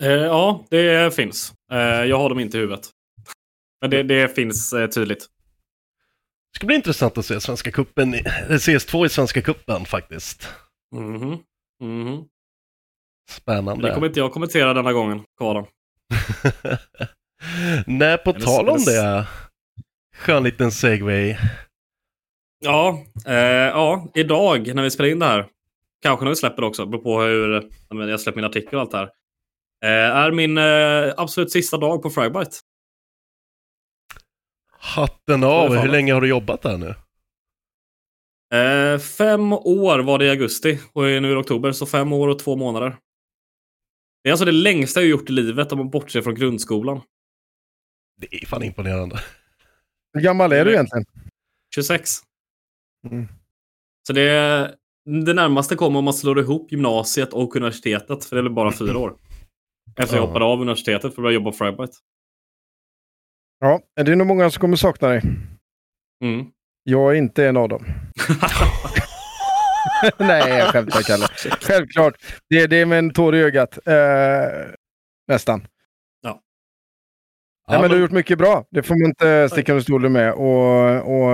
eh, 0.03 0.09
ja 0.11 0.65
det 0.69 1.15
finns. 1.15 1.53
Eh, 1.71 1.77
jag 1.79 2.17
har 2.17 2.29
dem 2.29 2.39
inte 2.39 2.57
i 2.57 2.59
huvudet. 2.59 2.89
Men 3.81 3.89
det, 3.89 4.03
det 4.03 4.35
finns 4.35 4.73
eh, 4.73 4.87
tydligt. 4.89 5.19
Det 6.53 6.57
ska 6.57 6.67
bli 6.67 6.75
intressant 6.75 7.17
att 7.17 7.25
se 7.25 7.41
Svenska 7.41 7.71
eller 8.45 8.57
CS2 8.57 9.05
i 9.05 9.09
Svenska 9.09 9.41
Cupen 9.41 9.85
faktiskt. 9.85 10.49
Mhm. 10.95 11.37
Mhm. 11.83 12.25
Spännande. 13.29 13.87
Det 13.87 13.93
kommer 13.93 14.07
inte 14.07 14.19
jag 14.19 14.31
kommentera 14.33 14.73
denna 14.73 14.93
gången, 14.93 15.23
kvalen. 15.37 15.65
Nej, 17.87 18.17
på 18.17 18.29
Eller- 18.29 18.45
tal 18.45 18.69
om 18.69 18.75
eller- 18.75 19.15
det. 19.17 19.27
Skön 20.15 20.43
liten 20.43 20.71
segway. 20.71 21.37
Ja, 22.59 23.03
eh, 23.25 23.35
ja, 23.35 24.11
idag 24.15 24.75
när 24.75 24.83
vi 24.83 24.91
spelar 24.91 25.09
in 25.09 25.19
det 25.19 25.25
här, 25.25 25.47
kanske 26.03 26.25
när 26.25 26.31
vi 26.31 26.35
släpper 26.35 26.61
det 26.61 26.67
också, 26.67 26.85
beror 26.85 27.01
på 27.01 27.21
hur 27.21 28.07
jag 28.09 28.21
släpper 28.21 28.35
min 28.35 28.49
artikel 28.49 28.75
och 28.75 28.81
allt 28.81 28.91
det 28.91 28.97
här. 28.97 29.09
Eh, 29.83 30.17
är 30.17 30.31
min 30.31 30.57
eh, 30.57 31.13
absolut 31.17 31.51
sista 31.51 31.77
dag 31.77 32.01
på 32.01 32.09
Frybite. 32.09 32.51
Hatten 34.71 35.43
är 35.43 35.47
av. 35.47 35.69
det 35.69 35.79
Hur 35.79 35.89
länge 35.89 36.13
har 36.13 36.21
du 36.21 36.27
jobbat 36.27 36.61
där 36.61 36.77
nu? 36.77 36.95
Eh, 38.57 38.99
fem 38.99 39.53
år 39.53 39.99
var 39.99 40.19
det 40.19 40.25
i 40.25 40.29
augusti 40.29 40.79
och 40.93 41.09
är 41.09 41.21
nu 41.21 41.31
i 41.31 41.35
oktober, 41.35 41.71
så 41.71 41.85
fem 41.85 42.13
år 42.13 42.27
och 42.27 42.39
två 42.39 42.55
månader. 42.55 42.97
Det 44.23 44.29
är 44.29 44.31
alltså 44.31 44.45
det 44.45 44.51
längsta 44.51 44.99
jag 44.99 45.09
gjort 45.09 45.29
i 45.29 45.33
livet 45.33 45.71
om 45.71 45.77
man 45.77 45.89
bortser 45.89 46.21
från 46.21 46.35
grundskolan. 46.35 47.01
Det 48.17 48.35
är 48.35 48.45
fan 48.45 48.63
imponerande. 48.63 49.19
Hur 50.13 50.21
gammal 50.21 50.51
är 50.51 50.65
du 50.65 50.71
egentligen? 50.71 51.05
26. 51.75 52.09
Mm. 53.07 53.27
Så 54.07 54.13
det, 54.13 54.75
det 55.05 55.33
närmaste 55.33 55.75
kommer 55.75 55.99
om 55.99 56.05
man 56.05 56.13
slår 56.13 56.39
ihop 56.39 56.71
gymnasiet 56.71 57.33
och 57.33 57.55
universitetet, 57.55 58.25
för 58.25 58.35
det 58.35 58.41
är 58.49 58.53
bara 58.53 58.71
fyra 58.71 58.97
år. 58.97 59.15
Efter 59.99 60.15
jag 60.15 60.23
Ja. 60.23 60.27
hoppade 60.27 60.45
av 60.45 60.61
universitetet 60.61 61.01
för 61.01 61.07
att 61.07 61.15
börja 61.15 61.31
jobba 61.35 61.51
på 61.51 61.57
Frybite. 61.57 61.93
Ja, 63.59 63.81
det 63.95 64.11
är 64.11 64.15
nog 64.15 64.27
många 64.27 64.49
som 64.49 64.61
kommer 64.61 64.75
sakna 64.75 65.07
dig. 65.07 65.21
Mm. 66.23 66.45
Jag 66.83 67.11
är 67.11 67.15
inte 67.15 67.45
en 67.47 67.57
av 67.57 67.69
dem. 67.69 67.85
Nej, 70.17 70.49
jag 70.57 70.67
skämtar 70.67 71.01
Kalle. 71.01 71.27
Självklart. 71.61 72.13
Det 72.49 72.61
är 72.61 72.67
det 72.67 72.85
med 72.85 72.99
en 72.99 73.13
tår 73.13 73.35
i 73.35 73.43
ögat. 73.43 73.87
Eh, 73.87 73.93
nästan. 75.27 75.67
Nej, 77.67 77.81
men 77.81 77.89
du 77.89 77.95
har 77.95 78.01
gjort 78.01 78.11
mycket 78.11 78.37
bra. 78.37 78.65
Det 78.71 78.83
får 78.83 78.95
man 78.95 79.09
inte 79.09 79.49
sticka 79.49 79.71
under 79.71 79.83
stolen 79.83 80.11
med. 80.11 80.33
Och, 80.33 81.15
och 81.15 81.29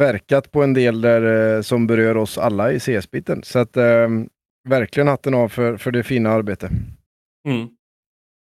verkat 0.00 0.52
på 0.52 0.62
en 0.62 0.74
del 0.74 1.00
där, 1.00 1.56
eh, 1.56 1.62
som 1.62 1.86
berör 1.86 2.16
oss 2.16 2.38
alla 2.38 2.72
i 2.72 2.80
CS-biten. 2.80 3.42
Så 3.42 3.58
att 3.58 3.76
eh, 3.76 4.08
verkligen 4.68 5.08
hatten 5.08 5.34
av 5.34 5.48
för, 5.48 5.76
för 5.76 5.90
det 5.90 6.02
fina 6.02 6.30
arbetet. 6.30 6.70
Mm. 7.48 7.68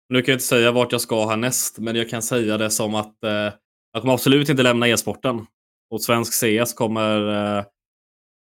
Nu 0.09 0.21
kan 0.21 0.31
jag 0.31 0.35
inte 0.35 0.45
säga 0.45 0.71
vart 0.71 0.91
jag 0.91 1.01
ska 1.01 1.27
härnäst, 1.27 1.79
men 1.79 1.95
jag 1.95 2.09
kan 2.09 2.21
säga 2.21 2.57
det 2.57 2.69
som 2.69 2.95
att 2.95 3.23
eh, 3.23 3.53
jag 3.93 4.01
kommer 4.01 4.13
absolut 4.13 4.49
inte 4.49 4.63
lämna 4.63 4.87
e-sporten. 4.87 5.45
Och 5.89 6.01
svensk 6.01 6.33
CS 6.33 6.73
kommer 6.73 7.29
eh, 7.57 7.65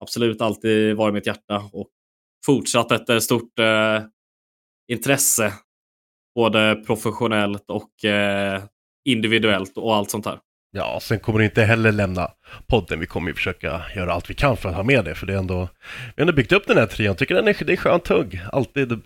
absolut 0.04 0.42
alltid 0.42 0.96
vara 0.96 1.10
i 1.10 1.14
mitt 1.14 1.28
hjärta. 1.28 1.70
Och 1.74 1.88
fortsatt 2.46 2.92
ett 2.92 3.10
eh, 3.10 3.20
stort 3.20 3.60
eh, 3.60 4.04
intresse. 4.92 5.54
Både 6.36 6.76
professionellt 6.76 7.66
och 7.68 8.06
eh, 8.06 8.62
individuellt 9.06 9.78
och 9.78 9.96
allt 9.96 10.12
sånt 10.12 10.24
där. 10.24 10.40
Ja, 10.72 11.00
sen 11.02 11.20
kommer 11.20 11.40
du 11.40 11.46
inte 11.46 11.64
heller 11.64 11.92
lämna 11.92 12.32
podden. 12.68 13.00
Vi 13.00 13.06
kommer 13.06 13.28
ju 13.28 13.34
försöka 13.34 13.82
göra 13.96 14.14
allt 14.14 14.30
vi 14.30 14.34
kan 14.34 14.58
för 14.58 14.70
att 14.70 14.76
ha 14.76 14.84
med 14.84 15.06
det, 15.06 15.16
för 15.16 15.26
det 15.28 15.34
är 15.34 15.38
ändå... 15.38 15.70
Vi 16.06 16.14
har 16.18 16.22
ändå 16.22 16.34
byggt 16.34 16.52
upp 16.52 16.68
den 16.68 16.78
här 16.78 16.86
trion. 16.86 17.16
Tycker 17.16 17.36
den 17.36 17.48
är, 17.48 17.66
det 17.66 17.74
är 17.74 17.78
skönt 17.78 18.04
tugg. 18.06 18.42
Alltid 18.52 19.02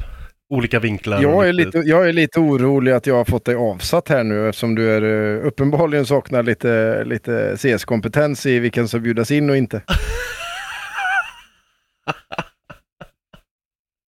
olika 0.49 0.79
vinklar. 0.79 1.21
Jag 1.21 1.47
är, 1.49 1.53
lite- 1.53 1.77
jag 1.77 2.09
är 2.09 2.13
lite 2.13 2.39
orolig 2.39 2.91
att 2.91 3.07
jag 3.07 3.15
har 3.15 3.25
fått 3.25 3.45
dig 3.45 3.55
avsatt 3.55 4.09
här 4.09 4.23
nu 4.23 4.49
eftersom 4.49 4.75
du 4.75 4.91
är, 4.91 5.01
eh, 5.37 5.47
uppenbarligen 5.47 6.05
saknar 6.05 6.43
lite, 6.43 7.03
lite 7.05 7.57
CS-kompetens 7.57 8.45
i 8.45 8.59
vilken 8.59 8.87
som 8.87 9.01
bjudas 9.01 9.31
in 9.31 9.49
och 9.49 9.57
inte. 9.57 9.81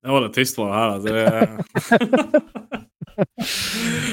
Jag 0.02 0.10
håller 0.10 0.30
tyst 0.30 0.56
det 0.56 0.64
här. 0.74 0.90
Alltså. 0.90 1.10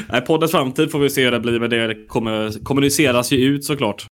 Nej, 0.09 0.21
poddens 0.21 0.51
framtid 0.53 0.91
får 0.91 0.99
vi 0.99 1.11
se 1.11 1.25
hur 1.25 1.31
det 1.31 1.41
blir, 1.41 1.61
men 1.61 1.71
det 1.71 2.07
kommer 2.09 2.65
kommuniceras 2.65 3.33
ju 3.33 3.37
ut 3.37 3.65
såklart. 3.65 4.07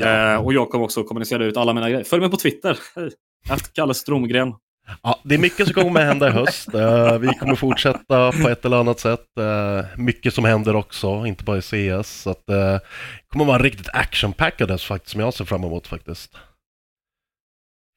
Eh, 0.00 0.34
och 0.44 0.52
jag 0.52 0.70
kommer 0.70 0.84
också 0.84 1.04
kommunicera 1.04 1.44
ut 1.44 1.56
alla 1.56 1.72
mina 1.72 1.90
grejer. 1.90 2.04
Följ 2.04 2.20
mig 2.20 2.30
på 2.30 2.36
Twitter. 2.36 2.78
Hej. 2.96 3.10
Att 3.50 3.72
Kalle 3.72 3.94
Stromgren. 3.94 4.54
Ja, 5.02 5.20
det 5.24 5.34
är 5.34 5.38
mycket 5.38 5.66
som 5.66 5.74
kommer 5.74 6.00
att 6.00 6.06
hända 6.06 6.28
i 6.28 6.30
höst. 6.30 6.74
Eh, 6.74 7.18
vi 7.18 7.28
kommer 7.28 7.54
fortsätta 7.54 8.32
på 8.32 8.48
ett 8.48 8.64
eller 8.64 8.76
annat 8.76 9.00
sätt. 9.00 9.38
Eh, 9.38 9.84
mycket 9.98 10.34
som 10.34 10.44
händer 10.44 10.76
också, 10.76 11.26
inte 11.26 11.44
bara 11.44 11.58
i 11.58 11.62
CS. 11.62 12.22
Så 12.22 12.30
att, 12.30 12.48
eh, 12.48 12.56
det 12.56 12.80
kommer 13.28 13.44
vara 13.44 13.56
en 13.56 13.62
riktigt 13.62 13.88
action-packad 13.88 14.80
faktiskt, 14.80 15.12
som 15.12 15.20
jag 15.20 15.34
ser 15.34 15.44
fram 15.44 15.64
emot 15.64 15.86
faktiskt. 15.86 16.36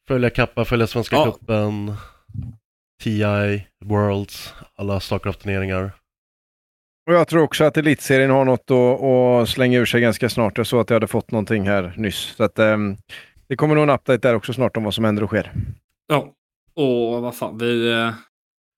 Följa 0.08 0.30
Kappa, 0.30 0.66
följa 0.66 0.88
Svenska 0.88 1.16
Ja. 1.16 1.32
cupen, 1.32 1.96
TI, 3.04 3.66
Worlds, 3.86 4.54
alla 4.76 5.00
Starcraft-turneringar. 5.00 5.92
Och 7.08 7.14
jag 7.14 7.28
tror 7.28 7.42
också 7.44 7.64
att 7.64 7.78
elitserien 7.78 8.30
har 8.32 8.46
något 8.46 8.72
att, 8.72 9.02
att 9.04 9.50
slänga 9.50 9.80
ur 9.80 9.86
sig 9.86 10.02
ganska 10.02 10.30
snart. 10.30 10.58
Jag 10.58 10.68
såg 10.68 10.80
att 10.82 10.90
jag 10.90 10.96
hade 10.96 11.08
fått 11.08 11.32
någonting 11.32 11.68
här 11.68 11.94
nyss. 11.98 12.16
Så 12.36 12.44
att, 12.44 12.60
ehm, 12.60 12.96
det 13.48 13.56
kommer 13.56 13.76
nog 13.76 13.84
en 13.84 13.90
update 13.90 14.28
där 14.28 14.36
också 14.36 14.54
snart 14.54 14.78
om 14.78 14.84
vad 14.84 14.94
som 14.94 15.04
händer 15.06 15.24
och 15.24 15.30
sker. 15.30 15.52
Ja, 16.08 16.34
och 16.76 17.22
vad 17.22 17.36
fan. 17.36 17.58
Vi, 17.58 17.92
eh, 17.92 18.14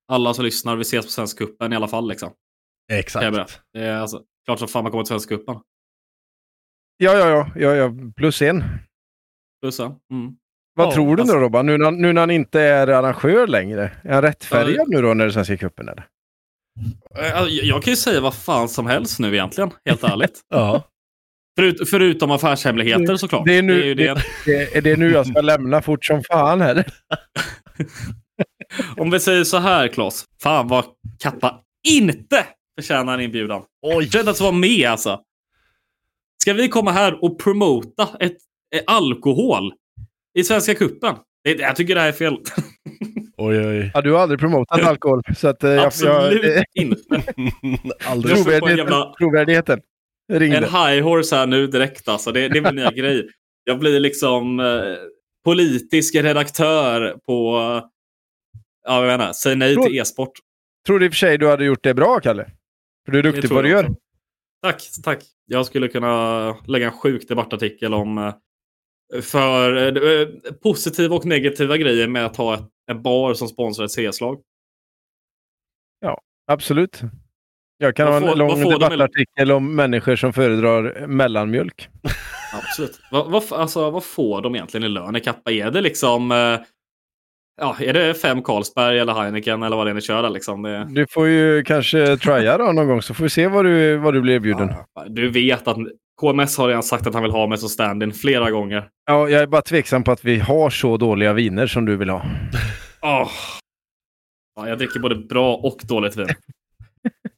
alla 0.08 0.34
som 0.34 0.46
lyssnar, 0.46 0.76
vi 0.76 0.82
ses 0.82 1.06
på 1.06 1.12
Svenska 1.12 1.46
cupen 1.46 1.74
i 1.74 1.76
alla 1.76 1.88
fall. 1.88 2.08
Liksom. 2.10 2.32
Exakt. 2.94 3.62
Det 3.74 3.80
är 3.80 3.96
alltså, 3.98 4.22
klart 4.46 4.60
som 4.60 4.68
fan 4.68 4.84
man 4.84 4.92
kommer 4.92 5.04
till 5.04 5.10
Svenska 5.10 5.38
cupen. 5.38 5.56
Ja, 6.98 7.14
ja, 7.14 7.30
ja, 7.30 7.52
ja, 7.56 7.76
ja 7.76 7.94
plus 8.16 8.42
en. 8.42 8.64
Pussa. 9.64 9.84
Mm. 10.12 10.36
Vad 10.76 10.88
Ja, 10.88 10.92
tror 10.92 11.16
du 11.16 11.22
alltså- 11.22 11.36
nu 11.36 11.42
Robban? 11.42 11.66
Nu 11.66 11.78
när, 11.78 11.92
nu 11.92 12.14
när 12.14 12.22
han 12.22 12.32
inte 12.32 12.62
är 12.62 12.88
arrangör 12.88 13.48
längre? 13.48 13.92
Är 14.04 14.14
han 14.14 14.22
rättfärgad 14.22 14.90
nu 14.90 15.02
då 15.02 15.08
när 15.14 15.26
det 15.26 15.30
är 15.30 15.34
Svenska 15.34 15.58
cupen? 15.58 15.90
Eller? 15.90 16.08
Eh, 17.18 17.28
Jag, 17.28 17.50
jag 17.50 17.84
kan 17.84 17.92
ju 17.92 17.98
säga 17.98 18.22
vad 18.22 18.36
fan 18.36 18.70
som 18.70 18.88
helst 18.88 19.20
nu 19.20 19.34
egentligen, 19.34 19.72
helt 19.86 20.04
ärligt. 20.04 20.42
Ja. 20.50 20.84
Förut, 21.60 21.90
förutom 21.90 22.32
affärshemligheter 22.32 23.16
såklart. 23.16 23.46
Det 23.46 23.58
är, 23.58 23.62
nu, 23.62 23.82
är 23.82 23.86
ju 23.86 23.96
det, 23.96 24.14
det. 24.14 24.24
det, 24.46 24.78
är 24.78 24.82
det 24.82 24.96
nu 24.98 25.12
jag 25.12 25.28
ska 25.28 25.42
lämna 25.42 25.82
fort 25.82 26.06
som 26.06 26.24
fan 26.24 26.62
här? 26.62 26.86
Om 28.98 29.12
vi 29.12 29.20
säger 29.20 29.44
så 29.44 29.58
här, 29.58 29.88
Claes. 29.88 30.26
Fan 30.42 30.68
vad 30.68 30.86
Kappa 31.20 31.62
inte 31.88 32.46
förtjänar 32.80 33.14
en 33.14 33.22
inbjudan. 33.22 33.64
Oj! 33.82 34.06
Rädd 34.06 34.30
att 34.30 34.40
vara 34.40 34.52
med 34.52 34.90
alltså. 34.90 35.20
Ska 36.42 36.54
vi 36.54 36.68
komma 36.70 36.92
här 36.92 37.24
och 37.24 37.40
promota 37.40 38.10
ett, 38.20 38.38
ett 38.76 38.84
alkohol 38.88 39.74
i 40.38 40.44
Svenska? 40.44 40.76
Det, 41.44 41.60
jag 41.60 41.76
tycker 41.76 41.96
det 41.96 42.02
här 42.02 42.08
är 42.08 42.12
fel. 42.12 42.38
Oj, 43.38 43.60
oj. 43.68 43.92
Ja, 43.94 44.02
du 44.02 44.12
har 44.12 44.20
aldrig 44.20 44.40
promotat 44.40 44.82
alkohol. 44.84 45.22
Så 45.38 45.48
att, 45.48 45.64
eh, 45.64 45.72
jag, 45.72 45.86
Absolut 45.86 46.44
jag, 46.44 46.58
eh, 46.58 46.64
inte. 46.74 47.24
Aldrig. 48.06 48.36
Trovärdigheten, 48.36 48.78
jävla- 48.78 49.14
trovärdigheten. 49.20 49.82
En 50.34 50.52
high 50.52 51.02
horse 51.04 51.36
här 51.36 51.48
nu 51.48 51.68
direkt 51.68 52.08
alltså. 52.08 52.32
Det, 52.32 52.48
det 52.48 52.58
är 52.58 52.62
min 52.62 52.76
nya 52.76 52.92
grej. 52.96 53.28
Jag 53.64 53.80
blir 53.80 54.00
liksom 54.00 54.60
eh, 54.60 54.96
politisk 55.46 56.16
redaktör 56.16 57.18
på... 57.26 57.58
Ja, 58.88 59.06
jag 59.06 59.16
inte. 59.16 59.34
Säg 59.34 59.56
nej 59.56 59.76
till 59.76 59.98
e-sport. 60.00 60.32
Tror 60.88 61.04
i 61.04 61.08
och 61.08 61.12
för 61.12 61.18
sig 61.18 61.38
du 61.38 61.48
hade 61.48 61.66
gjort 61.66 61.84
det 61.84 61.94
bra, 61.94 62.20
Kalle. 62.20 62.46
För 63.06 63.12
du 63.12 63.20
är 63.20 63.24
duktig 63.24 63.42
på 63.42 63.48
tror 63.48 63.56
vad 63.56 63.64
du 63.66 63.70
gör. 63.70 63.90
Tack, 64.64 64.84
tack. 65.04 65.24
Jag 65.46 65.66
skulle 65.66 65.88
kunna 65.88 66.52
lägga 66.68 66.86
en 66.86 66.92
sjuk 66.92 67.28
debattartikel 67.28 67.94
om 67.94 68.18
eh, 68.18 68.34
för 69.22 69.98
eh, 70.22 70.28
positiva 70.64 71.16
och 71.16 71.26
negativa 71.26 71.78
grejer 71.78 72.08
med 72.08 72.26
att 72.26 72.36
ha 72.38 72.54
ett, 72.54 72.62
en 72.92 73.02
bar 73.02 73.34
som 73.34 73.48
sponsrar 73.48 73.86
ett 73.86 73.92
CS-lag. 74.16 74.42
Absolut. 76.52 77.02
Jag 77.78 77.96
kan 77.96 78.06
Vad 78.06 78.14
ha 78.14 78.22
får- 78.22 78.32
en 78.32 78.38
lång 78.38 78.50
får 78.64 78.72
de 78.72 78.80
debattartikel 78.80 79.52
om 79.52 79.76
människor 79.76 80.16
som 80.16 80.34
föredrar 80.34 81.08
mellanmjölk. 81.08 81.90
Absolut. 82.54 83.00
vad, 83.12 83.32
vad, 83.32 83.44
alltså, 83.54 83.90
vad 83.92 84.04
får 84.04 84.42
de 84.42 84.56
egentligen 84.56 84.84
i 84.84 84.90
lön 84.90 85.16
i 85.16 85.20
Kappa? 85.20 85.52
Är 85.52 85.72
det 85.72 85.82
liksom... 85.82 86.32
Eh, 86.32 86.60
ja, 87.62 87.76
är 87.80 87.94
det 87.94 88.14
fem 88.14 88.42
Carlsberg 88.44 89.00
eller 89.00 89.14
Heineken 89.14 89.64
eller 89.64 89.78
vad 89.78 89.88
det 89.88 89.92
är 89.92 89.94
ni 89.94 90.02
kör 90.02 90.30
liksom? 90.30 90.62
Det, 90.62 90.86
Du 90.90 91.06
får 91.10 91.28
ju 91.28 91.64
kanske 91.64 92.18
trya 92.18 92.58
då 92.58 92.72
någon 92.72 92.88
gång 92.88 93.02
så 93.02 93.14
får 93.14 93.24
vi 93.24 93.30
se 93.30 93.48
vad 93.48 93.66
du, 93.66 93.98
vad 93.98 94.14
du 94.14 94.22
blir 94.22 94.34
erbjuden. 94.36 94.74
Ja. 94.96 95.06
du 95.10 95.30
vet 95.30 95.68
att 95.68 95.78
KMS 96.22 96.58
har 96.58 96.68
redan 96.68 96.84
sagt 96.84 97.08
att 97.08 97.14
han 97.14 97.24
vill 97.24 97.32
ha 97.32 97.48
mig 97.48 97.58
som 97.58 97.70
stand-in 97.70 98.14
flera 98.14 98.52
gånger. 98.52 98.90
jag 99.06 99.32
är 99.32 99.48
bara 99.48 99.62
tveksam 99.62 100.04
på 100.04 100.12
att 100.12 100.26
vi 100.26 100.40
har 100.40 100.70
så 100.70 100.98
dåliga 100.98 101.34
viner 101.34 101.68
som 101.68 101.86
du 101.86 101.96
vill 101.98 102.10
ha. 102.10 102.26
Åh. 103.02 103.30
Ja, 104.60 104.70
jag 104.70 104.78
dricker 104.78 105.00
både 105.00 105.16
bra 105.16 105.56
och 105.56 105.78
dåligt 105.84 106.16
vin. 106.18 106.28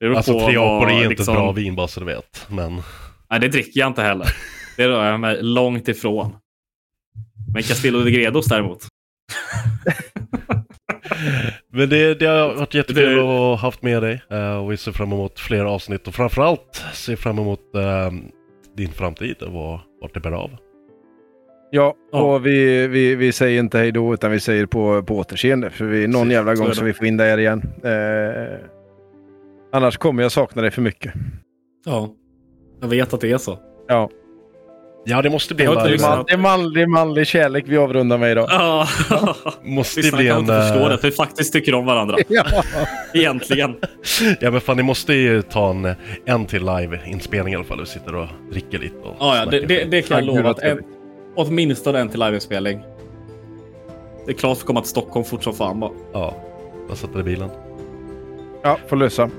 Alltså 0.16 0.38
apor 0.38 0.90
är 0.90 0.96
inte 0.98 1.10
liksom- 1.10 1.36
bra 1.36 1.52
vin 1.52 1.76
bara 1.76 1.88
så 1.88 2.00
du 2.00 2.06
vet. 2.06 2.46
Men 2.50 2.82
Nej, 3.30 3.40
det 3.40 3.48
dricker 3.48 3.80
jag 3.80 3.88
inte 3.88 4.02
heller. 4.02 4.28
Det 4.78 4.88
rör 4.88 5.06
jag 5.12 5.20
mig 5.20 5.38
långt 5.44 5.88
ifrån. 5.88 6.36
Men 7.54 7.64
Castillo 7.64 8.04
de 8.04 8.12
Gredos 8.12 8.46
däremot. 8.46 8.88
Men 11.74 11.90
det, 11.90 12.14
det 12.20 12.26
har 12.26 12.54
varit 12.56 12.74
jättekul 12.74 13.16
Det- 13.16 13.20
att 13.20 13.26
ha 13.26 13.56
haft 13.56 13.82
med 13.82 14.04
dig 14.04 14.22
eh, 14.32 14.56
och 14.58 14.72
vi 14.72 14.78
ser 14.78 14.92
fram 14.92 15.14
emot 15.14 15.40
fler 15.40 15.66
avsnitt 15.66 16.08
och 16.08 16.16
framförallt 16.16 16.84
ser 16.94 17.16
fram 17.16 17.40
emot 17.40 17.76
eh, 17.76 18.12
din 18.80 18.92
framtid 18.92 19.42
och 19.42 19.54
vad- 19.54 19.80
vart 20.02 20.14
det 20.14 20.20
bär 20.20 20.32
av. 20.32 20.52
Ja, 21.72 21.96
Ja. 22.12 22.22
och 22.36 22.46
vi, 22.46 22.88
vi, 22.88 23.16
vi 23.16 23.32
säger 23.32 23.60
inte 23.60 23.78
hej 23.78 23.92
då 23.92 24.14
utan 24.14 24.32
vi 24.32 24.40
säger 24.40 24.66
på, 24.66 25.04
på 25.04 25.18
återseende. 25.18 25.70
För 25.70 25.86
vi, 25.86 26.08
någon 26.08 26.22
Precis, 26.22 26.34
jävla 26.34 26.56
så 26.56 26.62
är 26.62 26.64
gång 26.66 26.70
det. 26.70 26.76
så 26.76 26.84
vi 26.86 26.94
får 26.94 27.06
in 27.08 27.18
dig 27.18 27.30
här 27.30 27.38
igen. 27.38 27.62
Eh, 27.84 28.66
annars 29.72 29.98
kommer 29.98 30.24
jag 30.24 30.32
sakna 30.32 30.62
dig 30.62 30.72
för 30.72 30.82
mycket. 30.82 31.14
Ja. 31.86 32.10
Jag 32.82 32.88
vet 32.88 33.14
att 33.14 33.22
det 33.22 33.32
är 33.32 33.38
så. 33.38 33.60
Ja, 33.88 34.10
Ja, 35.04 35.22
det 35.22 35.30
måste 35.30 35.56
bli 35.56 35.66
en 35.66 35.76
har 35.76 35.88
det 35.88 35.94
är, 35.94 35.98
varje, 35.98 36.16
man, 36.18 36.26
det, 36.28 36.34
är 36.34 36.38
man, 36.38 36.74
det 36.74 36.82
är 36.82 36.88
manlig 36.88 37.28
kärlek 37.28 37.64
vi 37.68 37.78
avrundar 37.78 38.18
med 38.18 38.32
idag. 38.32 38.48
Ja. 38.50 38.88
måste 39.64 40.02
Lyssnarna 40.02 40.18
bli 40.18 40.28
kan 40.28 40.38
en... 40.38 40.42
inte 40.42 40.62
förstå 40.62 40.80
eh, 40.80 40.90
det, 40.90 40.98
för 40.98 41.08
vi 41.10 41.16
faktiskt 41.16 41.54
tycker 41.54 41.74
om 41.74 41.86
varandra. 41.86 42.18
Ja. 42.28 42.44
Egentligen. 43.14 43.76
Ja 44.40 44.52
men 44.52 44.62
fan 44.62 44.78
ni 44.78 44.84
måste 44.84 45.14
ju 45.14 45.42
ta 45.42 45.70
en, 45.70 45.96
en 46.26 46.46
till 46.46 46.66
live-inspelning 46.66 47.54
i 47.54 47.56
alla 47.56 47.66
fall 47.66 47.80
och 47.80 47.88
sitter 47.88 48.16
och 48.16 48.28
dricker 48.52 48.80
lite 48.80 48.98
och 48.98 49.16
Ja, 49.20 49.38
ja 49.38 49.46
det, 49.46 49.60
det, 49.60 49.84
det 49.84 50.02
kan 50.02 50.18
jag 50.18 50.36
lova. 50.36 50.50
Att 50.50 50.60
en, 50.60 50.80
åtminstone 51.36 52.00
en 52.00 52.10
till 52.10 52.20
liveinspelning. 52.20 52.82
Det 54.26 54.32
är 54.32 54.36
klart 54.36 54.58
för 54.58 54.64
att 54.64 54.68
komma 54.68 54.82
till 54.82 54.90
Stockholm 54.90 55.26
fort 55.26 55.44
som 55.44 55.54
fan 55.54 55.80
bara. 55.80 55.92
Ja, 56.14 56.36
jag 56.90 56.98
sätter 56.98 57.20
i 57.20 57.24
bilen. 57.24 57.50
ja, 58.64 58.78
får 58.88 58.96
lösa. 58.96 59.30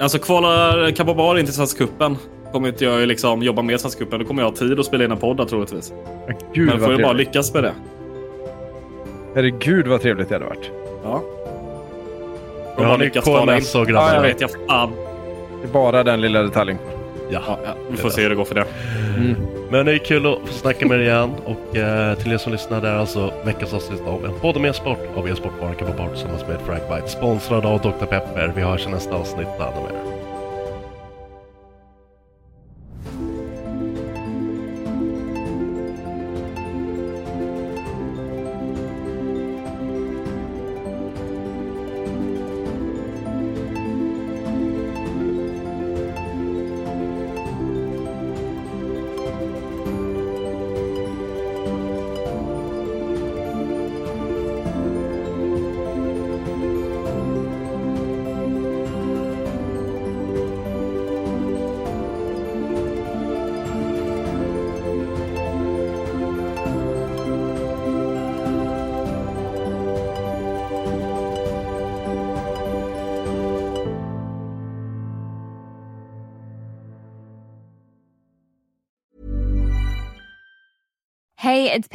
Alltså 0.00 0.18
kvalar 0.18 0.90
Kababar 0.90 1.38
in 1.38 1.44
till 1.44 1.54
Svenska 1.54 1.86
cupen 1.86 2.16
kommer 2.52 2.68
inte 2.68 2.84
jag 2.84 3.08
liksom 3.08 3.42
jobba 3.42 3.62
med 3.62 3.80
Svenska 3.80 4.04
cupen. 4.04 4.18
Då 4.18 4.24
kommer 4.24 4.42
jag 4.42 4.48
ha 4.50 4.56
tid 4.56 4.80
att 4.80 4.86
spela 4.86 5.04
in 5.04 5.10
en 5.10 5.16
podd 5.18 5.36
där, 5.36 5.44
troligtvis. 5.44 5.92
Ja, 6.26 6.34
Gud 6.52 6.68
Men 6.68 6.80
får 6.80 6.92
ju 6.96 7.02
bara 7.02 7.12
lyckas 7.12 7.54
med 7.54 7.64
det. 7.64 7.72
Herregud 9.34 9.86
vad 9.86 10.02
trevligt 10.02 10.28
det 10.28 10.34
hade 10.34 10.44
varit. 10.46 10.70
Ja. 11.04 11.22
Nu 12.78 12.84
har 12.84 12.98
ni 12.98 13.10
KMS 13.10 13.74
och 13.74 13.80
Ja, 13.80 13.84
grabbarna. 13.84 14.14
jag 14.14 14.22
vet. 14.22 14.40
Jag, 14.40 14.50
fan. 14.68 14.92
Det 15.62 15.68
är 15.68 15.72
bara 15.72 16.02
den 16.04 16.20
lilla 16.20 16.42
detaljen. 16.42 16.78
Ja. 17.30 17.40
Ja, 17.46 17.58
ja, 17.64 17.70
vi 17.90 17.96
får 17.96 18.10
se 18.10 18.22
hur 18.22 18.28
det 18.30 18.34
går 18.36 18.44
för 18.44 18.54
det. 18.54 18.64
Men 19.70 19.86
det 19.86 19.92
är 19.92 19.98
kul 19.98 20.26
att 20.26 20.38
få 20.46 20.52
snacka 20.52 20.86
med 20.86 20.98
er 21.00 21.02
igen 21.02 21.30
och 21.44 21.76
eh, 21.76 22.14
till 22.18 22.32
er 22.32 22.38
som 22.38 22.52
lyssnar 22.52 22.80
där 22.80 22.96
alltså 22.96 23.32
veckans 23.44 23.74
avsnitt 23.74 24.02
av 24.06 24.24
en 24.24 24.32
podd 24.40 24.56
om 24.56 24.64
e-sport 24.64 24.98
av 25.16 25.28
e-sportbaren 25.28 25.74
Kababar 25.74 26.08
tillsammans 26.08 26.46
med 26.48 26.60
Fragbite 26.66 27.08
sponsrad 27.08 27.66
av 27.66 27.80
Dr. 27.80 28.06
Pepper. 28.06 28.52
Vi 28.56 28.62
hörs 28.62 28.86
i 28.86 28.90
nästa 28.90 29.14
avsnitt. 29.14 29.46
Ta 29.58 29.64
hand 29.64 29.76
om 29.78 29.84
er. 29.84 30.15